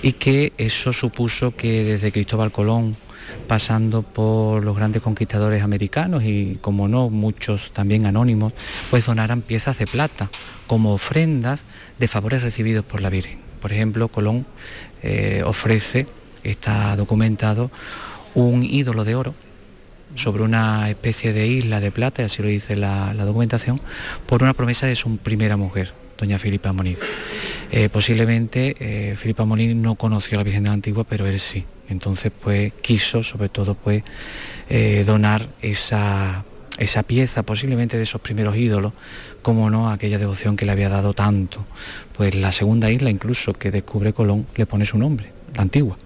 y 0.00 0.12
que 0.12 0.54
eso 0.56 0.94
supuso 0.94 1.54
que 1.54 1.84
desde 1.84 2.10
Cristóbal 2.10 2.50
Colón, 2.50 2.96
pasando 3.46 4.00
por 4.00 4.64
los 4.64 4.74
grandes 4.74 5.02
conquistadores 5.02 5.62
americanos 5.62 6.24
y, 6.24 6.58
como 6.62 6.88
no, 6.88 7.10
muchos 7.10 7.72
también 7.72 8.06
anónimos, 8.06 8.54
pues 8.88 9.04
donaran 9.04 9.42
piezas 9.42 9.76
de 9.76 9.86
plata 9.86 10.30
como 10.66 10.94
ofrendas 10.94 11.64
de 11.98 12.08
favores 12.08 12.42
recibidos 12.42 12.82
por 12.82 13.02
la 13.02 13.10
Virgen. 13.10 13.40
Por 13.60 13.72
ejemplo, 13.72 14.08
Colón 14.08 14.46
eh, 15.02 15.42
ofrece, 15.44 16.06
está 16.44 16.96
documentado, 16.96 17.70
un 18.34 18.62
ídolo 18.62 19.04
de 19.04 19.16
oro 19.16 19.34
sobre 20.14 20.42
una 20.42 20.88
especie 20.88 21.32
de 21.32 21.46
isla 21.46 21.80
de 21.80 21.90
plata, 21.90 22.24
así 22.24 22.42
lo 22.42 22.48
dice 22.48 22.76
la, 22.76 23.14
documentación, 23.14 23.80
por 24.26 24.42
una 24.42 24.54
promesa 24.54 24.86
de 24.86 24.96
su 24.96 25.16
primera 25.18 25.56
mujer, 25.56 25.92
doña 26.18 26.38
Filipa 26.38 26.72
Moniz. 26.72 27.00
Eh, 27.72 27.88
posiblemente 27.88 28.76
eh, 28.78 29.16
Filipa 29.16 29.44
Moniz 29.44 29.74
no 29.74 29.94
conoció 29.96 30.36
a 30.36 30.40
la 30.40 30.44
Virgen 30.44 30.64
de 30.64 30.68
la 30.68 30.74
Antigua, 30.74 31.04
pero 31.04 31.26
él 31.26 31.40
sí. 31.40 31.64
Entonces, 31.88 32.32
pues 32.38 32.72
quiso, 32.80 33.22
sobre 33.22 33.50
todo, 33.50 33.74
pues 33.74 34.02
donar 35.04 35.46
esa, 35.60 36.44
esa 36.78 37.02
pieza, 37.02 37.42
posiblemente 37.42 37.96
de 37.96 38.02
esos 38.02 38.20
primeros 38.20 38.56
ídolos, 38.56 38.92
como 39.42 39.70
no 39.70 39.90
aquella 39.90 40.18
devoción 40.18 40.56
que 40.56 40.64
le 40.64 40.72
había 40.72 40.88
dado 40.88 41.14
tanto. 41.14 41.64
Pues 42.16 42.34
la 42.34 42.52
segunda 42.52 42.90
isla 42.90 43.10
incluso 43.10 43.52
que 43.52 43.70
descubre 43.70 44.12
Colón 44.12 44.46
le 44.56 44.66
pone 44.66 44.84
su 44.84 44.98
nombre, 44.98 45.30
la 45.54 45.62
antigua. 45.62 45.98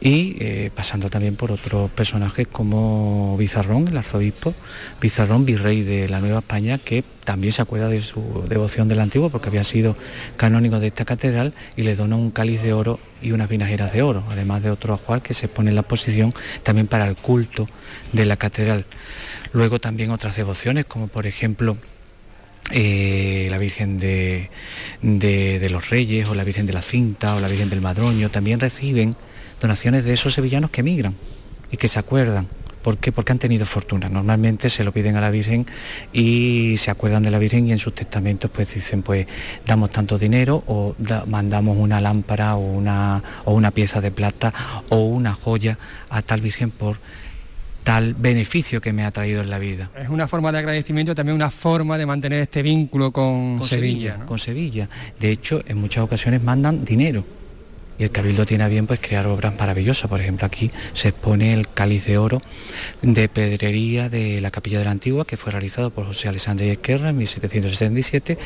Y 0.00 0.36
eh, 0.40 0.70
pasando 0.74 1.08
también 1.08 1.36
por 1.36 1.52
otros 1.52 1.90
personajes 1.90 2.46
como 2.46 3.36
Bizarrón, 3.38 3.88
el 3.88 3.96
arzobispo, 3.96 4.54
Bizarrón, 5.00 5.46
virrey 5.46 5.82
de 5.82 6.08
la 6.08 6.20
Nueva 6.20 6.40
España, 6.40 6.78
que 6.78 7.02
también 7.24 7.52
se 7.52 7.62
acuerda 7.62 7.88
de 7.88 8.02
su 8.02 8.44
devoción 8.48 8.88
del 8.88 9.00
antiguo 9.00 9.30
porque 9.30 9.48
había 9.48 9.64
sido 9.64 9.96
canónigo 10.36 10.78
de 10.80 10.88
esta 10.88 11.04
catedral 11.04 11.54
y 11.76 11.82
le 11.82 11.96
dona 11.96 12.16
un 12.16 12.30
cáliz 12.30 12.62
de 12.62 12.72
oro 12.72 13.00
y 13.20 13.32
unas 13.32 13.48
vinajeras 13.48 13.92
de 13.92 14.02
oro, 14.02 14.22
además 14.30 14.62
de 14.62 14.70
otro 14.70 14.94
ajuar 14.94 15.22
que 15.22 15.34
se 15.34 15.48
pone 15.48 15.70
en 15.70 15.76
la 15.76 15.82
posición 15.82 16.34
también 16.62 16.86
para 16.86 17.06
el 17.06 17.16
culto 17.16 17.66
de 18.12 18.26
la 18.26 18.36
catedral. 18.36 18.84
Luego 19.52 19.80
también 19.80 20.10
otras 20.10 20.36
devociones, 20.36 20.84
como 20.84 21.08
por 21.08 21.26
ejemplo 21.26 21.76
eh, 22.72 23.46
la 23.50 23.58
Virgen 23.58 23.98
de, 23.98 24.50
de, 25.02 25.68
los 25.70 25.88
Reyes 25.88 26.28
o 26.28 26.34
la 26.34 26.42
Virgen 26.42 26.66
de 26.66 26.72
la 26.72 26.82
Cinta 26.82 27.36
o 27.36 27.40
la 27.40 27.48
Virgen 27.48 27.70
del 27.70 27.80
Madroño, 27.80 28.30
también 28.30 28.60
reciben 28.60 29.16
donaciones 29.60 30.04
de 30.04 30.12
esos 30.12 30.34
sevillanos 30.34 30.70
que 30.70 30.80
emigran 30.80 31.14
y 31.70 31.76
que 31.76 31.88
se 31.88 31.98
acuerdan. 31.98 32.46
¿Por 32.82 32.98
qué? 32.98 33.10
Porque 33.10 33.32
han 33.32 33.40
tenido 33.40 33.66
fortuna. 33.66 34.08
Normalmente 34.08 34.68
se 34.68 34.84
lo 34.84 34.92
piden 34.92 35.16
a 35.16 35.20
la 35.20 35.32
Virgen 35.32 35.66
y 36.12 36.76
se 36.78 36.92
acuerdan 36.92 37.24
de 37.24 37.32
la 37.32 37.40
Virgen 37.40 37.66
y 37.66 37.72
en 37.72 37.80
sus 37.80 37.92
testamentos 37.96 38.48
pues 38.48 38.72
dicen 38.74 39.02
pues 39.02 39.26
damos 39.66 39.90
tanto 39.90 40.16
dinero 40.18 40.62
o 40.68 40.94
mandamos 41.26 41.76
una 41.78 42.00
lámpara 42.00 42.54
o 42.54 42.60
una, 42.60 43.20
o 43.44 43.54
una 43.54 43.72
pieza 43.72 44.00
de 44.00 44.12
plata 44.12 44.54
o 44.90 45.00
una 45.00 45.32
joya 45.32 45.76
a 46.10 46.22
tal 46.22 46.40
Virgen 46.40 46.70
por 46.70 46.98
tal 47.82 48.14
beneficio 48.14 48.80
que 48.80 48.92
me 48.92 49.04
ha 49.04 49.10
traído 49.10 49.42
en 49.42 49.50
la 49.50 49.58
vida. 49.58 49.90
Es 49.96 50.08
una 50.08 50.26
forma 50.28 50.52
de 50.52 50.58
agradecimiento, 50.58 51.14
también 51.14 51.34
una 51.34 51.50
forma 51.50 51.96
de 51.96 52.04
mantener 52.04 52.40
este 52.40 52.62
vínculo 52.62 53.12
con, 53.12 53.60
Sevilla. 53.64 54.26
Con 54.26 54.40
Sevilla. 54.40 54.88
De 55.18 55.30
hecho, 55.30 55.60
en 55.66 55.78
muchas 55.78 56.02
ocasiones 56.02 56.42
mandan 56.42 56.84
dinero. 56.84 57.24
Y 57.98 58.04
el 58.04 58.10
Cabildo 58.10 58.44
tiene 58.44 58.64
a 58.64 58.68
bien 58.68 58.86
pues, 58.86 59.00
crear 59.00 59.26
obras 59.26 59.54
maravillosas. 59.58 60.08
Por 60.08 60.20
ejemplo, 60.20 60.46
aquí 60.46 60.70
se 60.92 61.08
expone 61.08 61.54
el 61.54 61.68
cáliz 61.68 62.04
de 62.06 62.18
oro 62.18 62.42
de 63.02 63.28
pedrería 63.28 64.08
de 64.08 64.40
la 64.40 64.50
Capilla 64.50 64.78
de 64.78 64.84
la 64.84 64.90
Antigua, 64.90 65.24
que 65.24 65.36
fue 65.36 65.52
realizado 65.52 65.90
por 65.90 66.06
José 66.06 66.28
Alessandro 66.28 66.66
Esquerra 66.66 67.10
en 67.10 67.18
1767, 67.18 68.38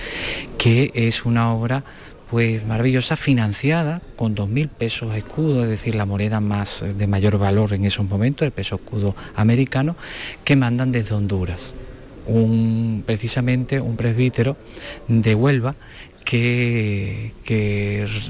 que 0.58 0.92
es 0.94 1.24
una 1.24 1.52
obra 1.52 1.84
pues 2.30 2.64
maravillosa, 2.64 3.16
financiada 3.16 4.00
con 4.14 4.36
2.000 4.36 4.68
pesos 4.68 5.16
escudo, 5.16 5.64
es 5.64 5.68
decir, 5.68 5.96
la 5.96 6.06
moneda 6.06 6.38
más 6.38 6.84
de 6.96 7.06
mayor 7.08 7.38
valor 7.38 7.72
en 7.72 7.84
esos 7.84 8.08
momentos, 8.08 8.46
el 8.46 8.52
peso 8.52 8.76
escudo 8.76 9.16
americano, 9.34 9.96
que 10.44 10.54
mandan 10.54 10.92
desde 10.92 11.16
Honduras. 11.16 11.74
Un, 12.26 13.02
precisamente 13.04 13.80
un 13.80 13.96
presbítero 13.96 14.56
de 15.08 15.34
Huelva 15.34 15.74
que, 16.24 17.32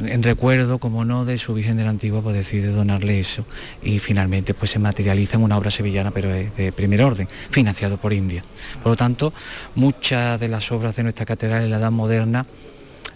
en 0.07 0.22
recuerdo, 0.22 0.78
como 0.78 1.05
no, 1.05 1.24
de 1.24 1.38
su 1.38 1.55
Virgen 1.55 1.76
de 1.76 1.84
la 1.84 1.91
Antigua, 1.91 2.22
pues 2.22 2.36
decide 2.36 2.68
donarle 2.68 3.20
eso 3.20 3.45
y 3.82 3.99
finalmente 3.99 4.55
pues 4.55 4.70
se 4.70 4.78
materializa 4.78 5.36
en 5.36 5.43
una 5.43 5.59
obra 5.59 5.70
sevillana, 5.70 6.11
pero 6.11 6.30
de 6.30 6.72
primer 6.72 7.03
orden, 7.03 7.28
financiado 7.51 7.99
por 7.99 8.12
India. 8.12 8.43
Por 8.82 8.93
lo 8.93 8.97
tanto, 8.97 9.32
muchas 9.74 10.41
de 10.41 10.49
las 10.49 10.72
obras 10.72 10.97
de 10.97 11.03
nuestra 11.03 11.26
catedral 11.26 11.64
en 11.64 11.70
la 11.70 11.76
Edad 11.76 11.91
Moderna 11.91 12.47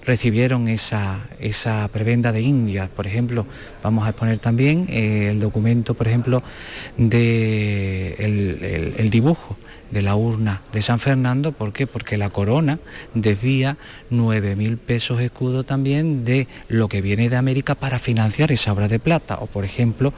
recibieron 0.04 0.68
esa, 0.68 1.28
esa 1.38 1.88
prebenda 1.88 2.32
de 2.32 2.42
India. 2.42 2.90
Por 2.94 3.06
ejemplo, 3.06 3.46
vamos 3.82 4.06
a 4.06 4.10
exponer 4.10 4.38
también 4.38 4.86
eh, 4.88 5.28
el 5.30 5.40
documento, 5.40 5.94
por 5.94 6.08
ejemplo, 6.08 6.42
de 6.96 8.14
el, 8.18 9.10
dibujo 9.10 9.56
de 9.94 10.02
la 10.02 10.16
urna 10.16 10.60
de 10.72 10.82
San 10.82 10.98
Fernando. 10.98 11.52
¿Por 11.52 11.72
qué? 11.72 11.86
Porque 11.86 12.18
la 12.18 12.28
corona 12.28 12.78
desvía 13.14 13.78
9.000 14.10 14.76
pesos 14.76 15.22
escudo 15.22 15.64
también 15.64 16.24
de 16.24 16.48
lo 16.68 16.88
que 16.88 17.00
viene 17.00 17.30
de 17.30 17.36
América 17.36 17.74
para 17.74 17.98
financiar 17.98 18.52
esa 18.52 18.72
obra 18.72 18.88
de 18.88 18.98
plata. 18.98 19.38
O, 19.40 19.46
por 19.46 19.64
ejemplo, 19.64 20.12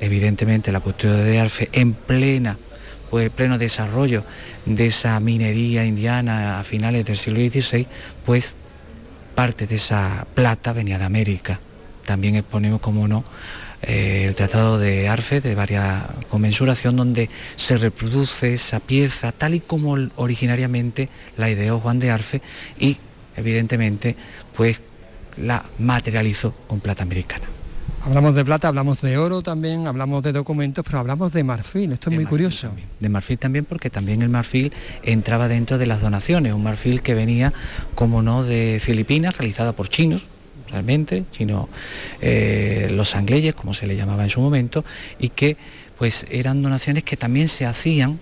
evidentemente 0.00 0.72
la 0.72 0.80
custodia 0.80 1.22
de 1.22 1.38
Arfe 1.38 1.68
en 1.72 1.92
plena 1.92 2.58
pues 3.10 3.28
pleno 3.28 3.58
desarrollo 3.58 4.22
de 4.66 4.86
esa 4.86 5.18
minería 5.18 5.84
indiana 5.84 6.60
a 6.60 6.64
finales 6.64 7.04
del 7.04 7.16
siglo 7.16 7.40
XVI, 7.40 7.86
pues 8.24 8.54
parte 9.34 9.66
de 9.66 9.74
esa 9.74 10.26
plata 10.32 10.72
venía 10.72 10.96
de 10.96 11.04
América. 11.04 11.58
También 12.06 12.36
exponemos, 12.36 12.80
como 12.80 13.08
no, 13.08 13.24
eh, 13.82 14.24
el 14.26 14.34
Tratado 14.34 14.78
de 14.78 15.08
Arfe 15.08 15.40
de 15.40 15.54
varias 15.54 16.02
conmensuración 16.28 16.96
donde 16.96 17.30
se 17.56 17.78
reproduce 17.78 18.54
esa 18.54 18.80
pieza 18.80 19.32
tal 19.32 19.54
y 19.54 19.60
como 19.60 19.96
originariamente 20.16 21.08
la 21.36 21.50
ideó 21.50 21.80
Juan 21.80 21.98
de 21.98 22.10
Arfe 22.10 22.42
y 22.78 22.98
evidentemente 23.36 24.16
pues 24.54 24.82
la 25.36 25.64
materializó 25.78 26.52
con 26.66 26.80
plata 26.80 27.02
americana. 27.02 27.46
Hablamos 28.02 28.34
de 28.34 28.44
plata, 28.46 28.68
hablamos 28.68 29.02
de 29.02 29.18
oro 29.18 29.42
también, 29.42 29.86
hablamos 29.86 30.22
de 30.22 30.32
documentos, 30.32 30.82
pero 30.86 31.00
hablamos 31.00 31.34
de 31.34 31.44
marfil. 31.44 31.92
Esto 31.92 32.08
es 32.08 32.16
muy 32.16 32.24
curioso. 32.24 32.70
De 32.98 33.08
marfil 33.10 33.38
también 33.38 33.66
porque 33.66 33.90
también 33.90 34.22
el 34.22 34.30
marfil 34.30 34.72
entraba 35.02 35.48
dentro 35.48 35.76
de 35.76 35.84
las 35.84 36.00
donaciones, 36.00 36.54
un 36.54 36.62
marfil 36.62 37.02
que 37.02 37.14
venía, 37.14 37.52
como 37.94 38.22
no, 38.22 38.42
de 38.42 38.80
Filipinas, 38.82 39.36
realizada 39.36 39.72
por 39.72 39.90
chinos, 39.90 40.24
realmente, 40.70 41.24
chinos 41.30 41.66
eh, 42.20 42.88
los 42.92 43.14
angleyes, 43.14 43.54
como 43.54 43.74
se 43.74 43.86
le 43.86 43.96
llamaba 43.96 44.22
en 44.22 44.30
su 44.30 44.40
momento, 44.40 44.84
y 45.18 45.30
que 45.30 45.56
pues 45.98 46.26
eran 46.30 46.62
donaciones 46.62 47.04
que 47.04 47.16
también 47.16 47.48
se 47.48 47.66
hacían 47.66 48.18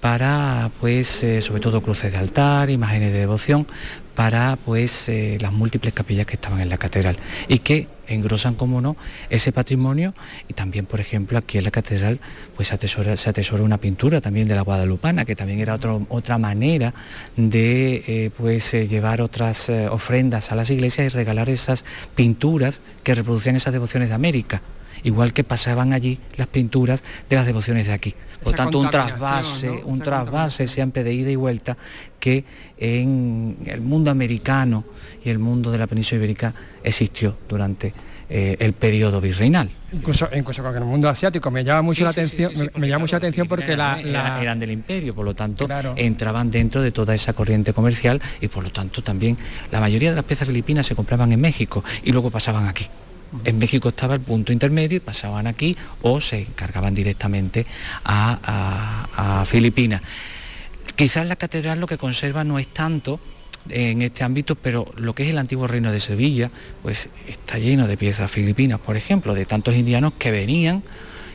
para, 0.00 0.70
pues, 0.80 1.24
eh, 1.24 1.40
sobre 1.40 1.62
todo 1.62 1.80
cruces 1.80 2.12
de 2.12 2.18
altar, 2.18 2.68
imágenes 2.68 3.12
de 3.12 3.20
devoción, 3.20 3.66
para 4.14 4.56
pues 4.56 5.08
eh, 5.08 5.38
las 5.40 5.52
múltiples 5.52 5.94
capillas 5.94 6.26
que 6.26 6.34
estaban 6.34 6.60
en 6.60 6.68
la 6.68 6.76
catedral. 6.76 7.16
Y 7.48 7.60
que 7.60 7.88
engrosan 8.08 8.54
como 8.54 8.80
no 8.80 8.96
ese 9.30 9.52
patrimonio 9.52 10.14
y 10.48 10.54
también 10.54 10.86
por 10.86 11.00
ejemplo 11.00 11.38
aquí 11.38 11.58
en 11.58 11.64
la 11.64 11.70
catedral 11.70 12.20
pues 12.56 12.72
atesora, 12.72 13.16
se 13.16 13.30
atesora 13.30 13.62
una 13.62 13.78
pintura 13.78 14.20
también 14.20 14.48
de 14.48 14.54
la 14.54 14.62
guadalupana 14.62 15.24
que 15.24 15.36
también 15.36 15.60
era 15.60 15.78
otra 16.08 16.38
manera 16.38 16.94
de 17.36 18.02
eh, 18.06 18.30
pues 18.36 18.72
llevar 18.72 19.20
otras 19.20 19.70
ofrendas 19.90 20.52
a 20.52 20.54
las 20.54 20.70
iglesias 20.70 21.06
y 21.06 21.16
regalar 21.16 21.48
esas 21.48 21.84
pinturas 22.14 22.80
que 23.02 23.14
reproducían 23.14 23.56
esas 23.56 23.72
devociones 23.72 24.08
de 24.08 24.14
América 24.14 24.62
igual 25.04 25.32
que 25.32 25.44
pasaban 25.44 25.92
allí 25.92 26.18
las 26.36 26.48
pinturas 26.48 27.04
de 27.28 27.36
las 27.36 27.46
devociones 27.46 27.86
de 27.86 27.92
aquí. 27.92 28.14
Por 28.42 28.54
tanto, 28.54 28.78
un 28.78 28.90
trasvase, 28.90 29.70
un 29.70 30.00
trasvase 30.00 30.66
siempre 30.66 31.04
de 31.04 31.14
ida 31.14 31.30
y 31.30 31.36
vuelta 31.36 31.76
que 32.20 32.44
en 32.76 33.56
el 33.64 33.80
mundo 33.80 34.10
americano 34.10 34.84
y 35.24 35.30
el 35.30 35.38
mundo 35.38 35.70
de 35.70 35.78
la 35.78 35.86
península 35.86 36.18
ibérica 36.18 36.54
existió 36.82 37.36
durante 37.48 37.94
eh, 38.28 38.56
el 38.58 38.72
periodo 38.72 39.20
virreinal. 39.20 39.70
Incluso, 39.92 40.28
incluso 40.34 40.62
con 40.62 40.74
el 40.74 40.84
mundo 40.84 41.08
asiático 41.08 41.50
me 41.50 41.62
llama 41.62 41.82
mucho 41.82 42.04
la 42.04 42.10
atención, 42.10 42.52
me, 42.76 42.88
llama 42.88 43.04
mucha 43.04 43.18
atención 43.18 43.46
porque 43.46 43.76
la, 43.76 44.00
eran 44.40 44.58
del 44.58 44.70
imperio, 44.70 45.14
por 45.14 45.24
lo 45.24 45.34
tanto 45.34 45.68
entraban 45.96 46.50
dentro 46.50 46.80
de 46.80 46.90
toda 46.90 47.14
esa 47.14 47.34
corriente 47.34 47.72
comercial 47.72 48.20
y 48.40 48.48
por 48.48 48.64
lo 48.64 48.72
tanto 48.72 49.02
también 49.02 49.36
la 49.70 49.78
mayoría 49.78 50.10
de 50.10 50.16
las 50.16 50.24
piezas 50.24 50.48
filipinas 50.48 50.86
se 50.86 50.94
compraban 50.94 51.32
en 51.32 51.40
México 51.40 51.84
y 52.02 52.12
luego 52.12 52.30
pasaban 52.30 52.66
aquí. 52.66 52.88
En 53.44 53.58
México 53.58 53.88
estaba 53.88 54.14
el 54.14 54.20
punto 54.20 54.52
intermedio 54.52 54.98
y 54.98 55.00
pasaban 55.00 55.46
aquí 55.46 55.76
o 56.02 56.20
se 56.20 56.40
encargaban 56.40 56.94
directamente 56.94 57.66
a, 58.04 59.44
Filipinas. 59.46 60.00
Quizás 60.96 61.26
la 61.26 61.36
catedral 61.36 61.80
lo 61.80 61.86
que 61.86 61.98
conserva 61.98 62.44
no 62.44 62.58
es 62.58 62.68
tanto 62.68 63.20
en 63.68 64.02
este 64.02 64.24
ámbito, 64.24 64.54
pero 64.54 64.86
lo 64.96 65.14
que 65.14 65.24
es 65.24 65.30
el 65.30 65.38
antiguo 65.38 65.66
reino 65.66 65.90
de 65.90 66.00
Sevilla, 66.00 66.50
pues 66.82 67.08
está 67.26 67.58
lleno 67.58 67.86
de 67.86 67.96
piezas 67.96 68.30
filipinas, 68.30 68.80
por 68.80 68.96
ejemplo, 68.96 69.34
de 69.34 69.44
tantos 69.46 69.74
indianos 69.74 70.12
que 70.18 70.30
venían 70.30 70.82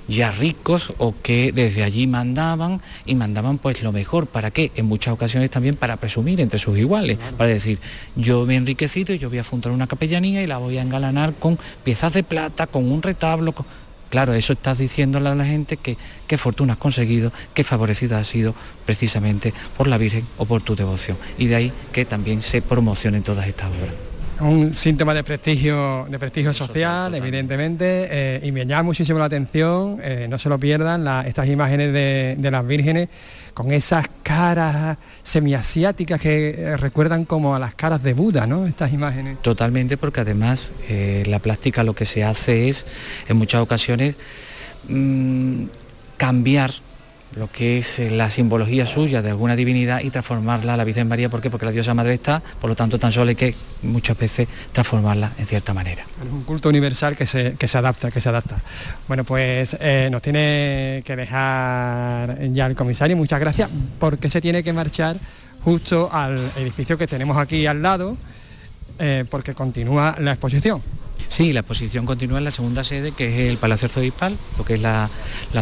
ya 0.10 0.32
ricos 0.32 0.92
o 0.98 1.14
que 1.22 1.52
desde 1.54 1.84
allí 1.84 2.08
mandaban 2.08 2.82
y 3.06 3.16
mandaban 3.16 3.60
pues 3.60 3.84
lo 3.84 3.92
mejor. 3.92 4.28
¿Para 4.28 4.52
qué? 4.52 4.72
En 4.76 4.88
muchas 4.88 5.14
ocasiones 5.14 5.52
también 5.52 5.76
para 5.76 5.98
presumir 5.98 6.42
entre 6.42 6.60
sus 6.60 6.78
iguales, 6.78 7.18
para 7.38 7.52
decir, 7.52 7.80
yo 8.16 8.46
me 8.46 8.56
he 8.56 8.58
enriquecido 8.58 9.14
y 9.14 9.20
yo 9.20 9.30
voy 9.30 9.38
a 9.38 9.44
fundar 9.44 9.72
una 9.72 9.88
capellanía 9.88 10.42
y 10.42 10.48
la 10.48 10.58
voy 10.58 10.78
a 10.78 10.82
engalanar 10.82 11.36
con 11.36 11.58
piezas 11.84 12.14
de 12.14 12.24
plata, 12.24 12.68
con 12.68 12.92
un 12.92 13.02
retablo. 13.02 13.54
Claro, 14.10 14.34
eso 14.34 14.54
estás 14.54 14.80
diciéndole 14.80 15.30
a 15.30 15.36
la 15.36 15.46
gente 15.46 15.78
que 15.78 15.96
qué 16.26 16.38
fortuna 16.38 16.74
has 16.74 16.80
conseguido, 16.80 17.32
qué 17.54 17.64
favorecida 17.64 18.18
has 18.18 18.28
sido 18.28 18.56
precisamente 18.86 19.54
por 19.78 19.86
la 19.86 20.00
Virgen 20.00 20.26
o 20.38 20.46
por 20.46 20.62
tu 20.62 20.76
devoción. 20.76 21.18
Y 21.38 21.46
de 21.46 21.56
ahí 21.56 21.74
que 21.94 22.06
también 22.06 22.42
se 22.42 22.64
promocionen 22.64 23.22
todas 23.22 23.48
estas 23.48 23.68
obras 23.68 24.09
un 24.42 24.74
síntoma 24.74 25.14
de 25.14 25.24
prestigio, 25.24 26.06
de 26.10 26.20
prestigio 26.20 26.54
social, 26.54 27.14
evidentemente, 27.16 28.08
eh, 28.10 28.42
y 28.44 28.52
me 28.52 28.66
llama 28.66 28.84
muchísimo 28.84 29.20
la 29.20 29.26
atención, 29.26 30.00
eh, 30.02 30.28
no 30.30 30.40
se 30.40 30.50
lo 30.50 30.58
pierdan, 30.60 31.08
estas 31.26 31.48
imágenes 31.48 31.94
de, 31.94 32.50
las 32.50 32.66
vírgenes 32.66 33.10
con 33.54 33.72
esas 33.72 34.08
caras 34.24 34.98
semiasiáticas 35.24 36.22
que 36.22 36.50
eh, 36.50 36.78
recuerdan 36.78 37.26
como 37.26 37.56
a 37.56 37.60
las 37.60 37.76
caras 37.76 38.02
de 38.02 38.14
Buda, 38.14 38.48
¿no? 38.48 38.66
Estas 38.66 38.94
imágenes. 38.94 39.42
Totalmente, 39.42 39.98
porque 39.98 40.22
además 40.22 40.72
la 41.26 41.40
plástica 41.40 41.84
lo 41.84 41.94
que 41.94 42.06
se 42.06 42.24
hace 42.24 42.70
es, 42.70 42.86
en 43.28 43.38
muchas 43.38 43.62
ocasiones, 43.62 44.16
mm, 44.88 45.66
cambiar 46.18 46.72
lo 47.36 47.52
que 47.52 47.78
es 47.78 48.00
eh, 48.00 48.10
la 48.10 48.30
simbología 48.30 48.86
suya 48.86 49.22
de 49.22 49.30
alguna 49.30 49.56
divinidad 49.56 50.02
y 50.02 50.10
transformarla 50.10 50.74
a 50.74 50.78
la 50.78 50.84
Virgen 50.84 51.08
María. 51.08 51.30
¿Por 51.30 51.42
qué? 51.42 51.50
Porque 51.50 51.66
la 51.66 51.72
diosa 51.72 51.94
madre 51.94 52.14
está, 52.14 52.42
por 52.60 52.70
lo 52.70 52.76
tanto 52.76 52.98
tan 52.98 53.12
solo 53.12 53.30
hay 53.30 53.36
que 53.36 53.56
muchas 53.84 54.18
veces 54.18 54.48
transformarla 54.72 55.32
en 55.38 55.46
cierta 55.46 55.74
manera. 55.74 56.04
Es 56.04 56.32
un 56.32 56.44
culto 56.44 56.70
universal 56.70 57.16
que 57.16 57.26
se, 57.26 57.54
que 57.54 57.68
se 57.68 57.78
adapta, 57.78 58.12
que 58.12 58.22
se 58.22 58.30
adapta. 58.30 58.58
Bueno, 59.08 59.24
pues 59.24 59.78
eh, 59.80 60.10
nos 60.12 60.22
tiene 60.22 61.04
que 61.06 61.16
dejar 61.16 62.38
ya 62.52 62.66
el 62.66 62.76
comisario, 62.76 63.16
muchas 63.16 63.40
gracias, 63.40 63.70
porque 64.00 64.30
se 64.30 64.42
tiene 64.42 64.64
que 64.64 64.74
marchar 64.74 65.18
justo 65.64 66.10
al 66.12 66.52
edificio 66.58 66.98
que 66.98 67.08
tenemos 67.08 67.38
aquí 67.38 67.66
al 67.66 67.82
lado, 67.82 68.18
eh, 68.98 69.26
porque 69.30 69.54
continúa 69.54 70.16
la 70.20 70.32
exposición. 70.32 70.82
Sí, 71.30 71.54
la 71.54 71.62
exposición 71.62 72.06
continúa 72.06 72.40
en 72.40 72.44
la 72.44 72.52
segunda 72.52 72.84
sede, 72.84 73.12
que 73.12 73.44
es 73.44 73.48
el 73.48 73.58
Palacio 73.58 73.86
Arzobispal, 73.86 74.36
lo 74.58 74.66
que 74.66 74.74
es 74.74 74.82
la, 74.82 75.10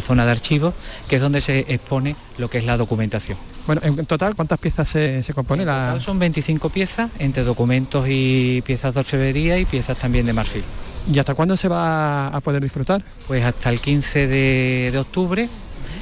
zona 0.02 0.26
de 0.26 0.32
archivos, 0.32 0.74
que 1.08 1.18
es 1.18 1.22
donde 1.22 1.42
se 1.42 1.60
expone 1.60 2.16
lo 2.38 2.50
que 2.50 2.58
es 2.58 2.66
la 2.66 2.78
documentación. 2.78 3.38
Bueno, 3.68 3.82
en 3.84 4.06
total, 4.06 4.34
¿cuántas 4.34 4.60
piezas 4.60 4.88
se, 4.88 5.24
compone? 5.36 5.64
En 5.64 5.68
total 5.68 6.02
son 6.02 6.20
25 6.20 6.70
piezas, 6.70 7.12
entre 7.20 7.44
documentos 7.44 8.06
y 8.08 8.64
piezas 8.66 8.94
de 8.94 9.02
orfebrería 9.02 9.60
y 9.60 9.66
piezas 9.66 9.98
también 9.98 10.26
de 10.26 10.32
marfil. 10.32 10.64
¿Y 11.12 11.20
hasta 11.20 11.36
cuándo 11.36 11.58
se 11.58 11.68
va 11.68 12.28
a 12.28 12.40
poder 12.40 12.64
disfrutar? 12.64 13.04
Pues 13.28 13.44
hasta 13.44 13.70
el 13.70 13.82
15 13.82 14.28
de 14.28 14.98
octubre, 14.98 15.50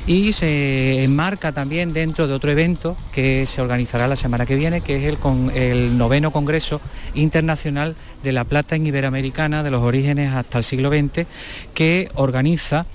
y 0.08 0.34
se 0.34 1.04
enmarca 1.04 1.52
también 1.52 1.94
dentro 1.94 2.28
de 2.28 2.34
otro 2.34 2.52
evento 2.52 2.96
que 3.12 3.46
se 3.46 3.62
organizará 3.62 4.08
la 4.08 4.16
semana 4.16 4.46
que 4.46 4.56
viene, 4.56 4.82
que 4.82 4.98
es 4.98 5.04
el, 5.06 5.18
con, 5.18 5.52
el 5.56 5.98
noveno 5.98 6.32
Congreso 6.32 6.82
Internacional 7.14 7.96
de 8.24 8.32
la 8.32 8.44
Plata 8.44 8.76
en 8.76 8.86
Iberoamericana 8.88 9.64
de 9.64 9.72
los 9.72 9.84
orígenes 9.84 10.34
hasta 10.34 10.60
el 10.60 10.64
siglo 10.64 10.90
XX, 10.90 11.26
que 11.74 12.10
organiza 12.16 12.86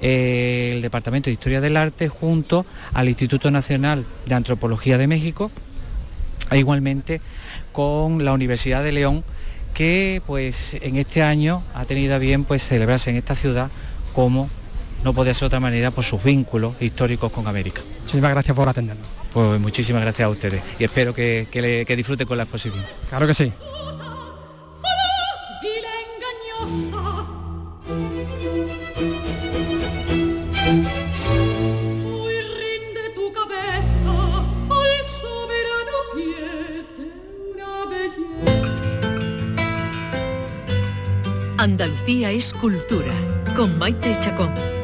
eh, 0.00 0.72
el 0.74 0.82
Departamento 0.82 1.26
de 1.26 1.34
Historia 1.34 1.60
del 1.60 1.76
Arte 1.76 2.08
junto 2.08 2.66
al 2.92 3.08
Instituto 3.08 3.50
Nacional 3.50 4.04
de 4.26 4.34
Antropología 4.34 4.98
de 4.98 5.06
México 5.06 5.50
e 6.50 6.58
igualmente 6.58 7.20
con 7.72 8.24
la 8.24 8.32
Universidad 8.32 8.82
de 8.82 8.92
León 8.92 9.24
que 9.72 10.22
pues 10.26 10.74
en 10.80 10.96
este 10.96 11.22
año 11.22 11.62
ha 11.74 11.84
tenido 11.84 12.18
bien 12.18 12.44
pues 12.44 12.62
celebrarse 12.66 13.10
en 13.10 13.16
esta 13.16 13.34
ciudad 13.34 13.70
como 14.12 14.48
no 15.04 15.12
podía 15.12 15.34
ser 15.34 15.42
de 15.42 15.46
otra 15.46 15.60
manera 15.60 15.90
por 15.90 16.02
sus 16.02 16.22
vínculos 16.24 16.74
históricos 16.80 17.30
con 17.30 17.46
América. 17.46 17.82
Muchísimas 18.00 18.30
gracias 18.30 18.56
por 18.56 18.68
atendernos. 18.68 19.06
Pues 19.32 19.60
muchísimas 19.60 20.02
gracias 20.02 20.26
a 20.26 20.30
ustedes 20.30 20.62
y 20.78 20.84
espero 20.84 21.14
que, 21.14 21.46
que, 21.50 21.96
disfruten 21.96 22.26
con 22.26 22.38
la 22.38 22.44
exposición. 22.44 22.84
Claro 23.08 23.26
que 23.26 23.34
sí. 23.34 23.52
Andalucía 41.58 42.30
es 42.30 42.52
cultura, 42.52 43.14
con 43.56 43.78
Maite 43.78 44.18
Chacón. 44.20 44.83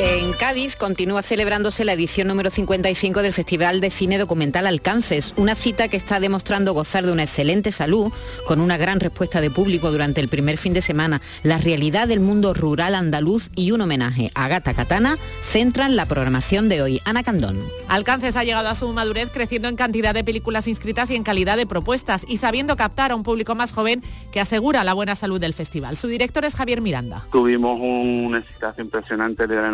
En 0.00 0.32
Cádiz 0.32 0.76
continúa 0.76 1.24
celebrándose 1.24 1.84
la 1.84 1.92
edición 1.92 2.28
número 2.28 2.50
55 2.50 3.20
del 3.20 3.32
Festival 3.32 3.80
de 3.80 3.90
Cine 3.90 4.16
Documental 4.16 4.68
Alcances, 4.68 5.34
una 5.36 5.56
cita 5.56 5.88
que 5.88 5.96
está 5.96 6.20
demostrando 6.20 6.72
gozar 6.72 7.04
de 7.04 7.10
una 7.10 7.24
excelente 7.24 7.72
salud, 7.72 8.12
con 8.46 8.60
una 8.60 8.76
gran 8.76 9.00
respuesta 9.00 9.40
de 9.40 9.50
público 9.50 9.90
durante 9.90 10.20
el 10.20 10.28
primer 10.28 10.56
fin 10.56 10.72
de 10.72 10.82
semana. 10.82 11.20
La 11.42 11.58
realidad 11.58 12.06
del 12.06 12.20
mundo 12.20 12.54
rural 12.54 12.94
andaluz 12.94 13.50
y 13.56 13.72
un 13.72 13.80
homenaje 13.80 14.30
a 14.36 14.46
Gata 14.46 14.72
Katana 14.72 15.16
centran 15.42 15.96
la 15.96 16.06
programación 16.06 16.68
de 16.68 16.80
hoy. 16.80 17.00
Ana 17.04 17.24
Candón. 17.24 17.58
Alcances 17.88 18.36
ha 18.36 18.44
llegado 18.44 18.68
a 18.68 18.76
su 18.76 18.92
madurez 18.92 19.30
creciendo 19.32 19.66
en 19.66 19.74
cantidad 19.74 20.14
de 20.14 20.22
películas 20.22 20.68
inscritas 20.68 21.10
y 21.10 21.16
en 21.16 21.24
calidad 21.24 21.56
de 21.56 21.66
propuestas 21.66 22.24
y 22.28 22.36
sabiendo 22.36 22.76
captar 22.76 23.10
a 23.10 23.16
un 23.16 23.24
público 23.24 23.56
más 23.56 23.72
joven 23.72 24.04
que 24.30 24.38
asegura 24.38 24.84
la 24.84 24.94
buena 24.94 25.16
salud 25.16 25.40
del 25.40 25.54
festival. 25.54 25.96
Su 25.96 26.06
director 26.06 26.44
es 26.44 26.54
Javier 26.54 26.82
Miranda. 26.82 27.26
Tuvimos 27.32 27.80
una 27.80 28.38
excitación 28.38 28.86
impresionante 28.86 29.48
de 29.48 29.56
la 29.56 29.72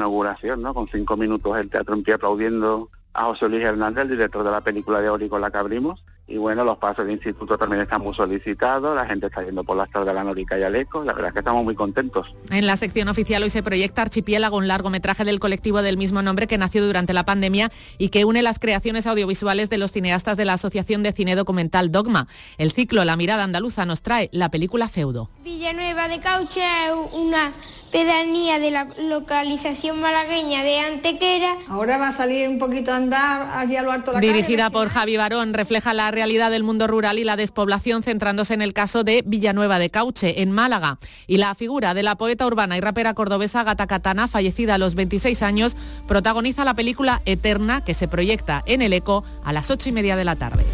con 0.74 0.88
cinco 0.88 1.16
minutos 1.16 1.56
el 1.58 1.70
teatro 1.70 1.94
en 1.94 2.02
pie 2.02 2.14
aplaudiendo 2.14 2.88
a 3.12 3.24
José 3.24 3.48
Luis 3.48 3.62
Hernández, 3.62 4.02
el 4.02 4.10
director 4.10 4.44
de 4.44 4.50
la 4.50 4.60
película 4.60 5.00
de 5.00 5.08
Ori 5.08 5.28
con 5.28 5.40
la 5.40 5.50
que 5.50 5.58
abrimos. 5.58 6.04
Y 6.26 6.38
bueno, 6.38 6.64
los 6.64 6.78
pasos 6.78 7.04
de 7.04 7.12
instituto 7.12 7.58
también 7.58 7.82
están 7.82 8.00
muy 8.00 8.14
solicitados, 8.14 8.96
la 8.96 9.04
gente 9.04 9.26
está 9.26 9.42
yendo 9.42 9.62
por 9.62 9.76
las 9.76 9.90
tardes 9.90 10.06
de 10.06 10.14
la 10.14 10.24
Norica 10.24 10.58
y 10.58 10.62
Aleco, 10.62 11.04
la 11.04 11.12
verdad 11.12 11.28
es 11.28 11.32
que 11.34 11.38
estamos 11.40 11.64
muy 11.64 11.74
contentos. 11.74 12.26
En 12.48 12.66
la 12.66 12.78
sección 12.78 13.08
oficial 13.08 13.42
hoy 13.42 13.50
se 13.50 13.62
proyecta 13.62 14.00
Archipiélago, 14.00 14.56
un 14.56 14.66
largometraje 14.66 15.24
del 15.24 15.38
colectivo 15.38 15.82
del 15.82 15.98
mismo 15.98 16.22
nombre 16.22 16.46
que 16.46 16.56
nació 16.56 16.84
durante 16.86 17.12
la 17.12 17.26
pandemia 17.26 17.70
y 17.98 18.08
que 18.08 18.24
une 18.24 18.40
las 18.40 18.58
creaciones 18.58 19.06
audiovisuales 19.06 19.68
de 19.68 19.76
los 19.76 19.92
cineastas 19.92 20.38
de 20.38 20.46
la 20.46 20.54
Asociación 20.54 21.02
de 21.02 21.12
Cine 21.12 21.36
Documental 21.36 21.92
Dogma. 21.92 22.26
El 22.56 22.72
ciclo 22.72 23.04
La 23.04 23.16
mirada 23.16 23.44
andaluza 23.44 23.84
nos 23.84 24.00
trae 24.00 24.30
la 24.32 24.50
película 24.50 24.88
Feudo. 24.88 25.28
Villanueva 25.42 26.08
de 26.08 26.20
Cauche 26.20 26.62
es 26.62 27.12
una 27.12 27.52
pedanía 27.94 28.58
de 28.58 28.72
la 28.72 28.88
localización 28.98 30.00
malagueña 30.00 30.64
de 30.64 30.80
Antequera. 30.80 31.58
Ahora 31.68 31.96
va 31.96 32.08
a 32.08 32.12
salir 32.12 32.48
un 32.48 32.58
poquito 32.58 32.90
a 32.90 32.96
andar 32.96 33.48
allí 33.54 33.76
a 33.76 33.82
lo 33.82 33.92
alto 33.92 34.10
la 34.10 34.18
Dirigida 34.18 34.68
por 34.70 34.88
Javi 34.88 35.16
Barón, 35.16 35.54
refleja 35.54 35.94
la 35.94 36.10
realidad 36.10 36.50
del 36.50 36.64
mundo 36.64 36.88
rural 36.88 37.20
y 37.20 37.24
la 37.24 37.36
despoblación, 37.36 38.02
centrándose 38.02 38.52
en 38.52 38.62
el 38.62 38.72
caso 38.72 39.04
de 39.04 39.22
Villanueva 39.24 39.78
de 39.78 39.90
Cauche, 39.90 40.42
en 40.42 40.50
Málaga. 40.50 40.98
Y 41.28 41.36
la 41.36 41.54
figura 41.54 41.94
de 41.94 42.02
la 42.02 42.16
poeta 42.16 42.48
urbana 42.48 42.76
y 42.76 42.80
rapera 42.80 43.14
cordobesa 43.14 43.62
Gata 43.62 43.86
Katana, 43.86 44.26
fallecida 44.26 44.74
a 44.74 44.78
los 44.78 44.96
26 44.96 45.40
años, 45.44 45.76
protagoniza 46.08 46.64
la 46.64 46.74
película 46.74 47.22
Eterna, 47.26 47.84
que 47.84 47.94
se 47.94 48.08
proyecta 48.08 48.64
en 48.66 48.82
el 48.82 48.92
ECO 48.92 49.22
a 49.44 49.52
las 49.52 49.70
8 49.70 49.90
y 49.90 49.92
media 49.92 50.16
de 50.16 50.24
la 50.24 50.34
tarde. 50.34 50.64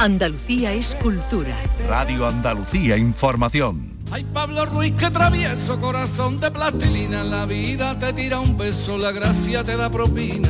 Andalucía 0.00 0.72
es 0.72 0.94
cultura. 0.94 1.54
Radio 1.86 2.26
Andalucía 2.26 2.96
Información. 2.96 3.98
Ay, 4.10 4.24
Pablo 4.32 4.64
Ruiz, 4.64 4.94
que 4.94 5.10
travieso 5.10 5.78
corazón 5.78 6.40
de 6.40 6.50
plastilina. 6.50 7.22
La 7.22 7.44
vida 7.44 7.98
te 7.98 8.14
tira 8.14 8.40
un 8.40 8.56
beso, 8.56 8.96
la 8.96 9.12
gracia 9.12 9.62
te 9.62 9.76
da 9.76 9.90
propina. 9.90 10.48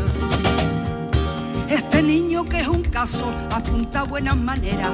Este 1.69 2.01
niño 2.01 2.45
que 2.45 2.61
es 2.61 2.69
un 2.69 2.83
caso 2.83 3.29
apunta 3.51 4.05
buenas 4.05 4.41
maneras. 4.41 4.93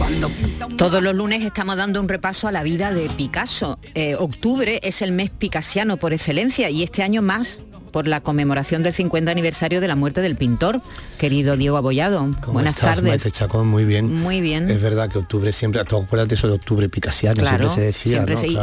Un 0.00 0.76
Todos 0.76 1.00
los 1.00 1.14
lunes 1.14 1.44
estamos 1.44 1.76
dando 1.76 2.00
un 2.00 2.08
repaso 2.08 2.48
a 2.48 2.52
la 2.52 2.64
vida 2.64 2.92
de 2.92 3.08
Picasso. 3.08 3.78
Eh, 3.94 4.16
octubre 4.16 4.80
es 4.82 5.00
el 5.02 5.12
mes 5.12 5.30
picasiano 5.30 5.96
por 5.96 6.12
excelencia 6.12 6.70
y 6.70 6.82
este 6.82 7.04
año 7.04 7.22
más 7.22 7.60
por 7.92 8.08
la 8.08 8.20
conmemoración 8.22 8.82
del 8.82 8.94
50 8.94 9.30
aniversario 9.30 9.80
de 9.80 9.86
la 9.88 9.94
muerte 9.94 10.20
del 10.22 10.34
pintor, 10.36 10.80
querido 11.18 11.56
Diego 11.56 11.76
Abollado. 11.76 12.20
¿Cómo 12.40 12.54
Buenas 12.54 12.74
estás, 12.74 12.96
tardes. 12.96 13.04
Maite 13.10 13.30
Chacón? 13.30 13.68
Muy 13.68 13.84
bien. 13.84 14.12
Muy 14.12 14.40
bien. 14.40 14.68
Es 14.70 14.80
verdad 14.82 15.08
que 15.10 15.18
octubre 15.18 15.52
siempre, 15.52 15.84
tú 15.84 15.98
acuérdate 15.98 16.34
eso 16.34 16.48
de 16.48 16.54
octubre 16.54 16.88
picasiano, 16.88 17.40
Claro, 17.40 17.68
siempre 17.68 17.74
se 17.74 17.80
decía, 17.82 18.12
siempre 18.12 18.34
¿no? 18.34 18.40
se- 18.40 18.48
y, 18.48 18.56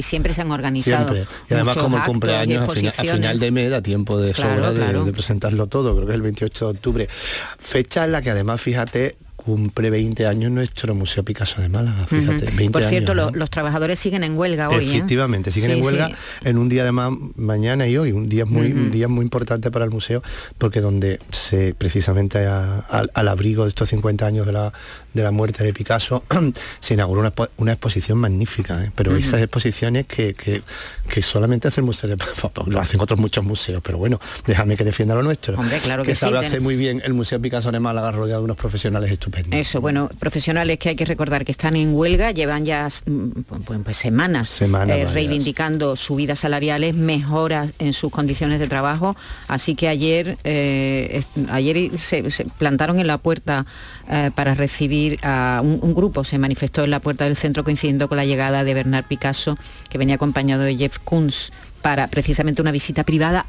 se 0.00 0.02
siempre 0.02 0.32
se 0.32 0.40
han 0.40 0.50
organizado. 0.50 1.12
Siempre. 1.12 1.36
Y 1.50 1.54
además 1.54 1.76
como 1.76 1.96
el 1.98 2.04
cumpleaños 2.04 2.68
a, 2.68 2.72
fina- 2.72 2.90
a 2.96 3.02
final 3.02 3.38
de 3.38 3.50
mes 3.50 3.70
da 3.70 3.82
tiempo 3.82 4.18
de 4.18 4.32
Claro, 4.32 4.68
sobra. 4.72 5.04
De, 5.04 5.12
presentarlo 5.12 5.66
todo, 5.66 5.94
creo 5.94 6.06
que 6.06 6.12
es 6.12 6.16
el 6.16 6.22
28 6.22 6.64
de 6.66 6.70
octubre. 6.70 7.08
Fecha 7.58 8.04
en 8.04 8.12
la 8.12 8.22
que 8.22 8.30
además, 8.30 8.60
fíjate, 8.60 9.16
cumple 9.46 9.90
20 9.90 10.26
años 10.26 10.50
nuestro 10.50 10.92
Museo 10.94 11.24
Picasso 11.24 11.60
de 11.62 11.68
Málaga, 11.68 12.04
fíjate, 12.06 12.46
Ujú. 12.46 12.56
20 12.56 12.70
Por 12.72 12.84
cierto, 12.84 13.12
años, 13.12 13.24
lo- 13.26 13.30
¿no? 13.30 13.36
los 13.38 13.48
trabajadores 13.48 14.00
siguen 14.00 14.24
en 14.24 14.36
huelga 14.36 14.68
hoy. 14.68 14.84
¿eh? 14.84 14.96
Efectivamente, 14.96 15.52
siguen 15.52 15.70
Sí, 15.70 15.78
en 15.78 15.84
huelga 15.84 16.08
sí. 16.08 16.14
en 16.44 16.58
un 16.58 16.68
día 16.68 16.82
además 16.82 17.12
mañana 17.36 17.86
y 17.86 17.96
hoy, 17.96 18.10
un 18.10 18.28
día 18.28 18.44
muy, 18.44 18.72
un 18.72 18.90
día 18.90 19.06
muy 19.06 19.22
importante 19.22 19.70
para 19.70 19.84
el 19.84 19.92
museo, 19.92 20.20
porque 20.58 20.80
donde 20.80 21.20
se 21.30 21.74
precisamente 21.74 22.44
a- 22.46 22.80
al, 22.90 23.10
al 23.14 23.28
abrigo 23.28 23.62
de 23.62 23.68
estos 23.68 23.88
50 23.90 24.26
años 24.26 24.46
de 24.46 24.52
la, 24.52 24.72
de 25.14 25.22
la 25.22 25.30
muerte 25.30 25.62
de 25.62 25.72
Picasso, 25.72 26.24
se 26.80 26.94
inauguró 26.94 27.20
una, 27.20 27.32
expo- 27.32 27.48
una 27.58 27.72
exposición 27.72 28.18
magnífica, 28.18 28.82
¿eh? 28.84 28.90
pero 28.96 29.16
esas 29.16 29.40
exposiciones 29.40 30.06
que, 30.06 30.34
que, 30.34 30.62
que 31.08 31.22
solamente 31.22 31.68
hace 31.68 31.80
el 31.80 31.86
museo 31.86 32.10
de 32.10 32.16
lo 32.66 32.80
hacen 32.80 33.00
otros 33.00 33.20
muchos 33.20 33.44
museos, 33.44 33.80
pero 33.84 33.96
bueno, 33.98 34.20
déjame 34.44 34.76
que 34.76 34.82
defienda 34.84 35.14
lo 35.14 35.22
nuestro. 35.22 35.56
Hombre, 35.56 35.78
claro 35.78 36.02
que 36.02 36.14
sí, 36.14 36.20
sabe 36.20 36.38
hacer 36.44 36.60
muy 36.60 36.74
bien 36.76 37.00
el 37.04 37.14
Museo 37.14 37.40
Picasso 37.40 37.70
de 37.70 37.78
Málaga 37.78 38.10
rodeado 38.10 38.40
de 38.40 38.44
unos 38.46 38.56
profesionales 38.56 39.10
estupendos. 39.12 39.35
Eso, 39.50 39.80
bueno, 39.80 40.08
profesionales 40.18 40.78
que 40.78 40.90
hay 40.90 40.96
que 40.96 41.04
recordar 41.04 41.44
que 41.44 41.52
están 41.52 41.76
en 41.76 41.94
huelga, 41.94 42.30
llevan 42.30 42.64
ya 42.64 42.88
mm, 43.06 43.28
pues, 43.42 43.80
pues, 43.84 43.96
semanas, 43.96 44.48
Semanas 44.48 44.96
eh, 44.96 45.04
reivindicando 45.06 45.96
subidas 45.96 46.40
salariales, 46.40 46.94
mejoras 46.94 47.72
en 47.78 47.92
sus 47.92 48.10
condiciones 48.10 48.58
de 48.60 48.68
trabajo. 48.68 49.16
Así 49.48 49.74
que 49.74 49.88
ayer, 49.88 50.36
eh, 50.44 51.22
ayer 51.50 51.98
se, 51.98 52.30
se 52.30 52.44
plantaron 52.44 52.98
en 52.98 53.06
la 53.06 53.18
puerta 53.18 53.66
eh, 54.10 54.30
para 54.34 54.54
recibir 54.54 55.18
a 55.22 55.60
un, 55.62 55.78
un 55.82 55.94
grupo, 55.94 56.24
se 56.24 56.38
manifestó 56.38 56.84
en 56.84 56.90
la 56.90 57.00
puerta 57.00 57.24
del 57.24 57.36
centro 57.36 57.64
coincidiendo 57.64 58.08
con 58.08 58.16
la 58.16 58.24
llegada 58.24 58.64
de 58.64 58.74
Bernard 58.74 59.04
Picasso, 59.04 59.58
que 59.88 59.98
venía 59.98 60.16
acompañado 60.16 60.62
de 60.62 60.76
Jeff 60.76 60.98
Koons 60.98 61.52
para 61.82 62.08
precisamente 62.08 62.62
una 62.62 62.72
visita 62.72 63.04
privada 63.04 63.46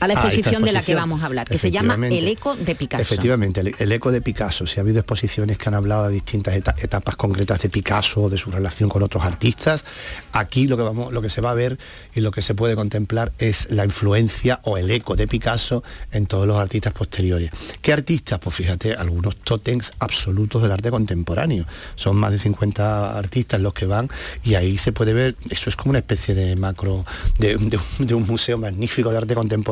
a 0.00 0.08
la 0.08 0.14
Ah, 0.14 0.16
esta 0.18 0.28
exposición 0.28 0.64
de 0.64 0.72
la 0.72 0.82
que 0.82 0.94
vamos 0.94 1.22
a 1.22 1.26
hablar, 1.26 1.46
que 1.46 1.56
se 1.58 1.70
llama. 1.70 1.94
El 2.08 2.26
eco 2.28 2.56
de 2.56 2.74
Picasso. 2.74 3.02
Efectivamente, 3.02 3.60
el, 3.60 3.74
el 3.78 3.92
eco 3.92 4.10
de 4.10 4.20
Picasso. 4.20 4.66
Si 4.66 4.80
ha 4.80 4.82
habido 4.82 4.98
exposiciones 4.98 5.58
que 5.58 5.68
han 5.68 5.74
hablado 5.74 6.08
de 6.08 6.14
distintas 6.14 6.54
eta- 6.54 6.74
etapas 6.78 7.14
concretas 7.16 7.60
de 7.62 7.68
Picasso, 7.68 8.28
de 8.28 8.38
su 8.38 8.50
relación 8.50 8.88
con 8.88 9.02
otros 9.02 9.24
artistas, 9.24 9.84
aquí 10.32 10.66
lo 10.66 10.76
que 10.76 10.82
vamos, 10.82 11.12
lo 11.12 11.22
que 11.22 11.30
se 11.30 11.40
va 11.40 11.52
a 11.52 11.54
ver 11.54 11.78
y 12.14 12.20
lo 12.20 12.30
que 12.32 12.42
se 12.42 12.54
puede 12.54 12.74
contemplar 12.74 13.32
es 13.38 13.68
la 13.70 13.84
influencia 13.84 14.60
o 14.64 14.78
el 14.78 14.90
eco 14.90 15.14
de 15.14 15.28
Picasso 15.28 15.84
en 16.10 16.26
todos 16.26 16.46
los 16.46 16.58
artistas 16.58 16.92
posteriores. 16.92 17.50
¿Qué 17.80 17.92
artistas? 17.92 18.40
Pues 18.40 18.56
fíjate, 18.56 18.94
algunos 18.94 19.36
tótems 19.36 19.92
absolutos 20.00 20.62
del 20.62 20.72
arte 20.72 20.90
contemporáneo. 20.90 21.66
Son 21.94 22.16
más 22.16 22.32
de 22.32 22.38
50 22.38 23.16
artistas 23.16 23.60
los 23.60 23.74
que 23.74 23.86
van 23.86 24.08
y 24.42 24.54
ahí 24.54 24.76
se 24.78 24.92
puede 24.92 25.12
ver, 25.12 25.36
eso 25.50 25.70
es 25.70 25.76
como 25.76 25.90
una 25.90 26.00
especie 26.00 26.34
de 26.34 26.56
macro, 26.56 27.04
de, 27.38 27.56
de 27.98 28.14
un 28.14 28.26
museo 28.26 28.58
magnífico 28.58 29.10
de 29.10 29.18
arte 29.18 29.34
contemporáneo 29.34 29.67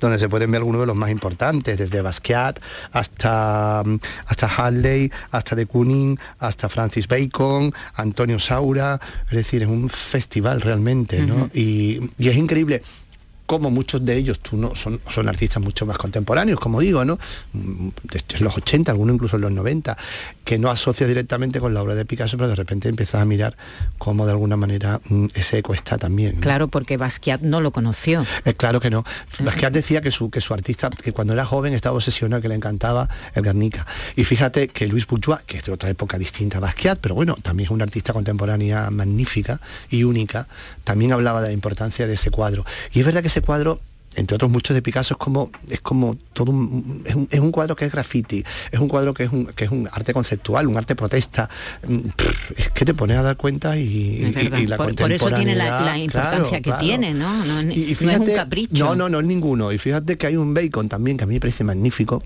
donde 0.00 0.18
se 0.18 0.28
pueden 0.28 0.50
ver 0.50 0.58
algunos 0.58 0.80
de 0.80 0.86
los 0.86 0.96
más 0.96 1.10
importantes, 1.10 1.78
desde 1.78 2.00
Basquiat 2.00 2.60
hasta, 2.92 3.82
mm, 3.84 3.96
hasta 4.26 4.46
Hadley, 4.46 5.10
hasta 5.30 5.56
de 5.56 5.66
Kooning, 5.66 6.18
hasta 6.38 6.68
Francis 6.68 7.08
Bacon, 7.08 7.72
Antonio 7.94 8.38
Saura, 8.38 9.00
es 9.30 9.36
decir, 9.36 9.62
es 9.62 9.68
un 9.68 9.88
festival 9.88 10.60
realmente, 10.60 11.20
¿no? 11.20 11.50
Y, 11.52 12.10
y 12.18 12.28
es 12.28 12.36
increíble 12.36 12.82
como 13.46 13.70
muchos 13.70 14.04
de 14.04 14.16
ellos 14.16 14.40
tú 14.40 14.56
no 14.56 14.74
son, 14.74 15.00
son 15.08 15.28
artistas 15.28 15.62
mucho 15.62 15.86
más 15.86 15.96
contemporáneos, 15.96 16.58
como 16.60 16.80
digo, 16.80 17.04
¿no? 17.04 17.18
Desde 18.02 18.44
los 18.44 18.56
80, 18.56 18.90
algunos 18.92 19.14
incluso 19.14 19.36
en 19.36 19.42
los 19.42 19.52
90, 19.52 19.96
que 20.44 20.58
no 20.58 20.70
asocia 20.70 21.06
directamente 21.06 21.60
con 21.60 21.72
la 21.72 21.82
obra 21.82 21.94
de 21.94 22.04
Picasso, 22.04 22.36
pero 22.36 22.48
de 22.48 22.56
repente 22.56 22.88
empiezas 22.88 23.22
a 23.22 23.24
mirar 23.24 23.56
cómo 23.98 24.26
de 24.26 24.32
alguna 24.32 24.56
manera 24.56 25.00
mm, 25.08 25.26
ese 25.34 25.58
eco 25.58 25.74
está 25.74 25.96
también. 25.98 26.36
¿no? 26.36 26.40
Claro, 26.40 26.68
porque 26.68 26.96
Basquiat 26.96 27.42
no 27.42 27.60
lo 27.60 27.70
conoció. 27.70 28.26
Eh, 28.44 28.54
claro 28.54 28.80
que 28.80 28.90
no. 28.90 29.04
Basquiat 29.40 29.72
decía 29.72 30.00
que 30.00 30.10
su, 30.10 30.30
que 30.30 30.40
su 30.40 30.52
artista, 30.52 30.90
que 30.90 31.12
cuando 31.12 31.32
era 31.32 31.44
joven 31.44 31.72
estaba 31.72 31.96
obsesionado, 31.96 32.42
que 32.42 32.48
le 32.48 32.54
encantaba 32.54 33.08
el 33.34 33.42
Guernica. 33.42 33.86
Y 34.16 34.24
fíjate 34.24 34.68
que 34.68 34.86
Luis 34.86 35.06
Bourgeois, 35.06 35.42
que 35.46 35.58
es 35.58 35.64
de 35.64 35.72
otra 35.72 35.88
época 35.88 36.18
distinta 36.18 36.58
a 36.58 36.60
Basquiat, 36.60 36.98
pero 37.00 37.14
bueno, 37.14 37.36
también 37.40 37.66
es 37.66 37.70
una 37.70 37.84
artista 37.84 38.12
contemporánea 38.12 38.90
magnífica 38.90 39.60
y 39.90 40.04
única, 40.04 40.48
también 40.84 41.12
hablaba 41.12 41.40
de 41.40 41.48
la 41.48 41.54
importancia 41.54 42.06
de 42.06 42.14
ese 42.14 42.30
cuadro. 42.30 42.64
Y 42.92 43.00
es 43.00 43.06
verdad 43.06 43.22
que 43.22 43.28
ese 43.36 43.44
cuadro 43.44 43.80
entre 44.14 44.34
otros 44.34 44.50
muchos 44.50 44.74
de 44.74 44.80
Picasso 44.80 45.12
es 45.12 45.18
como 45.18 45.50
es 45.68 45.80
como 45.82 46.16
todo 46.32 46.50
un, 46.50 47.02
es, 47.04 47.14
un, 47.14 47.28
es 47.30 47.38
un 47.38 47.52
cuadro 47.52 47.76
que 47.76 47.84
es 47.84 47.92
graffiti 47.92 48.42
es 48.72 48.80
un 48.80 48.88
cuadro 48.88 49.12
que 49.12 49.24
es 49.24 49.30
un 49.30 49.44
que 49.44 49.66
es 49.66 49.70
un 49.70 49.86
arte 49.92 50.14
conceptual 50.14 50.66
un 50.68 50.76
arte 50.78 50.96
protesta 50.96 51.50
Mm, 51.86 51.98
es 52.56 52.70
que 52.70 52.84
te 52.86 52.94
pones 52.94 53.18
a 53.18 53.22
dar 53.22 53.36
cuenta 53.36 53.76
y, 53.76 54.32
la 54.66 54.78
por, 54.78 54.94
por 54.94 55.12
eso 55.12 55.30
tiene 55.30 55.54
la, 55.54 55.98
importancia 55.98 56.10
claro, 56.10 56.50
que 56.50 56.62
claro. 56.62 56.78
tiene, 56.80 57.12
¿no? 57.12 57.44
No, 57.44 57.60
Y- 57.70 57.94
y 58.00 58.04
no 58.04 58.10
es 58.10 58.20
un 58.20 58.34
capricho. 58.34 58.84
No, 58.84 58.96
no, 58.96 59.08
no 59.10 59.20
es 59.20 59.26
ninguno. 59.26 59.70
Y 59.72 59.78
fíjate 59.78 60.16
que 60.16 60.26
hay 60.26 60.36
un 60.36 60.54
Bacon 60.54 60.88
también 60.88 61.16
que 61.18 61.24
a 61.24 61.26
mí 61.26 61.34
me 61.34 61.40
parece 61.40 61.62
magnífico. 61.64 62.22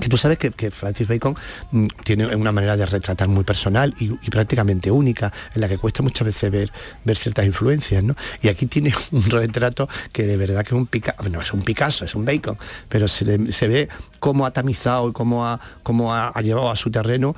Que 0.00 0.08
tú 0.08 0.16
sabes 0.16 0.38
que, 0.38 0.50
que 0.50 0.70
Francis 0.70 1.08
Bacon 1.08 1.34
mm, 1.70 1.86
tiene 2.04 2.34
una 2.34 2.52
manera 2.52 2.76
de 2.76 2.86
retratar 2.86 3.28
muy 3.28 3.44
personal 3.44 3.94
y, 3.98 4.10
prácticamente 4.30 4.90
única, 4.90 5.32
en 5.54 5.60
la 5.60 5.68
que 5.68 5.78
cuesta 5.78 6.02
muchas 6.02 6.26
veces 6.26 6.50
ver, 6.50 6.72
ver 7.04 7.16
ciertas 7.16 7.46
influencias, 7.46 8.02
¿no? 8.02 8.14
Y 8.42 8.48
aquí 8.48 8.66
tiene 8.66 8.92
un 9.12 9.24
retrato 9.30 9.88
que 10.12 10.24
de 10.24 10.36
verdad 10.36 10.64
que 10.64 10.74
es 10.74 10.80
un 10.80 10.86
Picasso, 10.86 11.28
no 11.28 11.40
es 11.40 11.52
un 11.52 11.62
Picasso, 11.62 12.04
es 12.04 12.14
un 12.14 12.24
Bacon, 12.24 12.58
pero 12.88 13.08
se, 13.08 13.52
se 13.52 13.68
ve 13.68 13.88
cómo 14.18 14.46
ha 14.46 14.50
tamizado 14.52 15.08
y 15.08 15.12
cómo 15.12 15.46
ha, 15.46 15.60
cómo 15.82 16.12
ha, 16.14 16.28
ha 16.28 16.42
llevado 16.42 16.70
a 16.70 16.76
su 16.76 16.90
terreno 16.90 17.34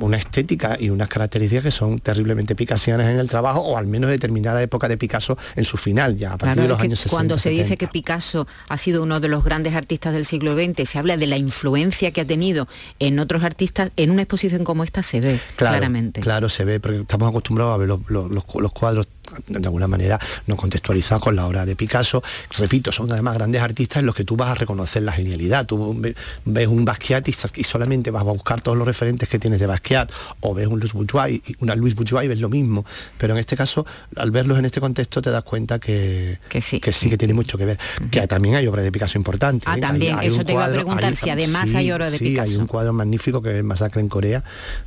una 0.00 0.16
estética 0.16 0.76
y 0.78 0.90
unas 0.90 1.08
características 1.08 1.64
que 1.64 1.70
son 1.70 1.98
terriblemente 2.00 2.54
picasianas 2.54 3.06
en 3.08 3.18
el 3.18 3.28
trabajo, 3.28 3.60
o 3.60 3.76
al 3.76 3.86
menos 3.86 4.10
determinada 4.10 4.60
época 4.62 4.88
de 4.88 4.96
Picasso 4.96 5.36
en 5.56 5.64
su 5.64 5.76
final, 5.76 6.16
ya 6.16 6.28
a 6.32 6.38
partir 6.38 6.54
Claro, 6.54 6.62
de 6.62 6.68
los 6.68 6.80
años 6.80 6.98
60. 7.00 7.10
cuando 7.16 7.38
se 7.38 7.50
dice 7.50 7.64
70. 7.64 7.78
que 7.78 7.92
Picasso 7.92 8.46
ha 8.68 8.76
sido 8.78 9.02
uno 9.02 9.20
de 9.20 9.28
los 9.28 9.44
grandes 9.44 9.74
artistas 9.74 10.12
del 10.12 10.24
siglo 10.24 10.54
XX, 10.56 10.88
se 10.88 10.98
habla 10.98 11.16
de 11.16 11.26
la 11.26 11.36
influencia 11.36 12.10
que 12.10 12.20
ha 12.20 12.26
tenido 12.26 12.68
en 12.98 13.18
otros 13.18 13.44
artistas, 13.44 13.90
en 13.96 14.10
una 14.10 14.22
exposición 14.22 14.64
como 14.64 14.84
esta 14.84 15.02
se 15.02 15.20
ve 15.20 15.40
Claro, 15.56 15.72
claramente. 15.76 16.20
Claro, 16.20 16.48
se 16.48 16.64
ve, 16.64 16.80
porque 16.80 17.00
estamos 17.00 17.28
acostumbrados 17.28 17.74
a 17.74 17.76
ver 17.78 17.88
los- 17.88 18.30
los 18.30 18.72
cuadros 18.72 19.08
de 19.46 19.56
alguna 19.66 19.86
manera 19.86 20.18
no 20.46 20.56
contextualizados 20.56 21.22
con 21.22 21.36
la 21.36 21.46
obra 21.46 21.64
de 21.66 21.76
Picasso. 21.76 22.22
Repito, 22.56 22.92
son 22.92 23.10
además 23.12 23.34
grandes 23.34 23.62
artistas 23.62 23.98
en 24.00 24.06
los 24.06 24.14
que 24.14 24.24
tú 24.24 24.36
vas 24.36 24.50
a 24.50 24.54
reconocer 24.54 25.02
la 25.02 25.12
genialidad. 25.12 25.66
Tú 25.66 25.94
ve- 25.98 26.14
ves 26.44 26.66
un 26.66 26.84
Basquiat 26.84 27.26
y, 27.28 27.32
solamente 27.64 28.10
vas 28.10 28.22
a 28.22 28.24
buscar 28.24 28.60
todos 28.60 28.76
los 28.76 28.86
referentes 28.86 29.28
que 29.28 29.38
tienes 29.38 29.60
de 29.60 29.66
Basquiat, 29.66 30.10
o 30.40 30.54
ves 30.54 30.66
un 30.66 30.78
Louis 30.80 30.92
Bourgeois 30.92 31.40
y 31.48 31.56
una 31.60 31.74
Louis 31.76 31.94
Bourgeois 31.94 32.24
y 32.24 32.28
ves 32.28 32.40
lo 32.40 32.48
mismo. 32.48 32.84
Pero 33.18 33.34
en 33.34 33.40
este 33.40 33.56
caso, 33.56 33.86
al 34.16 34.30
verlos 34.30 34.58
en 34.58 34.64
este 34.64 34.80
contexto, 34.80 35.20
te 35.22 35.30
das 35.30 35.44
cuenta 35.44 35.78
que, 35.78 36.38
que 36.48 36.60
sí 36.60 36.80
que, 36.80 36.92
sí, 36.92 37.08
que 37.10 37.18
tiene 37.18 37.34
mucho 37.34 37.58
que 37.58 37.64
ver. 37.64 37.78
Que 38.10 38.26
también 38.26 38.54
hay 38.56 38.66
obras 38.66 38.84
de 38.84 38.92
Picasso 38.92 39.18
importantes. 39.18 39.68
Ah, 39.68 39.76
¿eh? 39.76 39.80
también, 39.80 40.18
eso 40.22 40.44
te 40.44 40.52
iba 40.52 40.64
a 40.64 40.68
cuadro- 40.68 40.74
preguntar, 40.82 41.04
hay- 41.10 41.16
si 41.16 41.30
además 41.30 41.70
sí, 41.70 41.76
hay 41.76 41.92
obras 41.92 42.12
de 42.12 42.18
sí, 42.18 42.24
hay 42.26 42.30
Picasso. 42.32 42.58
un 42.58 42.66
cuadro 42.66 42.92
magnífico 42.92 43.42
que 43.42 43.58
es 43.58 43.64
Masacre 43.64 44.00
en 44.00 44.08
Corea, 44.08 44.42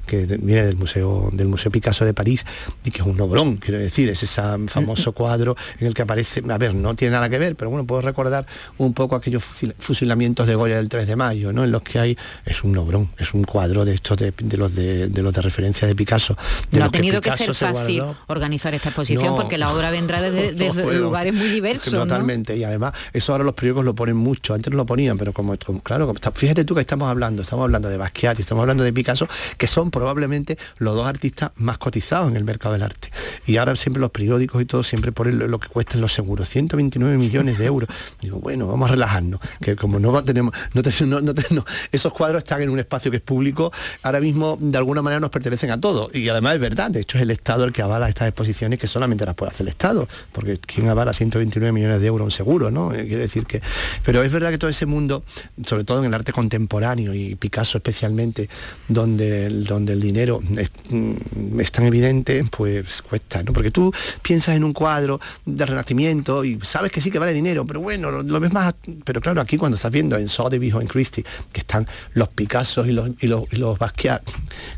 que 0.06 0.26
viene 0.42 0.64
del 0.66 0.78
Museo, 0.78 1.30
del 1.34 1.48
Museo 1.48 1.72
Picasso 1.72 2.06
de 2.06 2.14
París, 2.14 2.46
y 2.84 2.92
que 2.92 3.02
es 3.02 3.08
un 3.08 3.20
obrón, 3.22 3.58
quiero 3.58 3.80
decir, 3.80 4.10
es 4.10 4.24
famoso 4.68 5.12
cuadro 5.14 5.56
en 5.80 5.88
el 5.88 5.94
que 5.94 6.02
aparece, 6.04 6.42
a 6.50 6.58
ver, 6.58 6.74
no 6.74 6.96
tiene 6.96 7.14
nada 7.14 7.30
que 7.30 7.38
ver, 7.40 7.56
pero 7.56 7.70
bueno, 7.70 7.86
puedo 7.86 8.02
recordar 8.02 8.46
un 8.78 8.94
poco 8.94 9.16
aquellos 9.16 9.44
fusil- 9.44 9.74
fusilamientos 9.78 10.48
de 10.48 10.56
Goya 10.56 10.76
del 10.78 10.90
3 10.90 11.08
de 11.08 11.16
mayo, 11.16 11.52
¿no? 11.54 11.64
En 11.64 11.72
los 11.72 11.82
que 11.82 12.00
hay, 12.00 12.18
es 12.46 12.64
un 12.64 12.78
obrón, 12.78 13.10
es 13.18 13.34
un 13.34 13.44
cuadro 13.44 13.86
de 13.86 13.94
estos 13.94 14.18
de, 14.18 14.32
de 14.38 14.58
los 14.58 14.76
de, 14.76 15.08
de 15.08 15.22
los 15.24 15.34
de 15.34 15.42
referencia 15.42 15.88
de 15.88 15.96
Picasso. 15.96 16.36
de 16.72 16.80
No 16.80 16.86
ha 16.86 16.90
tenido 16.92 17.22
que, 17.22 17.30
Picasso 17.32 17.54
ser 17.54 17.56
se 17.70 17.74
fácil 17.74 18.02
guardó. 18.04 18.18
organizar 18.28 18.74
esta 18.74 18.90
exposición 18.90 19.26
No. 19.28 19.36
porque 19.36 19.58
la 19.58 19.74
obra 19.74 19.92
vendrá 19.92 20.22
desde, 20.22 20.54
desde 20.54 20.84
Bueno, 20.84 21.00
lugares 21.00 21.34
muy 21.34 21.48
diversos. 21.50 21.94
¿no? 21.94 22.00
Totalmente, 22.02 22.56
y 22.58 22.64
además 22.64 22.94
eso 23.14 23.32
ahora 23.32 23.44
los 23.44 23.54
periódicos 23.54 23.86
lo 23.86 23.96
ponen 23.96 24.16
mucho, 24.16 24.54
antes 24.54 24.72
no 24.72 24.78
lo 24.78 24.86
ponían, 24.86 25.18
pero 25.18 25.34
como, 25.34 25.56
como- 25.58 25.82
claro, 25.82 26.06
como 26.08 26.16
está- 26.18 26.32
fíjate 26.32 26.64
tú 26.66 26.76
que 26.76 26.82
estamos 26.82 27.10
hablando, 27.10 27.42
estamos 27.44 27.64
hablando 27.64 27.90
de 27.90 27.98
Basquiat 27.98 28.38
y 28.40 28.42
estamos 28.42 28.62
hablando 28.62 28.84
de 28.84 28.94
Picasso, 28.94 29.28
que 29.58 29.68
son 29.68 29.92
probablemente 29.92 30.58
los 30.78 30.96
dos 30.96 31.08
artistas 31.08 31.52
más 31.56 31.78
cotizados 31.78 32.30
en 32.30 32.38
el 32.38 32.44
mercado 32.44 32.74
del 32.74 32.84
arte. 32.84 33.10
Y 33.46 33.58
ahora 33.58 33.76
siempre 33.76 34.00
los 34.02 34.12
periódicos 34.12 34.21
y 34.22 34.66
todo 34.66 34.84
siempre 34.84 35.12
ponen 35.12 35.40
lo, 35.40 35.48
lo 35.48 35.60
que 35.60 35.68
cuestan 35.68 36.02
los 36.02 36.14
seguros, 36.14 36.48
129 36.50 37.18
millones 37.18 37.58
de 37.58 37.66
euros. 37.66 37.90
Digo, 38.22 38.40
bueno, 38.40 38.68
vamos 38.68 38.90
a 38.90 38.92
relajarnos, 38.94 39.40
que 39.62 39.76
como 39.76 40.00
no 40.00 40.24
tenemos, 40.24 40.54
no, 40.74 40.82
te- 40.84 41.06
no- 41.06 41.22
no 41.22 41.34
te- 41.34 41.54
no- 41.54 41.66
esos 41.92 42.14
cuadros 42.14 42.40
están 42.40 42.62
en 42.62 42.70
un 42.70 42.80
espacio 42.80 43.10
que 43.12 43.18
es 43.18 43.24
público, 43.24 43.72
ahora 44.04 44.20
mismo 44.20 44.58
de 44.62 44.78
alguna 44.78 45.02
manera 45.02 45.20
nos 45.20 45.30
pertenecen 45.30 45.72
a 45.72 45.80
todos. 45.80 46.14
Y 46.16 46.28
además 46.30 46.56
es 46.56 46.62
verdad, 46.62 46.92
de 46.92 47.02
hecho 47.02 47.18
es 47.18 47.24
el 47.24 47.32
Estado 47.32 47.64
el 47.66 47.72
que 47.74 47.82
avala 47.82 48.08
estas 48.10 48.28
exposiciones 48.28 48.80
que 48.80 48.88
solamente 48.88 49.26
las 49.26 49.36
puede 49.36 49.52
hacer 49.52 49.66
el 49.66 49.70
Estado, 49.70 50.08
porque 50.32 50.58
¿quién 50.60 50.90
avala 50.90 51.14
129 51.14 51.72
millones 51.72 52.00
de 52.02 52.08
euros 52.08 52.26
un 52.26 52.32
seguro? 52.32 52.72
¿no? 52.72 52.94
Eh, 52.94 53.06
Quiere 53.08 53.24
decir 53.24 53.46
que. 53.46 53.62
Pero 54.04 54.24
es 54.24 54.32
verdad 54.32 54.52
que 54.52 54.58
todo 54.58 54.70
ese 54.70 54.86
mundo, 54.86 55.24
sobre 55.66 55.84
todo 55.84 56.00
en 56.00 56.06
el 56.06 56.14
arte 56.14 56.32
contemporáneo 56.32 57.14
y 57.14 57.36
Picasso 57.36 57.78
especialmente, 57.78 58.50
donde, 58.88 59.50
donde 59.50 59.94
el 59.94 60.02
dinero 60.02 60.42
mm, 60.42 61.60
es 61.60 61.72
tan 61.72 61.86
evidente, 61.86 62.44
pues 62.50 63.02
cuesta, 63.02 63.44
¿no? 63.44 63.54
Porque 63.54 63.72
tú 63.72 63.92
piensas 64.22 64.56
en 64.56 64.64
un 64.64 64.74
cuadro 64.74 65.20
del 65.46 65.68
Renacimiento 65.68 66.44
y 66.44 66.60
sabes 66.62 66.92
que 66.92 67.02
sí 67.02 67.12
que 67.12 67.20
vale 67.20 67.34
dinero, 67.34 67.66
pero 67.66 67.80
bueno, 67.82 68.12
lo, 68.12 68.40
ves 68.40 68.52
más. 68.52 68.76
Pero 69.04 69.22
claro, 69.22 69.42
aquí 69.42 69.58
cuando 69.58 69.76
estás 69.76 69.92
viendo 69.92 70.18
en 70.18 70.28
Sotheby's 70.28 70.74
o 70.74 70.82
en 70.82 70.88
Christie, 70.88 71.24
que 71.52 71.60
están 71.60 71.88
los 72.14 72.30
Picassos 72.30 72.88
y 72.88 72.92
los, 72.92 73.10
y 73.20 73.28
los, 73.28 73.44
y 73.52 73.58
los 73.58 73.78
Basquiat 73.78 74.24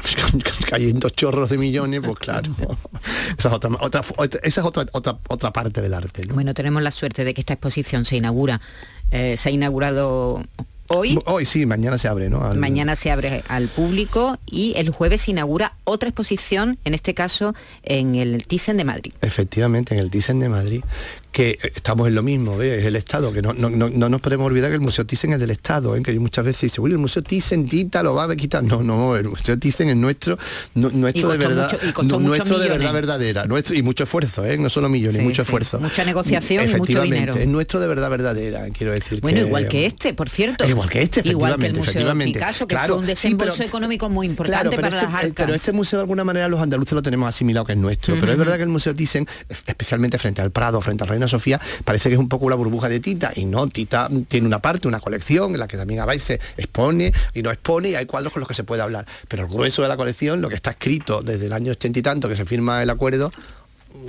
cayendo 0.70 1.10
chorros 1.10 1.50
de 1.50 1.58
millones, 1.58 2.02
pues 2.06 2.20
claro. 2.20 2.56
esa 3.38 3.50
es 3.50 3.54
otra, 3.54 3.72
otra, 3.80 4.02
esa 4.44 4.62
es 4.62 4.66
otra, 4.66 4.86
otra, 4.92 5.18
otra 5.28 5.52
parte 5.52 5.82
del 5.82 5.94
arte. 5.94 6.26
¿no? 6.26 6.34
Bueno, 6.34 6.54
tenemos 6.54 6.82
la 6.82 6.92
suerte 6.92 7.24
de 7.24 7.34
que 7.34 7.42
esta 7.42 7.54
exposición 7.54 8.06
se 8.06 8.18
inaugura, 8.18 8.62
eh, 9.12 9.38
se 9.38 9.50
ha 9.50 9.52
inaugurado 9.52 10.44
hoy. 10.96 11.20
Hoy 11.26 11.46
sí, 11.46 11.66
mañana 11.66 11.98
se 11.98 12.08
abre, 12.08 12.30
¿no? 12.30 12.44
Al- 12.46 12.58
Mañana 12.58 12.96
se 12.96 13.12
abre 13.12 13.44
al 13.48 13.68
público 13.68 14.38
y 14.46 14.74
el 14.78 14.90
jueves 14.90 15.22
se 15.22 15.32
inaugura 15.32 15.74
otra 15.84 16.10
exposición, 16.10 16.78
en 16.86 16.94
este 16.94 17.14
caso 17.14 17.56
en 17.84 18.16
el 18.16 18.46
Thyssen 18.48 18.78
de 18.78 18.84
Madrid. 18.86 19.14
Efectivamente, 19.22 19.94
en 19.94 20.00
el 20.00 20.10
Thyssen 20.10 20.40
de 20.40 20.50
Madrid, 20.50 20.84
que 21.34 21.58
estamos 21.76 22.08
en 22.08 22.16
lo 22.16 22.22
mismo, 22.24 22.62
es 22.62 22.86
el 22.86 22.96
Estado, 22.96 23.34
que 23.34 23.42
no, 23.42 23.52
no, 23.54 23.70
no- 23.70 23.90
no 23.90 24.08
nos 24.08 24.22
podemos 24.22 24.46
olvidar 24.46 24.70
que 24.70 24.76
el 24.76 24.82
Museo 24.82 25.04
Thyssen 25.06 25.34
es 25.34 25.40
del 25.40 25.50
Estado, 25.50 25.96
¿eh? 25.96 26.02
que 26.04 26.18
muchas 26.20 26.46
veces 26.46 26.62
dice, 26.62 26.80
"Uy, 26.80 26.92
el 26.92 27.00
Museo 27.00 27.24
Thyssen 27.24 27.68
quita, 27.68 28.02
lo 28.04 28.14
va 28.14 28.26
a 28.26 28.36
quitar. 28.36 28.64
No, 28.64 28.84
no, 28.84 29.18
el 29.18 29.28
Museo 29.28 29.58
Thyssen 29.60 29.90
es 29.90 29.96
nuestro, 29.98 30.38
nu- 30.76 30.92
nuestro 30.94 31.30
de 31.30 31.38
verdad, 31.40 31.72
mucho- 31.98 32.20
nuestro 32.20 32.60
de 32.60 32.70
verdad 32.70 32.94
verdadera, 32.94 33.46
nuestro, 33.46 33.76
y 33.76 33.82
mucho 33.82 34.04
esfuerzo, 34.04 34.46
¿eh? 34.46 34.58
no 34.58 34.70
solo 34.70 34.88
millones, 34.90 35.18
Sí, 35.18 35.24
mucho 35.24 35.42
sí, 35.44 35.48
esfuerzo. 35.48 35.80
mucha 35.80 36.06
negociación 36.06 36.70
y 36.70 36.76
mucho 36.76 37.02
dinero. 37.02 37.34
Es 37.36 37.48
nuestro 37.48 37.80
de 37.80 37.88
verdad 37.88 38.10
verdadera, 38.12 38.70
quiero 38.70 38.94
decir. 38.94 39.20
Bueno, 39.20 39.40
que- 39.42 39.48
igual 39.48 39.68
que 39.68 39.86
este, 39.88 40.14
por 40.14 40.30
cierto. 40.30 40.70
Igual 40.70 40.90
que 40.90 41.02
este, 41.02 41.22
Igual 41.28 41.58
que 41.58 41.66
el 41.68 41.74
Museo 41.76 42.14
de. 42.14 42.24
Picasso, 42.26 42.68
que 42.68 42.76
Claro, 42.76 42.94
fue 42.94 43.00
un 43.00 43.06
sí, 43.06 43.08
desembolso 43.10 43.54
pero- 43.58 43.68
económico 43.70 44.08
muy 44.10 44.28
importante 44.28 44.62
Claro, 44.62 44.70
pero 44.70 44.82
para 44.84 44.98
este, 44.98 45.06
las 45.12 45.14
eh, 45.24 45.26
arcas. 45.26 45.46
pero 45.46 45.56
este 45.56 45.72
museo 45.74 45.98
de 45.98 46.04
alguna 46.04 46.24
manera 46.24 46.48
los 46.48 46.62
andaluces 46.62 46.94
lo 46.94 47.02
tenemos 47.02 47.28
asimilado 47.28 47.66
que 47.66 47.74
es 47.74 47.78
nuestro. 47.80 48.16
Pero 48.20 48.32
es 48.32 48.38
verdad 48.38 48.58
que 48.58 48.64
el 48.64 48.70
Museo 48.70 48.94
Thyssen, 48.94 49.28
especialmente 49.50 50.18
frente 50.20 50.42
al 50.42 50.52
Prado, 50.52 50.80
frente 50.82 51.04
a 51.04 51.08
Sofía, 51.28 51.60
parece 51.84 52.10
que 52.10 52.16
es 52.16 52.20
un 52.20 52.30
poco 52.30 52.50
la 52.50 52.56
burbuja 52.56 52.90
de 52.90 53.00
Tita. 53.00 53.32
Y 53.36 53.46
no, 53.46 53.68
Tita 53.68 54.10
tiene 54.28 54.48
una 54.48 54.60
parte, 54.60 54.88
una 54.88 55.00
colección 55.00 55.54
en 55.54 55.60
la 55.60 55.68
que 55.68 55.78
también 55.78 56.00
a 56.00 56.06
veces 56.06 56.40
expone 56.58 57.12
y 57.34 57.42
no 57.42 57.52
expone 57.52 57.90
y 57.90 57.96
hay 57.96 58.06
cuadros 58.06 58.34
con 58.34 58.40
los 58.40 58.48
que 58.48 58.54
se 58.54 58.64
puede 58.64 58.82
hablar. 58.82 59.06
Pero 59.28 59.44
el 59.44 59.50
grueso 59.50 59.82
de 59.82 59.88
la 59.88 59.98
colección, 59.98 60.42
lo 60.42 60.50
que 60.50 60.56
está 60.56 60.72
escrito 60.72 61.22
desde 61.22 61.46
el 61.46 61.54
año 61.54 61.72
ochenta 61.72 62.00
y 62.00 62.02
tanto 62.02 62.30
que 62.30 62.36
se 62.36 62.46
firma 62.46 62.82
el 62.82 62.90
acuerdo, 62.90 63.32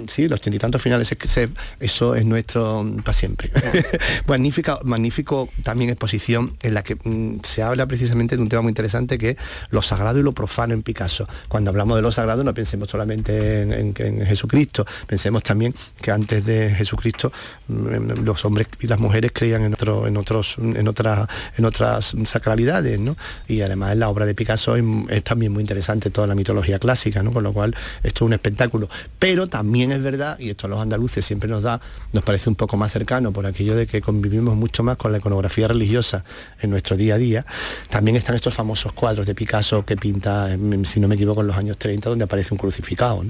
sí, 0.08 0.28
los 0.28 0.40
tantos 0.40 0.80
finales, 0.82 1.10
es 1.10 1.18
que 1.18 1.28
se- 1.28 1.48
eso 1.80 2.14
es 2.14 2.24
nuestro 2.24 2.84
mm, 2.84 3.02
para 3.02 3.12
siempre. 3.12 3.50
Magnífica, 4.26 4.78
magnífico 4.84 5.48
también 5.62 5.90
exposición 5.90 6.56
en 6.62 6.74
la 6.74 6.82
que 6.82 6.96
mm, 6.96 7.40
se 7.42 7.62
habla 7.62 7.86
precisamente 7.86 8.36
de 8.36 8.42
un 8.42 8.48
tema 8.48 8.62
muy 8.62 8.70
interesante 8.70 9.18
que 9.18 9.30
es 9.30 9.36
lo 9.70 9.82
sagrado 9.82 10.18
y 10.18 10.22
lo 10.22 10.32
profano 10.32 10.74
en 10.74 10.82
Picasso. 10.82 11.28
Cuando 11.48 11.70
hablamos 11.70 11.96
de 11.96 12.02
lo 12.02 12.12
sagrado 12.12 12.44
no 12.44 12.54
pensemos 12.54 12.88
solamente 12.88 13.62
en, 13.62 13.94
Jesucristo, 13.94 14.86
pensemos 15.06 15.42
también 15.42 15.74
que 16.00 16.10
antes 16.10 16.44
de 16.44 16.74
Jesucristo 16.74 17.32
mm, 17.68 18.24
los 18.24 18.44
hombres 18.44 18.68
y 18.80 18.86
las 18.86 18.98
mujeres 18.98 19.32
creían 19.34 19.62
en 19.62 19.74
otro, 19.74 20.06
en 20.06 20.16
otros, 20.16 20.56
en 20.58 20.88
otras, 20.88 21.28
en 21.56 21.64
otras 21.64 22.14
sacralidades, 22.24 22.98
¿no? 23.00 23.16
Y 23.48 23.60
además 23.60 23.96
la 23.96 24.08
obra 24.08 24.26
de 24.26 24.34
Picasso 24.34 24.76
es, 24.76 24.84
es 25.10 25.24
también 25.24 25.52
muy 25.52 25.60
interesante 25.60 26.10
toda 26.10 26.26
la 26.26 26.34
mitología 26.34 26.78
clásica, 26.78 27.22
¿no? 27.22 27.32
Con 27.32 27.42
lo 27.44 27.52
cual 27.52 27.74
esto 28.02 28.24
es 28.24 28.26
un 28.26 28.32
espectáculo. 28.32 28.88
Pero 29.18 29.46
también 29.46 29.73
es 29.82 30.02
verdad, 30.02 30.38
y 30.38 30.50
esto 30.50 30.66
a 30.66 30.70
los 30.70 30.80
andaluces 30.80 31.24
siempre 31.24 31.48
nos 31.48 31.62
da, 31.62 31.80
nos 32.12 32.24
parece 32.24 32.48
un 32.48 32.54
poco 32.56 32.76
más 32.76 32.92
cercano 32.92 33.32
por 33.32 33.46
aquello 33.46 33.74
de 33.74 33.86
que 33.86 34.00
convivimos 34.00 34.56
mucho 34.56 34.82
más 34.82 34.96
con 34.96 35.12
la 35.12 35.18
iconografía 35.18 35.68
religiosa 35.68 36.24
en 36.60 36.70
nuestro 36.70 36.96
día 36.96 37.14
a 37.14 37.18
día, 37.18 37.46
también 37.90 38.16
están 38.16 38.34
estos 38.36 38.54
famosos 38.54 38.92
cuadros 38.92 39.26
de 39.26 39.34
Picasso 39.34 39.84
que 39.84 39.96
pinta, 39.96 40.52
em, 40.52 40.84
si 40.84 41.00
no 41.00 41.08
me 41.08 41.14
equivoco, 41.14 41.40
en 41.40 41.48
los 41.48 41.56
años 41.56 41.76
30, 41.78 42.08
donde 42.10 42.24
aparece 42.24 42.54
un 42.54 42.58
crucificado. 42.58 43.24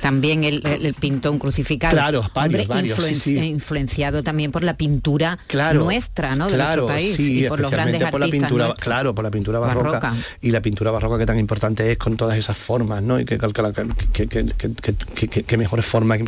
También 0.00 0.44
él, 0.44 0.62
él- 0.64 0.86
él 0.86 0.94
pintó 0.98 1.30
un 1.32 1.38
crucificado. 1.38 1.92
Claro, 1.92 2.24
varios, 2.34 2.66
varios, 2.68 3.02
sí, 3.04 3.14
sí. 3.14 3.38
eh, 3.38 3.44
Influenciado 3.46 4.22
también 4.22 4.50
por 4.50 4.62
la 4.64 4.76
pintura 4.76 5.38
Claro, 5.46 5.80
nuestra, 5.84 6.34
¿no? 6.36 6.48
De 6.48 6.54
claro, 6.54 6.82
nuestro 6.82 6.86
país 6.86 7.16
sí, 7.16 7.44
y 7.44 7.48
por 7.48 7.60
los 7.60 7.70
grandes 7.70 8.02
por 8.10 8.20
la 8.20 8.26
pintura, 8.28 8.66
nuestros. 8.66 8.84
claro, 8.84 9.14
por 9.14 9.24
la 9.24 9.30
pintura 9.30 9.58
barroca, 9.58 10.00
Barroca. 10.00 10.14
y 10.40 10.50
la 10.50 10.60
pintura 10.62 10.90
barroca 10.90 11.18
que 11.18 11.26
tan 11.26 11.38
importante 11.38 11.90
es 11.90 11.98
con 11.98 12.16
todas 12.16 12.36
esas 12.36 12.56
formas, 12.56 13.02
¿no? 13.02 13.18
Y 13.20 13.24
que, 13.24 13.38
que, 13.38 13.48
que- 14.12 14.28
que- 15.24 15.44
que- 15.44 15.56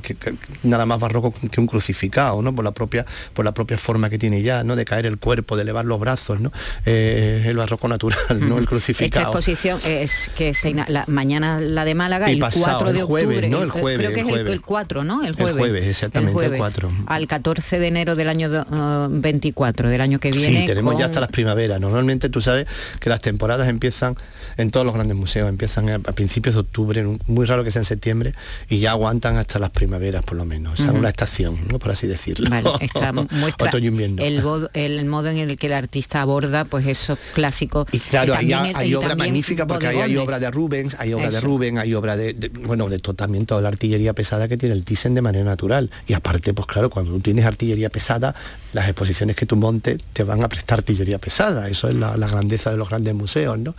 que- 0.03 0.15
que- 0.15 0.35
nada 0.63 0.87
más 0.87 0.99
barroco 1.01 1.33
que 1.51 1.61
un 1.61 1.67
crucificado, 1.67 2.41
¿no? 2.43 2.55
Por 2.55 2.65
la 2.65 2.73
propia, 2.73 3.07
por 3.35 3.45
la 3.45 3.53
propia 3.53 3.79
forma 3.79 4.11
que 4.11 4.19
tiene 4.19 4.43
ya, 4.43 4.65
¿no? 4.65 4.77
De 4.77 4.85
caer 4.85 5.07
el 5.07 5.19
cuerpo, 5.19 5.57
de 5.57 5.63
elevar 5.63 5.85
los 5.85 5.99
brazos, 6.01 6.41
¿no? 6.41 6.53
Eh, 6.87 7.45
el 7.47 7.57
barroco 7.57 7.89
natural, 7.89 8.19
¿no? 8.41 8.55
El 8.57 8.61
Esta 8.63 8.69
crucificado. 8.69 9.25
exposición 9.27 9.79
es 9.87 10.31
que 10.37 10.55
se 10.55 10.73
la, 10.75 11.05
mañana 11.07 11.61
la 11.61 11.85
de 11.85 11.95
Málaga, 11.95 12.31
Y 12.31 12.35
el 12.35 12.39
pasado, 12.41 12.65
4 12.79 12.93
de 12.93 13.01
el 13.01 13.05
jueves, 13.05 13.29
octubre. 13.29 13.49
¿no? 13.49 13.63
El 13.63 13.71
jueves, 13.71 13.99
creo 13.99 14.13
que 14.13 14.21
el 14.21 14.27
es 14.27 14.33
el, 14.33 14.35
jueves. 14.39 14.53
el 14.53 14.61
4, 14.63 15.05
¿no? 15.05 15.21
El 15.23 15.29
El 15.29 15.35
jueves. 15.35 15.59
jueves, 15.59 15.85
exactamente, 15.87 16.45
el 16.47 16.57
4. 16.57 16.91
Al 17.07 17.27
14 17.27 17.79
de 17.79 17.87
enero 17.89 18.17
del 18.17 18.29
año 18.29 18.49
do- 18.49 18.63
eh, 18.73 19.07
24, 19.11 19.89
del 19.89 20.01
año 20.01 20.19
que 20.19 20.31
viene. 20.31 20.61
Sí, 20.63 20.67
tenemos 20.67 20.99
ya 20.99 21.07
hasta 21.07 21.21
las 21.21 21.31
primaveras. 21.31 21.81
Normalmente 21.81 22.29
tú 22.29 22.41
sabes 22.41 22.67
que 23.01 23.11
las 23.11 23.21
temporadas 23.21 23.69
empiezan 23.69 24.15
en 24.57 24.71
todos 24.71 24.85
los 24.87 24.95
grandes 24.95 25.17
museos, 25.17 25.49
empiezan 25.49 25.89
a, 25.91 25.95
a 25.97 25.99
principios 26.13 26.55
de 26.55 26.61
octubre, 26.63 27.05
muy 27.27 27.47
raro 27.47 27.65
que 27.65 27.71
sea 27.71 27.81
en 27.81 27.87
septiembre, 27.87 28.35
y 28.69 28.79
ya 28.81 28.91
aguantan 28.93 29.37
hasta 29.43 29.59
las 29.59 29.71
primaveras 29.71 30.25
por 30.25 30.37
lo 30.37 30.45
menos. 30.45 30.81
Ujú. 30.81 30.91
una 30.93 31.09
estación, 31.11 31.59
¿no? 31.69 31.79
por 31.79 31.91
así 31.93 32.07
decirlo. 32.07 32.49
Vale, 32.51 32.71
esta 32.81 33.13
muestra 33.31 33.71
el, 33.73 35.07
modo 35.07 35.29
en 35.29 35.39
el 35.39 35.57
que 35.57 35.67
el 35.67 35.73
artista 35.75 36.21
aborda 36.23 36.65
pues 36.65 36.87
esos 36.87 37.19
clásicos. 37.35 37.87
Y 37.93 37.99
claro, 37.99 38.35
Y 38.35 38.37
hay, 38.37 38.49
también 38.51 38.67
el- 38.71 38.77
hay 38.77 38.91
y 38.91 38.95
obra 38.95 39.15
magnífica 39.17 39.67
porque 39.67 39.87
hay 39.89 40.17
obra 40.17 40.39
de 40.39 40.51
Rubens, 40.51 40.97
hay 40.99 41.13
obra 41.13 41.31
de. 41.31 41.41
Rubens, 41.41 41.79
hay 41.79 41.95
obra 41.95 42.17
de, 42.17 42.33
de- 42.35 42.49
bueno, 42.49 42.89
de 42.89 42.99
to- 42.99 43.15
también 43.15 43.47
toda 43.47 43.61
la 43.61 43.69
artillería 43.69 44.13
pesada 44.13 44.49
que 44.49 44.57
tiene 44.57 44.75
el 44.75 44.85
Thyssen 44.85 45.15
de 45.15 45.23
manera 45.23 45.45
natural. 45.45 45.91
Y 46.07 46.15
aparte, 46.15 46.55
pues 46.55 46.67
claro, 46.67 46.91
cuando 46.91 47.13
tú 47.13 47.21
tienes 47.21 47.45
artillería 47.45 47.89
pesada, 47.91 48.35
las 48.73 48.89
exposiciones 48.89 49.37
que 49.37 49.47
tú 49.47 49.57
montes 49.57 49.99
te 50.13 50.25
van 50.25 50.43
a 50.43 50.49
prestar 50.49 50.79
artillería 50.79 51.19
pesada. 51.19 51.69
Eso 51.69 51.89
es 51.89 51.95
la, 51.95 52.17
la 52.17 52.29
grandeza 52.29 52.71
de 52.71 52.77
los 52.77 52.89
grandes 52.89 53.15
museos, 53.15 53.59
¿no? 53.59 53.75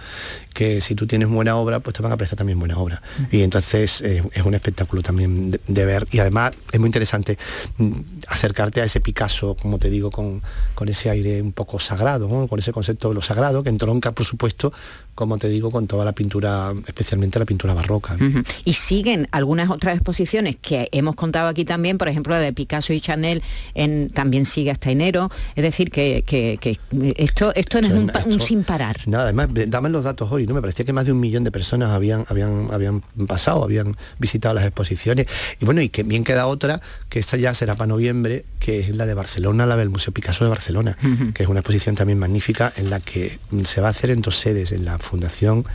Que 0.53 0.81
si 0.81 0.95
tú 0.95 1.07
tienes 1.07 1.27
buena 1.29 1.55
obra, 1.55 1.79
pues 1.79 1.95
te 1.95 2.03
van 2.03 2.11
a 2.11 2.17
prestar 2.17 2.37
también 2.37 2.59
buena 2.59 2.77
obra. 2.77 3.01
Y 3.31 3.41
entonces 3.41 4.01
eh, 4.01 4.23
es 4.33 4.45
un 4.45 4.53
espectáculo 4.53 5.01
también 5.01 5.51
de, 5.51 5.59
de 5.67 5.85
ver 5.85 6.07
y 6.11 6.19
además 6.19 6.53
es 6.71 6.79
muy 6.79 6.87
interesante 6.87 7.37
mm, 7.77 7.93
acercarte 8.27 8.81
a 8.81 8.85
ese 8.85 9.01
Picasso, 9.01 9.55
como 9.59 9.79
te 9.79 9.89
digo, 9.89 10.11
con, 10.11 10.41
con 10.75 10.89
ese 10.89 11.09
aire 11.09 11.41
un 11.41 11.51
poco 11.51 11.79
sagrado, 11.79 12.27
¿no? 12.27 12.47
con 12.47 12.59
ese 12.59 12.71
concepto 12.71 13.09
de 13.09 13.15
lo 13.15 13.21
sagrado 13.21 13.63
que 13.63 13.69
entronca, 13.69 14.11
por 14.11 14.25
supuesto, 14.25 14.73
como 15.15 15.37
te 15.37 15.47
digo, 15.49 15.69
con 15.71 15.87
toda 15.87 16.05
la 16.05 16.11
pintura, 16.13 16.73
especialmente 16.87 17.37
la 17.39 17.45
pintura 17.45 17.73
barroca. 17.73 18.17
Y 18.65 18.73
siguen 18.73 19.27
algunas 19.31 19.69
otras 19.69 19.95
exposiciones 19.95 20.55
que 20.61 20.89
hemos 20.91 21.15
contado 21.15 21.47
aquí 21.47 21.65
también, 21.65 21.97
por 21.97 22.07
ejemplo, 22.07 22.33
la 22.33 22.39
de 22.39 22.53
Picasso 22.53 22.93
y 22.93 22.99
Chanel 23.01 23.43
en, 23.75 24.09
también 24.09 24.45
sigue 24.45 24.71
hasta 24.71 24.89
enero. 24.91 25.29
Es 25.55 25.63
decir, 25.63 25.89
que, 25.91 26.23
que- 26.25 26.57
que 26.59 26.79
esto, 27.17 27.53
esto 27.55 27.81
no 27.81 27.87
es 27.87 27.93
un, 27.93 28.39
sin 28.41 28.63
parar. 28.63 28.97
Nada, 29.07 29.25
además, 29.25 29.49
daban 29.67 29.91
los 29.91 30.03
datos 30.03 30.31
hoy, 30.31 30.47
¿no? 30.47 30.53
Me 30.53 30.61
parecía 30.61 30.85
que 30.85 30.93
más 30.93 31.05
de 31.05 31.11
un 31.11 31.19
millón 31.19 31.43
de 31.43 31.51
personas 31.51 31.91
habían, 31.91 32.25
habían, 32.29 32.69
habían 32.71 33.01
pasado, 33.27 33.63
habían 33.63 33.95
visitado 34.19 34.53
las 34.55 34.65
exposiciones. 34.65 35.27
Y 35.59 35.65
bueno, 35.65 35.81
y 35.81 35.89
que 35.89 36.03
bien 36.03 36.23
queda 36.23 36.47
otra, 36.47 36.81
que 37.09 37.19
esta 37.19 37.37
ya 37.37 37.53
será 37.53 37.75
para 37.75 37.87
noviembre, 37.87 38.45
que 38.59 38.79
es 38.79 38.95
la 38.95 39.05
de 39.05 39.13
Barcelona, 39.13 39.65
la 39.65 39.75
del 39.77 39.89
Museo 39.89 40.13
Picasso 40.13 40.43
de 40.43 40.49
Barcelona, 40.49 40.97
que 41.33 41.43
es 41.43 41.49
una 41.49 41.59
exposición 41.59 41.95
también 41.95 42.17
magnífica 42.19 42.71
en 42.77 42.89
la 42.89 42.99
que 42.99 43.37
se 43.65 43.81
va 43.81 43.87
a 43.87 43.91
hacer 43.91 44.09
en 44.09 44.21
dos 44.21 44.37
sedes, 44.37 44.71
en 44.71 44.85
la 44.85 44.97
fundación, 45.03 45.65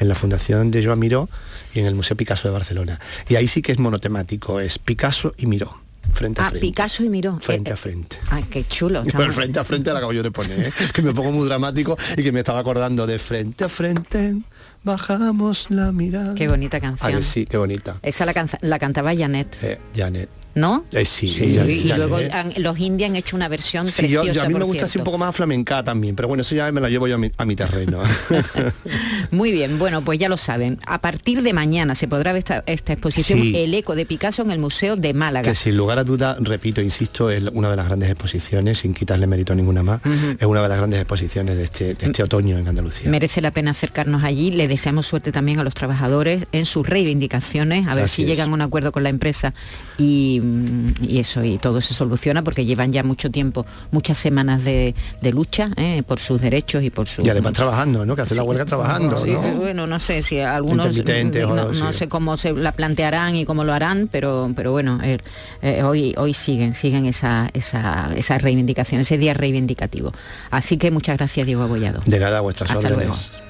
en 0.00 0.08
la 0.08 0.14
fundación 0.14 0.70
de 0.70 0.84
Joan 0.84 0.98
Miró 0.98 1.28
y 1.74 1.78
en 1.78 1.86
el 1.86 1.94
Museo 1.94 2.16
Picasso 2.16 2.48
de 2.48 2.52
Barcelona. 2.52 2.98
Y 3.28 3.36
ahí 3.36 3.46
sí 3.46 3.62
que 3.62 3.72
es 3.72 3.78
monotemático, 3.78 4.58
es 4.60 4.78
Picasso 4.78 5.34
y 5.38 5.46
Miró, 5.46 5.78
frente 6.14 6.40
a 6.40 6.46
Ah, 6.46 6.50
frente. 6.50 6.66
Picasso 6.66 7.04
y 7.04 7.08
Miró. 7.08 7.38
Frente 7.40 7.70
Eh, 7.70 7.74
a 7.74 7.76
frente. 7.76 8.18
Ay, 8.30 8.44
qué 8.50 8.64
chulo. 8.66 9.02
El 9.06 9.32
frente 9.32 9.60
a 9.60 9.64
frente 9.64 9.92
la 9.92 9.98
acabo 9.98 10.12
yo 10.12 10.22
de 10.22 10.30
poner, 10.32 10.58
¿eh? 10.66 10.72
que 10.92 11.02
me 11.02 11.12
pongo 11.12 11.30
muy 11.30 11.46
dramático 11.46 11.96
y 12.16 12.22
que 12.22 12.32
me 12.32 12.40
estaba 12.40 12.58
acordando 12.58 13.06
de 13.06 13.18
frente 13.18 13.64
a 13.64 13.68
frente, 13.68 14.36
bajamos 14.82 15.70
la 15.70 15.92
mirada. 15.92 16.34
Qué 16.34 16.48
bonita 16.48 16.80
canción. 16.80 17.12
que 17.16 17.22
sí, 17.22 17.46
qué 17.46 17.56
bonita. 17.56 17.96
Esa 18.02 18.24
la, 18.26 18.78
cantaba 18.78 19.14
Janet. 19.16 19.56
Eh, 19.62 19.78
Janet. 19.94 20.28
¿No? 20.52 20.84
Eh, 20.90 21.04
sí, 21.04 21.28
Sí, 21.28 21.54
Janet, 21.54 21.76
y 21.76 21.92
luego 21.92 22.16
han- 22.32 22.52
los 22.56 22.76
indios 22.80 23.08
han 23.08 23.14
hecho 23.14 23.36
una 23.36 23.46
versión 23.46 23.86
Sí, 23.86 24.08
yo, 24.08 24.22
preciosa. 24.22 24.32
yo 24.32 24.46
a 24.46 24.48
mí 24.48 24.54
me 24.58 24.64
gusta 24.64 24.86
así 24.86 24.98
un 24.98 25.02
cierto. 25.02 25.04
poco 25.04 25.18
más 25.18 25.34
flamenca 25.36 25.84
también, 25.84 26.16
pero 26.16 26.26
bueno, 26.26 26.40
eso 26.42 26.56
ya 26.56 26.72
me 26.72 26.80
la 26.80 26.88
llevo 26.88 27.06
yo 27.06 27.14
a 27.14 27.18
mi, 27.18 27.30
a 27.36 27.44
mi 27.44 27.54
terreno. 27.54 28.02
Muy 29.30 29.52
bien, 29.52 29.78
bueno, 29.78 30.04
pues 30.04 30.18
ya 30.18 30.28
lo 30.28 30.36
saben. 30.36 30.78
A 30.86 31.00
partir 31.00 31.42
de 31.42 31.52
mañana 31.52 31.94
se 31.94 32.08
podrá 32.08 32.32
ver 32.32 32.40
esta, 32.40 32.64
esta 32.66 32.92
exposición 32.94 33.40
Sí. 33.40 33.56
El 33.56 33.72
eco 33.74 33.94
de 33.94 34.04
Picasso 34.06 34.42
en 34.42 34.50
el 34.50 34.58
Museo 34.58 34.96
de 34.96 35.14
Málaga. 35.14 35.48
que 35.48 35.54
sin 35.54 35.76
lugar 35.76 35.98
a 36.00 36.04
duda, 36.04 36.36
repito, 36.40 36.80
insisto, 36.80 37.30
es 37.30 37.44
una 37.52 37.70
de 37.70 37.76
las 37.76 37.86
grandes 37.86 38.10
exposiciones, 38.10 38.78
sin 38.78 38.92
quitarle 38.92 39.28
mérito 39.28 39.52
a 39.52 39.56
ninguna 39.56 39.84
más, 39.84 40.00
es 40.38 40.44
una 40.46 40.62
de 40.62 40.68
las 40.68 40.78
grandes 40.78 41.00
exposiciones 41.00 41.56
de 41.56 41.64
este, 41.64 41.94
de 41.94 42.06
este 42.06 42.22
otoño 42.24 42.58
en 42.58 42.66
Andalucía. 42.66 43.08
Merece 43.08 43.40
la 43.40 43.52
pena 43.52 43.70
acercarnos 43.70 44.24
allí. 44.24 44.49
Le 44.50 44.68
deseamos 44.68 45.06
suerte 45.06 45.32
también 45.32 45.58
a 45.60 45.64
los 45.64 45.74
trabajadores 45.74 46.46
en 46.52 46.64
sus 46.64 46.86
reivindicaciones, 46.86 47.86
a 47.88 47.94
ver 47.94 48.04
Así 48.04 48.16
si 48.16 48.22
es. 48.22 48.28
llegan 48.28 48.50
a 48.50 48.54
un 48.54 48.60
acuerdo 48.60 48.92
con 48.92 49.02
la 49.02 49.08
empresa 49.08 49.54
y, 49.96 50.40
mm, 50.42 50.92
y 51.08 51.18
eso, 51.20 51.44
y 51.44 51.58
todo 51.58 51.80
se 51.80 51.94
soluciona 51.94 52.42
porque 52.42 52.64
llevan 52.64 52.92
ya 52.92 53.02
mucho 53.02 53.30
tiempo, 53.30 53.64
muchas 53.90 54.18
semanas 54.18 54.64
de, 54.64 54.94
de 55.22 55.32
lucha 55.32 55.70
eh, 55.76 56.02
por 56.06 56.20
sus 56.20 56.40
derechos 56.40 56.82
y 56.82 56.90
por 56.90 57.06
su... 57.06 57.22
Y 57.22 57.28
además 57.28 57.52
trabajando, 57.52 58.04
¿no? 58.04 58.16
Que 58.16 58.22
hace 58.22 58.34
la 58.34 58.42
huelga 58.42 58.64
trabajando, 58.64 59.16
Sí, 59.16 59.30
¿no? 59.30 59.40
bueno, 59.56 59.86
no 59.86 59.98
sé 60.00 60.22
si 60.22 60.40
algunos 60.40 60.86
no, 60.96 61.92
sé 61.92 62.08
cómo 62.08 62.36
se 62.36 62.52
la 62.52 62.72
plantearán 62.72 63.36
y 63.36 63.44
cómo 63.44 63.64
lo 63.64 63.72
harán, 63.72 64.08
pero 64.10 64.50
pero 64.56 64.72
bueno, 64.72 64.98
eh, 65.02 65.18
eh, 65.62 65.82
hoy 65.82 66.14
hoy 66.16 66.34
siguen 66.34 66.74
siguen 66.74 67.06
esa, 67.06 67.48
esa 67.54 68.10
esa 68.16 68.38
reivindicación, 68.38 69.00
ese 69.00 69.18
día 69.18 69.34
reivindicativo. 69.34 70.12
Así 70.50 70.76
que 70.76 70.90
muchas 70.90 71.18
gracias 71.18 71.46
Diego 71.46 71.62
Abollado. 71.62 72.02
De 72.06 72.18
nada, 72.18 72.38
a 72.38 72.40
vuestras 72.40 72.70
Hasta 72.70 72.88
órdenes. 72.88 73.30
luego. 73.32 73.49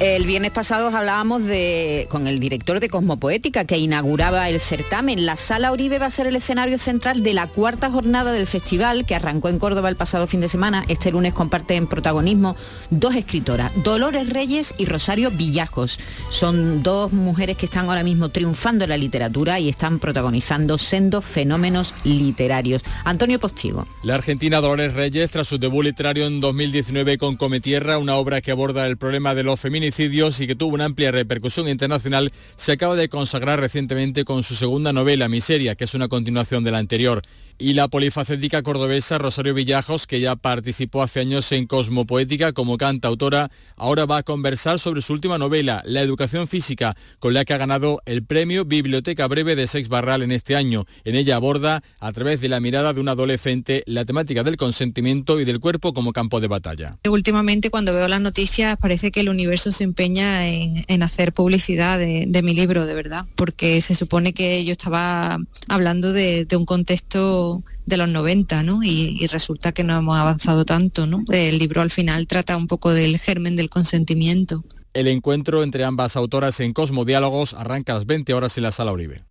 el 0.00 0.26
viernes 0.26 0.52
pasado 0.52 0.96
hablábamos 0.96 1.44
de, 1.44 2.06
con 2.08 2.28
el 2.28 2.38
director 2.38 2.78
de 2.78 2.88
Cosmopoética 2.88 3.64
que 3.64 3.78
inauguraba 3.78 4.48
el 4.48 4.60
certamen. 4.60 5.26
La 5.26 5.36
Sala 5.36 5.72
Oribe 5.72 5.98
va 5.98 6.06
a 6.06 6.10
ser 6.10 6.28
el 6.28 6.36
escenario 6.36 6.78
central 6.78 7.24
de 7.24 7.34
la 7.34 7.48
cuarta 7.48 7.90
jornada 7.90 8.30
del 8.32 8.46
festival 8.46 9.06
que 9.06 9.16
arrancó 9.16 9.48
en 9.48 9.58
Córdoba 9.58 9.88
el 9.88 9.96
pasado 9.96 10.28
fin 10.28 10.40
de 10.40 10.48
semana. 10.48 10.84
Este 10.86 11.10
lunes 11.10 11.34
comparten 11.34 11.88
protagonismo 11.88 12.54
dos 12.90 13.16
escritoras, 13.16 13.72
Dolores 13.82 14.28
Reyes 14.30 14.72
y 14.78 14.84
Rosario 14.84 15.32
Villajos. 15.32 15.98
Son 16.30 16.84
dos 16.84 17.12
mujeres 17.12 17.56
que 17.56 17.66
están 17.66 17.88
ahora 17.88 18.04
mismo 18.04 18.28
triunfando 18.28 18.84
en 18.84 18.90
la 18.90 18.96
literatura 18.96 19.58
y 19.58 19.68
están 19.68 19.98
protagonizando 19.98 20.78
sendos 20.78 21.24
fenómenos 21.24 21.92
literarios. 22.04 22.84
Antonio 23.04 23.40
Postigo. 23.40 23.86
La 24.04 24.14
argentina 24.14 24.60
Dolores 24.60 24.94
Reyes, 24.94 25.32
tras 25.32 25.48
su 25.48 25.58
debut 25.58 25.84
literario 25.84 26.26
en 26.26 26.40
2019 26.40 27.18
con 27.18 27.36
Cometierra, 27.36 27.98
una 27.98 28.14
obra 28.14 28.40
que 28.40 28.52
aborda 28.52 28.86
el 28.86 28.96
problema 28.96 29.34
de 29.34 29.42
los 29.42 29.58
y 29.88 30.46
que 30.46 30.54
tuvo 30.54 30.74
una 30.74 30.84
amplia 30.84 31.10
repercusión 31.10 31.68
internacional, 31.68 32.30
se 32.56 32.72
acaba 32.72 32.94
de 32.94 33.08
consagrar 33.08 33.58
recientemente 33.58 34.24
con 34.24 34.42
su 34.42 34.54
segunda 34.54 34.92
novela, 34.92 35.28
Miseria, 35.28 35.74
que 35.74 35.84
es 35.84 35.94
una 35.94 36.08
continuación 36.08 36.62
de 36.62 36.70
la 36.70 36.78
anterior. 36.78 37.22
Y 37.60 37.72
la 37.72 37.88
polifacética 37.88 38.62
cordobesa 38.62 39.18
Rosario 39.18 39.52
Villajos, 39.52 40.06
que 40.06 40.20
ya 40.20 40.36
participó 40.36 41.02
hace 41.02 41.18
años 41.18 41.50
en 41.50 41.66
Cosmopoética 41.66 42.52
como 42.52 42.78
cantautora, 42.78 43.50
ahora 43.76 44.06
va 44.06 44.18
a 44.18 44.22
conversar 44.22 44.78
sobre 44.78 45.02
su 45.02 45.12
última 45.12 45.38
novela, 45.38 45.82
La 45.84 46.02
educación 46.02 46.46
física, 46.46 46.96
con 47.18 47.34
la 47.34 47.44
que 47.44 47.54
ha 47.54 47.58
ganado 47.58 48.00
el 48.06 48.24
premio 48.24 48.64
Biblioteca 48.64 49.26
Breve 49.26 49.56
de 49.56 49.66
Sex 49.66 49.88
Barral 49.88 50.22
en 50.22 50.30
este 50.30 50.54
año. 50.54 50.86
En 51.04 51.16
ella 51.16 51.34
aborda, 51.34 51.82
a 51.98 52.12
través 52.12 52.40
de 52.40 52.48
la 52.48 52.60
mirada 52.60 52.92
de 52.92 53.00
un 53.00 53.08
adolescente, 53.08 53.82
la 53.86 54.04
temática 54.04 54.44
del 54.44 54.56
consentimiento 54.56 55.40
y 55.40 55.44
del 55.44 55.58
cuerpo 55.58 55.92
como 55.92 56.12
campo 56.12 56.38
de 56.38 56.46
batalla. 56.46 56.98
Últimamente 57.08 57.70
cuando 57.70 57.92
veo 57.92 58.06
las 58.06 58.20
noticias 58.20 58.76
parece 58.76 59.10
que 59.10 59.18
el 59.18 59.28
universo 59.28 59.72
se 59.78 59.84
empeña 59.84 60.48
en, 60.48 61.02
hacer 61.02 61.32
publicidad 61.32 61.98
de, 61.98 62.42
mi 62.42 62.54
libro, 62.54 62.84
de 62.84 62.94
verdad, 62.94 63.26
porque 63.36 63.80
se 63.80 63.94
supone 63.94 64.32
que 64.32 64.64
yo 64.64 64.72
estaba 64.72 65.38
hablando 65.68 66.12
de, 66.12 66.46
un 66.56 66.66
contexto 66.66 67.62
de 67.86 67.96
los 67.96 68.08
90, 68.08 68.64
¿no? 68.64 68.82
Y, 68.82 69.26
resulta 69.28 69.72
que 69.72 69.84
no 69.84 69.96
hemos 69.96 70.18
avanzado 70.18 70.64
tanto, 70.64 71.06
¿no? 71.06 71.24
El 71.30 71.58
libro 71.58 71.80
al 71.80 71.90
final 71.90 72.26
trata 72.26 72.56
un 72.56 72.66
poco 72.66 72.92
del 72.92 73.18
germen 73.18 73.54
del 73.54 73.70
consentimiento. 73.70 74.64
El 74.94 75.06
encuentro 75.06 75.62
entre 75.62 75.84
ambas 75.84 76.16
autoras 76.16 76.58
en 76.58 76.72
Cosmodiálogos 76.72 77.54
arranca 77.54 77.92
a 77.92 77.96
las 77.96 78.06
20 78.06 78.34
horas 78.34 78.56
en 78.58 78.64
la 78.64 78.72
Sala 78.72 78.92
Uribe. 78.92 79.27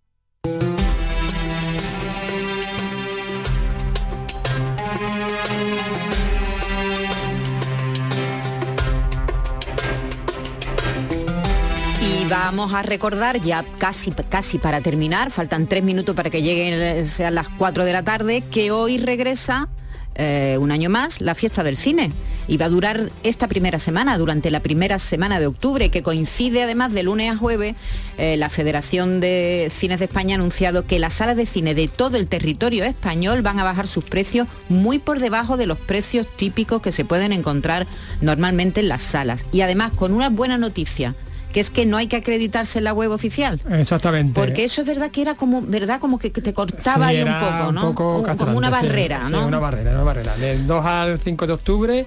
Y 12.08 12.24
vamos 12.24 12.72
a 12.72 12.82
recordar 12.82 13.38
ya 13.40 13.62
casi, 13.76 14.12
casi 14.12 14.58
para 14.58 14.80
terminar, 14.80 15.30
faltan 15.30 15.66
tres 15.66 15.82
minutos 15.82 16.16
para 16.16 16.30
que 16.30 16.40
lleguen, 16.40 17.06
sean 17.06 17.34
las 17.34 17.50
4 17.50 17.84
de 17.84 17.92
la 17.92 18.02
tarde, 18.02 18.42
que 18.50 18.70
hoy 18.70 18.96
regresa 18.96 19.68
eh, 20.14 20.56
un 20.58 20.72
año 20.72 20.88
más 20.88 21.20
la 21.20 21.34
fiesta 21.34 21.62
del 21.62 21.76
cine. 21.76 22.10
Y 22.48 22.56
va 22.56 22.66
a 22.66 22.70
durar 22.70 23.10
esta 23.24 23.46
primera 23.46 23.78
semana, 23.78 24.16
durante 24.16 24.50
la 24.50 24.60
primera 24.60 24.98
semana 24.98 25.38
de 25.38 25.46
octubre, 25.46 25.90
que 25.90 26.02
coincide 26.02 26.62
además 26.62 26.94
de 26.94 27.02
lunes 27.02 27.30
a 27.30 27.36
jueves. 27.36 27.76
eh, 28.16 28.38
la 28.38 28.48
Federación 28.48 29.20
de 29.20 29.70
Cines 29.70 29.98
de 29.98 30.06
España 30.06 30.34
ha 30.34 30.38
anunciado 30.38 30.86
que 30.86 30.98
las 30.98 31.14
salas 31.14 31.36
de 31.36 31.44
cine 31.44 31.74
de 31.74 31.88
todo 31.88 32.16
el 32.16 32.26
territorio 32.26 32.84
español 32.84 33.42
van 33.42 33.60
a 33.60 33.64
bajar 33.64 33.86
sus 33.86 34.04
precios 34.04 34.48
muy 34.70 34.98
por 34.98 35.20
debajo 35.20 35.58
de 35.58 35.66
los 35.66 35.78
precios 35.78 36.26
típicos 36.26 36.80
que 36.80 36.90
se 36.90 37.04
pueden 37.04 37.32
encontrar 37.32 37.86
normalmente 38.22 38.80
en 38.80 38.88
las 38.88 39.02
salas. 39.02 39.44
Y 39.52 39.60
además 39.60 39.92
con 39.92 40.14
una 40.14 40.30
buena 40.30 40.56
noticia 40.56 41.14
que 41.52 41.60
es 41.60 41.70
que 41.70 41.86
no 41.86 41.96
hay 41.96 42.06
que 42.08 42.16
acreditarse 42.16 42.78
en 42.78 42.84
la 42.84 42.92
web 42.92 43.10
oficial. 43.10 43.60
Exactamente. 43.70 44.38
Porque 44.38 44.64
eso 44.64 44.82
es 44.82 44.86
verdad 44.86 45.10
que 45.10 45.22
era 45.22 45.34
como, 45.34 45.62
verdad, 45.62 45.98
como 46.00 46.18
que 46.18 46.30
que 46.30 46.40
te 46.42 46.52
cortaba 46.52 47.08
Sí, 47.10 47.16
ahí 47.16 47.22
un 47.22 47.38
poco, 47.40 47.72
¿no? 47.72 47.80
poco 47.92 48.18
Un- 48.20 48.36
como 48.36 48.56
una 48.58 48.70
barrera, 48.70 49.24
sí, 49.24 49.32
¿no? 49.32 49.46
una 49.46 49.58
barrera, 49.58 49.92
una 49.92 50.02
barrera. 50.02 50.36
Del 50.36 50.66
2 50.66 50.84
al 50.84 51.18
5 51.18 51.46
de 51.46 51.52
octubre 51.52 52.06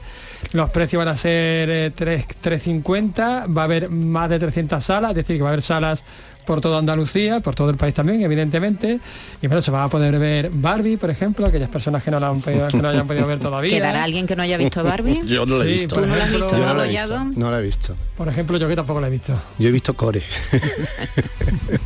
los 0.53 0.69
precios 0.71 0.99
van 1.03 1.07
a 1.13 1.17
ser 1.17 1.69
eh, 1.69 1.91
3 1.95 2.25
3.50, 2.43 3.55
va 3.55 3.61
a 3.61 3.65
haber 3.65 3.89
más 3.89 4.29
de 4.29 4.39
300 4.39 4.83
salas, 4.83 5.11
es 5.11 5.15
decir, 5.17 5.37
que 5.37 5.43
va 5.43 5.49
a 5.49 5.53
haber 5.53 5.61
salas 5.63 6.03
por 6.45 6.61
toda 6.61 6.79
Andalucía, 6.79 7.39
por 7.39 7.55
todo 7.55 7.69
el 7.69 7.77
país 7.77 7.93
también, 7.93 8.21
evidentemente. 8.21 8.99
Y 9.41 9.47
bueno, 9.47 9.61
se 9.61 9.71
va 9.71 9.83
a 9.83 9.89
poder 9.89 10.17
ver 10.19 10.49
Barbie, 10.51 10.97
por 10.97 11.09
ejemplo, 11.09 11.45
aquellas 11.45 11.69
personas 11.69 12.03
que 12.03 12.11
no 12.11 12.19
la 12.19 12.29
han 12.29 12.41
podido, 12.41 12.67
que 12.67 12.77
no 12.77 12.89
hayan 12.89 13.07
podido 13.07 13.27
ver 13.27 13.39
todavía. 13.39 13.71
¿Quedará 13.77 14.03
alguien 14.03 14.27
que 14.27 14.35
no 14.35 14.43
haya 14.43 14.57
visto 14.57 14.83
Barbie? 14.83 15.21
Yo 15.25 15.45
no 15.45 15.57
la 15.57 15.63
he 15.63 15.67
Sí, 15.67 15.73
visto. 15.83 15.95
¿Tú 15.95 16.01
no 16.05 16.15
la 16.15 16.23
has 16.23 16.29
visto, 16.31 16.49
Yo 16.51 16.65
no 16.65 16.73
la 16.73 16.85
he 16.85 16.87
visto. 16.89 17.07
Llado? 17.07 17.23
No 17.35 17.51
la 17.51 17.59
he 17.59 17.61
visto. 17.61 17.95
Por 18.15 18.27
ejemplo, 18.27 18.57
yo 18.57 18.67
que 18.67 18.75
tampoco 18.75 19.01
la 19.01 19.07
he 19.07 19.11
visto. 19.11 19.33
Yo 19.59 19.69
he 19.69 19.71
visto 19.71 19.93
Core. 19.95 20.23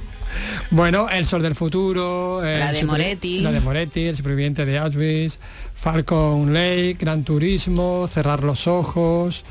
Bueno, 0.71 1.07
El 1.09 1.25
Sol 1.25 1.41
del 1.43 1.55
Futuro, 1.55 2.41
La 2.41 2.71
de 2.71 2.83
Moretti. 2.83 3.39
la 3.39 3.51
de 3.51 3.61
Moretti, 3.61 4.07
El 4.07 4.17
superviviente 4.17 4.65
de 4.65 4.77
Auschwitz, 4.79 5.37
Falcon 5.73 6.51
Lake, 6.53 6.97
Gran 6.99 7.23
Turismo, 7.23 8.07
Cerrar 8.11 8.43
los 8.43 8.67
Ojos, 8.67 9.45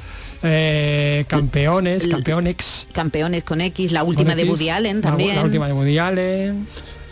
eh, 0.45 1.25
Campeones, 1.29 2.07
Campeonex. 2.07 2.87
Campeones 2.93 3.45
con 3.45 3.61
X, 3.61 3.93
la 3.93 4.05
última 4.05 4.35
de 4.35 4.45
Woody 4.45 4.69
Allen 4.69 4.97
la- 4.97 5.09
también. 5.11 5.37
La, 5.37 5.43
última 5.43 5.67
de 5.67 5.73
Woody 5.73 5.99
Allen. 5.99 6.67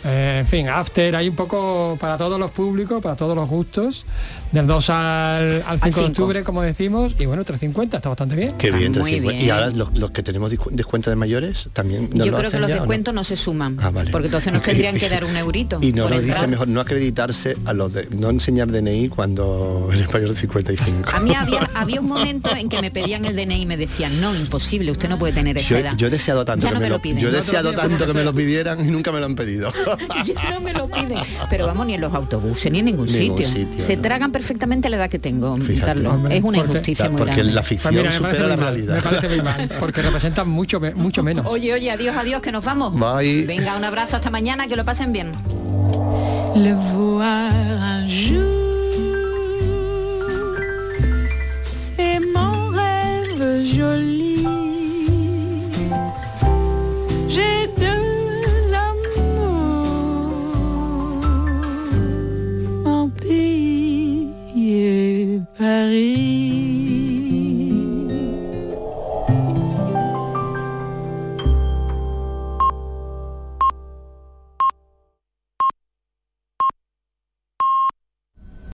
eh, 0.05 0.37
en 0.41 0.47
fin, 0.47 0.69
After, 0.69 1.15
hay 1.15 1.29
un 1.29 1.35
poco 1.35 1.97
para 1.99 2.17
todos 2.17 2.39
los 2.39 2.51
públicos, 2.51 3.01
para 3.01 3.15
todos 3.15 3.35
los 3.35 3.49
gustos, 3.49 4.05
del 4.53 4.67
2 4.67 4.89
al, 4.91 5.63
al 5.67 5.79
5 5.81 5.99
de 5.99 6.05
octubre, 6.07 6.43
como 6.43 6.61
decimos, 6.61 7.13
y 7.19 7.25
bueno, 7.25 7.43
350, 7.43 7.97
está 7.97 8.09
bastante 8.09 8.35
bien. 8.35 8.53
Qué 8.57 8.71
bien, 8.71 8.93
350. 8.93 9.43
Y 9.43 9.49
ahora 9.49 9.69
los, 9.71 9.97
los 9.97 10.11
que 10.11 10.23
tenemos 10.23 10.51
discu- 10.53 10.69
descuento 10.71 11.09
de 11.09 11.15
mayores 11.15 11.69
también 11.73 12.09
nos 12.13 12.25
Yo 12.25 12.31
lo 12.31 12.37
creo 12.37 12.51
que 12.51 12.59
los 12.59 12.69
ya, 12.69 12.75
¿o 12.75 12.77
no? 12.77 12.83
descuentos 12.83 13.13
no? 13.13 13.23
se 13.23 13.35
suman, 13.35 13.77
Ah, 13.81 13.89
vale. 13.89 14.11
porque 14.11 14.27
entonces 14.27 14.53
nos 14.53 14.61
tendrían 14.63 14.97
que 14.97 15.09
dar 15.09 15.25
un 15.25 15.35
eurito. 15.35 15.79
Y 15.81 15.91
no 15.91 16.03
nos 16.07 16.19
entrar. 16.19 16.35
dice 16.35 16.47
mejor 16.47 16.67
no 16.67 16.79
acreditarse 16.81 17.57
a 17.65 17.73
los 17.73 17.91
de 17.93 18.07
no 18.15 18.29
enseñar 18.29 18.71
DNI 18.71 19.09
cuando 19.09 19.89
eres 19.93 20.11
mayor 20.13 20.29
de 20.29 20.35
55. 20.35 21.09
A 21.11 21.19
mí 21.19 21.33
había, 21.35 21.69
había 21.73 21.99
un 21.99 22.07
momento 22.07 22.51
en 22.55 22.69
que 22.69 22.79
me 22.81 22.91
pedían 22.91 23.25
el 23.25 23.35
DNI 23.35 23.61
y 23.61 23.65
me 23.65 23.77
decían, 23.77 24.21
no, 24.21 24.35
imposible, 24.35 24.91
usted 24.91 25.09
no 25.09 25.17
puede 25.17 25.33
tener 25.33 25.57
esa 25.57 25.69
Yo, 25.69 25.77
edad. 25.77 25.93
yo 25.97 26.07
he 26.07 26.09
deseado 26.11 26.45
tanto 26.45 26.63
Ya 26.65 26.69
que 26.69 26.75
no 26.75 26.79
me 26.81 26.89
lo, 26.89 27.01
piden. 27.01 27.17
yo 27.19 27.29
he 27.29 27.31
No 27.31 27.37
deseado 27.37 27.73
tanto 27.73 28.05
que 28.05 28.13
me 28.13 28.23
lo 28.23 28.33
pidieran 28.33 28.79
y 28.87 28.91
nunca 28.91 29.11
me 29.11 29.19
lo 29.19 29.25
han 29.25 29.35
pedido. 29.35 29.71
Ya 30.25 30.51
no 30.51 30.61
me 30.61 30.73
lo 30.73 30.87
piden. 30.87 31.17
Pero 31.49 31.65
vamos, 31.67 31.85
ni 31.87 31.95
en 31.95 32.01
los 32.01 32.13
autobuses, 32.13 32.71
ni 32.71 32.79
en 32.79 32.85
ningún, 32.85 33.07
Ningún 33.07 33.37
sitio. 33.37 33.51
sitio, 33.51 33.83
Se 33.83 33.95
¿no? 33.95 34.01
tragan 34.03 34.31
perfectamente 34.43 34.89
la 34.89 34.97
edad 34.97 35.09
que 35.09 35.19
tengo, 35.19 35.55
Fíjate. 35.57 35.85
Carlos. 35.85 36.13
Hombre, 36.13 36.35
es 36.37 36.43
una 36.43 36.57
porque- 36.57 36.71
injusticia 36.73 37.09
muy 37.09 37.17
porque 37.19 37.33
grande. 37.35 37.53
la 37.53 37.63
ficción 37.63 37.93
Pues 37.93 38.03
mira, 38.03 38.11
supera 38.17 38.47
la 38.47 38.57
mal, 38.57 38.65
realidad. 38.73 38.95
Me 38.95 39.01
parece 39.01 39.27
muy 39.29 39.41
mal, 39.41 39.69
porque 39.79 40.01
representan 40.01 40.49
mucho, 40.49 40.81
mucho 40.95 41.23
menos. 41.23 41.45
Oye, 41.47 41.73
oye, 41.73 41.89
adiós, 41.91 42.15
adiós, 42.17 42.41
que 42.41 42.51
nos 42.51 42.65
vamos. 42.65 42.93
Bye. 42.93 43.45
Venga, 43.45 43.77
un 43.77 43.85
abrazo 43.85 44.17
hasta 44.17 44.29
mañana, 44.29 44.67
que 44.67 44.75
lo 44.75 44.83
pasen 44.83 45.13
bien. 45.13 45.31
Le 46.55 46.73
voir 46.73 47.51
un 47.53 48.07
jour, 48.09 48.43
c'est 51.95 52.19
mon 52.33 52.71
rêve 52.71 53.65
joli. 53.75 54.22
Paris. 65.63 66.42